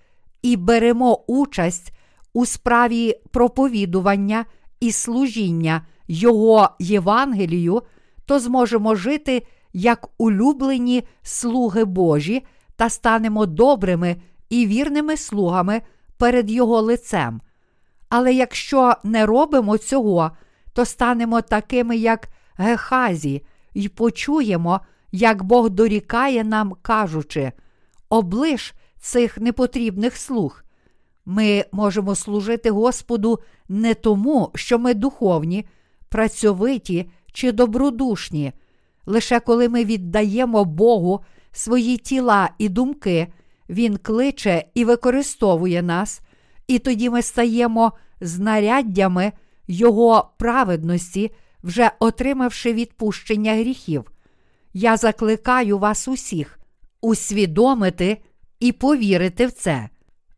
[0.42, 1.94] і беремо участь
[2.34, 4.46] у справі проповідування
[4.80, 7.82] і служіння Його Євангелію,
[8.26, 12.44] то зможемо жити як улюблені слуги Божі
[12.76, 14.16] та станемо добрими
[14.50, 15.82] і вірними слугами
[16.18, 17.42] перед Його лицем.
[18.10, 20.32] Але якщо не робимо цього,
[20.74, 22.28] то станемо такими, як
[22.58, 24.80] Гехазі, і почуємо,
[25.12, 27.52] як Бог дорікає нам, кажучи,
[28.10, 30.64] облиш цих непотрібних слуг.
[31.26, 35.66] Ми можемо служити Господу не тому, що ми духовні,
[36.10, 38.54] працьовиті чи добродушні,
[39.06, 41.20] лише коли ми віддаємо Богу
[41.52, 43.28] свої тіла і думки,
[43.70, 46.22] Він кличе і використовує нас,
[46.68, 47.92] і тоді ми стаємо
[48.22, 49.32] знаряддями
[49.68, 51.32] Його праведності,
[51.64, 54.12] вже отримавши відпущення гріхів.
[54.74, 56.60] Я закликаю вас усіх
[57.04, 58.18] усвідомити
[58.60, 59.90] і повірити в це.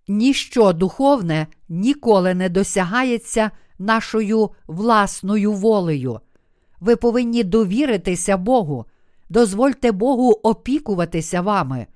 [0.07, 6.19] Ніщо духовне ніколи не досягається нашою власною волею.
[6.79, 8.85] Ви повинні довіритися Богу,
[9.29, 11.87] дозвольте Богу опікуватися вами,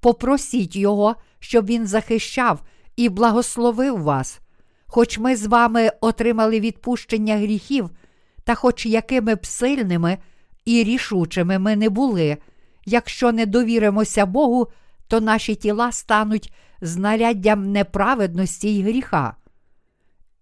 [0.00, 2.62] попросіть Його, щоб Він захищав
[2.96, 4.40] і благословив вас.
[4.86, 7.90] Хоч ми з вами отримали відпущення гріхів,
[8.44, 10.18] та хоч якими б сильними
[10.64, 12.36] і рішучими ми не були,
[12.86, 14.68] якщо не довіримося Богу,
[15.08, 19.36] то наші тіла стануть знаряддям неправедності й гріха.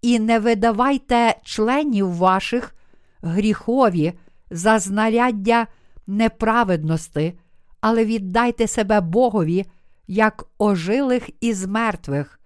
[0.03, 2.75] І не видавайте членів ваших
[3.23, 4.13] гріхові
[4.51, 5.67] за знаряддя
[6.07, 7.39] неправедності,
[7.81, 9.67] але віддайте себе Богові
[10.07, 12.41] як ожилих із мертвих,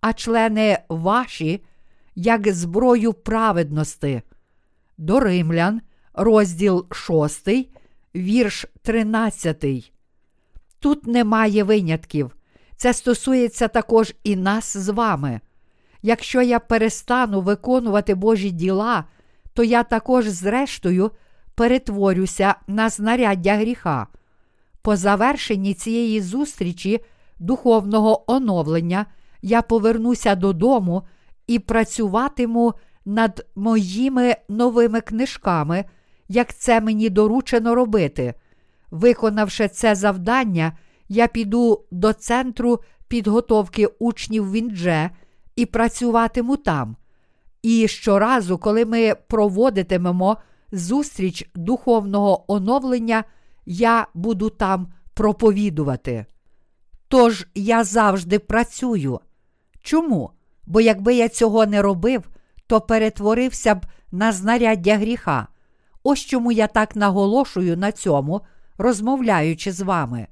[0.00, 1.64] а члени ваші,
[2.14, 4.22] як зброю праведності.
[4.98, 5.80] До Римлян,
[6.14, 7.48] розділ 6,
[8.14, 9.92] вірш 13.
[10.78, 12.36] Тут немає винятків.
[12.76, 15.40] Це стосується також і нас з вами.
[16.02, 19.04] Якщо я перестану виконувати Божі діла,
[19.52, 21.10] то я також, зрештою,
[21.54, 24.06] перетворюся на знаряддя гріха.
[24.86, 27.00] По завершенні цієї зустрічі
[27.38, 29.06] духовного оновлення
[29.42, 31.02] я повернуся додому
[31.46, 35.84] і працюватиму над моїми новими книжками,
[36.28, 38.34] як це мені доручено робити.
[38.90, 40.72] Виконавши це завдання,
[41.08, 45.10] я піду до центру підготовки учнів Віндже
[45.56, 46.96] і працюватиму там.
[47.62, 50.36] І щоразу, коли ми проводитимемо
[50.72, 53.24] зустріч духовного оновлення,
[53.66, 56.26] я буду там проповідувати.
[57.08, 59.20] Тож я завжди працюю.
[59.82, 60.30] Чому?
[60.66, 62.28] Бо якби я цього не робив,
[62.66, 65.48] то перетворився б на знаряддя гріха.
[66.02, 68.40] Ось чому я так наголошую на цьому,
[68.78, 70.26] розмовляючи з вами.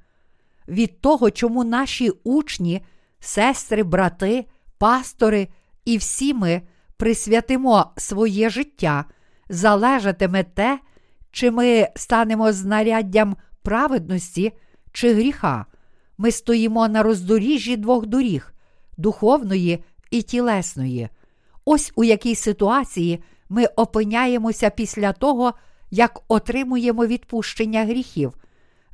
[0.69, 2.85] Від того, чому наші учні,
[3.20, 4.47] сестри, брати,
[4.78, 5.48] пастори
[5.85, 6.62] і всі ми
[6.97, 9.05] присвятимо своє життя
[9.48, 10.78] залежатиме те,
[11.35, 14.52] чи ми станемо знаряддям праведності
[14.93, 15.66] чи гріха.
[16.19, 18.52] Ми стоїмо на роздоріжжі двох доріг
[18.97, 21.09] духовної і тілесної.
[21.65, 25.55] Ось у якій ситуації ми опиняємося після того,
[25.90, 28.35] як отримуємо відпущення гріхів.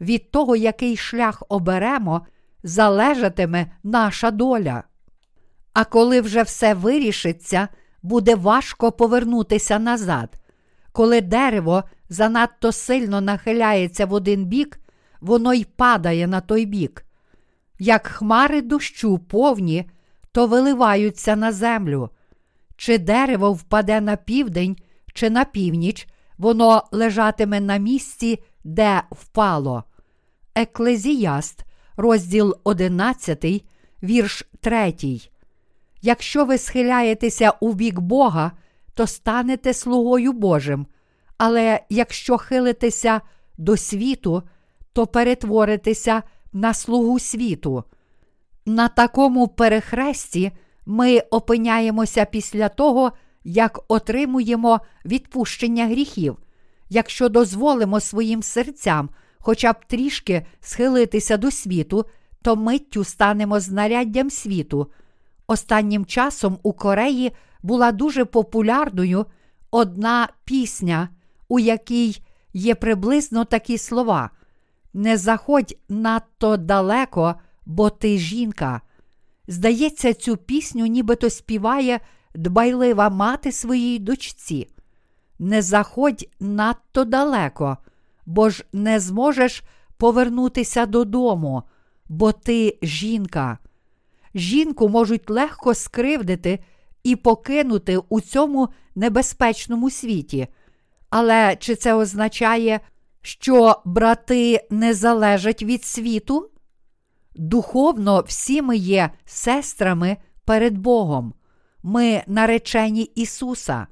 [0.01, 2.27] Від того, який шлях оберемо,
[2.63, 4.83] залежатиме наша доля.
[5.73, 7.69] А коли вже все вирішиться,
[8.03, 10.29] буде важко повернутися назад.
[10.93, 14.81] Коли дерево занадто сильно нахиляється в один бік,
[15.21, 17.07] воно й падає на той бік.
[17.79, 19.91] Як хмари дощу повні,
[20.33, 22.11] то виливаються на землю.
[22.77, 24.77] Чи дерево впаде на південь,
[25.15, 26.09] чи на північ,
[26.39, 29.85] воно лежатиме на місці, де впало.
[30.55, 31.65] Еклезіяст,
[31.97, 33.65] розділ 11,
[34.03, 34.95] вірш 3.
[36.03, 38.53] Якщо ви схиляєтеся у бік Бога,
[38.95, 40.87] то станете слугою Божим.
[41.43, 43.21] Але якщо хилитеся
[43.59, 44.43] до світу,
[44.93, 46.23] то перетворитеся
[46.53, 47.85] на слугу світу.
[48.67, 50.53] На такому перехресті
[50.87, 53.13] ми опиняємося після того,
[53.45, 56.37] як отримуємо відпущення гріхів,
[56.89, 62.05] якщо дозволимо своїм серцям хоча б трішки схилитися до світу,
[62.43, 64.93] то миттю станемо знаряддям світу.
[65.47, 69.27] Останнім часом у Кореї була дуже популярною
[69.71, 71.09] одна пісня,
[71.51, 72.23] у якій
[72.53, 74.31] є приблизно такі слова:
[74.95, 77.35] Не заходь надто далеко,
[77.67, 78.81] бо ти жінка.
[79.49, 82.01] Здається, цю пісню нібито співає
[82.35, 84.69] дбайлива мати своїй дочці.
[85.39, 87.77] Не заходь надто далеко,
[88.27, 89.63] бо ж не зможеш
[89.97, 91.63] повернутися додому,
[92.09, 93.59] бо ти жінка.
[94.35, 96.59] Жінку можуть легко скривдити
[97.05, 100.49] і покинути у цьому небезпечному світі.
[101.11, 102.81] Але чи це означає,
[103.23, 106.51] що брати не залежать від світу?
[107.35, 111.35] Духовно всі ми є сестрами перед Богом.
[111.83, 113.87] Ми наречені Ісуса.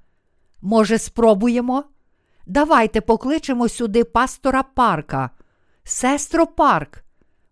[0.62, 1.85] Може, спробуємо?
[2.47, 5.31] Давайте покличемо сюди пастора парка.
[5.85, 7.05] Сестро парк,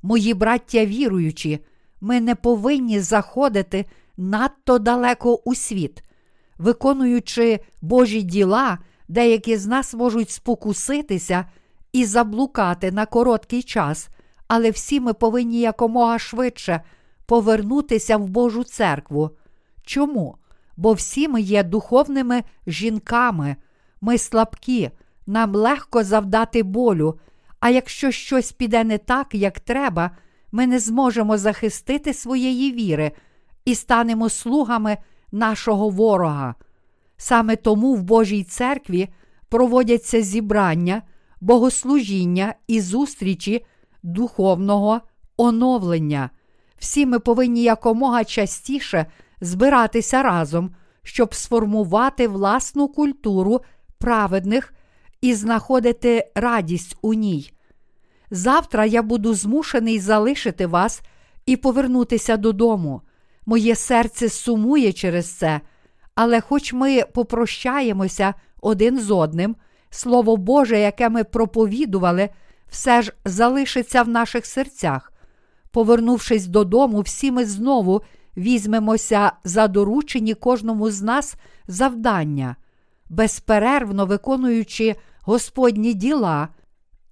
[0.03, 1.65] мої браття віруючі,
[2.01, 3.85] ми не повинні заходити
[4.17, 6.03] надто далеко у світ.
[6.59, 8.79] Виконуючи Божі діла,
[9.09, 11.45] деякі з нас можуть спокуситися
[11.93, 14.09] і заблукати на короткий час,
[14.49, 16.81] але всі ми повинні якомога швидше
[17.27, 19.31] повернутися в Божу церкву.
[19.83, 20.37] Чому?
[20.77, 23.57] Бо всі ми є духовними жінками,
[24.01, 24.91] ми слабкі,
[25.27, 27.19] нам легко завдати болю,
[27.61, 30.11] а якщо щось піде не так, як треба,
[30.53, 33.13] ми не зможемо захистити своєї віри
[33.65, 34.99] і станемо слугами
[35.33, 36.55] нашого ворога.
[37.17, 39.09] Саме тому в Божій церкві
[39.49, 41.03] проводяться зібрання,
[41.41, 43.67] богослужіння і зустрічі
[44.03, 45.01] духовного
[45.37, 46.31] оновлення.
[46.79, 49.07] Всі ми повинні якомога частіше
[49.41, 53.61] збиратися разом, щоб сформувати власну культуру
[53.99, 54.75] праведних
[55.21, 57.53] і знаходити радість у ній.
[58.31, 61.01] Завтра я буду змушений залишити вас
[61.47, 63.03] і повернутися додому.
[63.47, 65.61] Моє серце сумує через це,
[66.17, 69.57] але хоч ми попрощаємося один з одним,
[69.91, 72.29] Слово Боже, яке ми проповідували,
[72.71, 75.13] все ж залишиться в наших серцях.
[75.71, 78.03] Повернувшись додому, всі ми знову
[78.37, 81.35] візьмемося за доручені кожному з нас
[81.69, 82.57] завдання,
[83.09, 86.49] безперервно виконуючи Господні діла.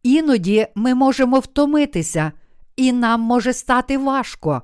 [0.03, 2.33] Іноді ми можемо втомитися,
[2.77, 4.63] і нам може стати важко.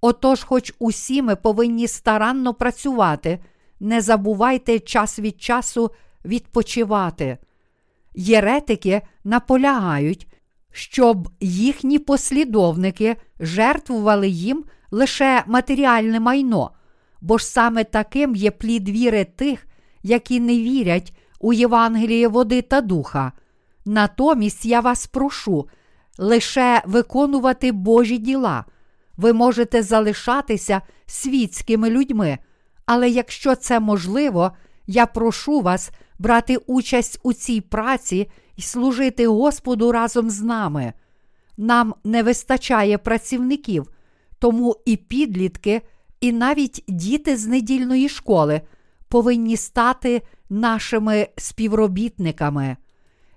[0.00, 3.38] Отож, хоч усі ми повинні старанно працювати,
[3.80, 5.90] не забувайте час від часу
[6.24, 7.38] відпочивати.
[8.14, 10.26] Єретики наполягають,
[10.72, 16.70] щоб їхні послідовники жертвували їм лише матеріальне майно,
[17.20, 19.66] бо ж саме таким є плід віри тих,
[20.02, 23.32] які не вірять у Євангеліє води та духа.
[23.84, 25.68] Натомість я вас прошу
[26.18, 28.64] лише виконувати Божі діла.
[29.16, 32.38] Ви можете залишатися світськими людьми,
[32.86, 34.52] але якщо це можливо,
[34.86, 40.92] я прошу вас брати участь у цій праці і служити Господу разом з нами.
[41.56, 43.90] Нам не вистачає працівників,
[44.38, 45.82] тому і підлітки,
[46.20, 48.60] і навіть діти з недільної школи
[49.08, 52.76] повинні стати нашими співробітниками.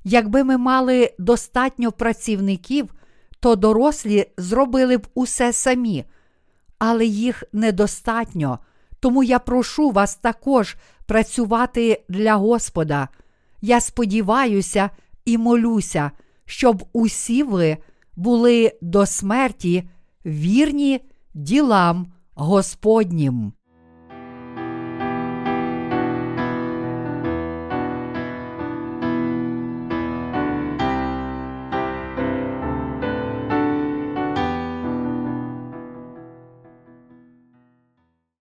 [0.03, 2.93] Якби ми мали достатньо працівників,
[3.39, 6.05] то дорослі зробили б усе самі,
[6.79, 8.59] але їх недостатньо.
[8.99, 13.07] Тому я прошу вас також працювати для Господа.
[13.61, 14.89] я сподіваюся
[15.25, 16.11] і молюся,
[16.45, 17.77] щоб усі ви
[18.15, 19.89] були до смерті
[20.25, 21.01] вірні
[21.33, 23.53] ділам Господнім.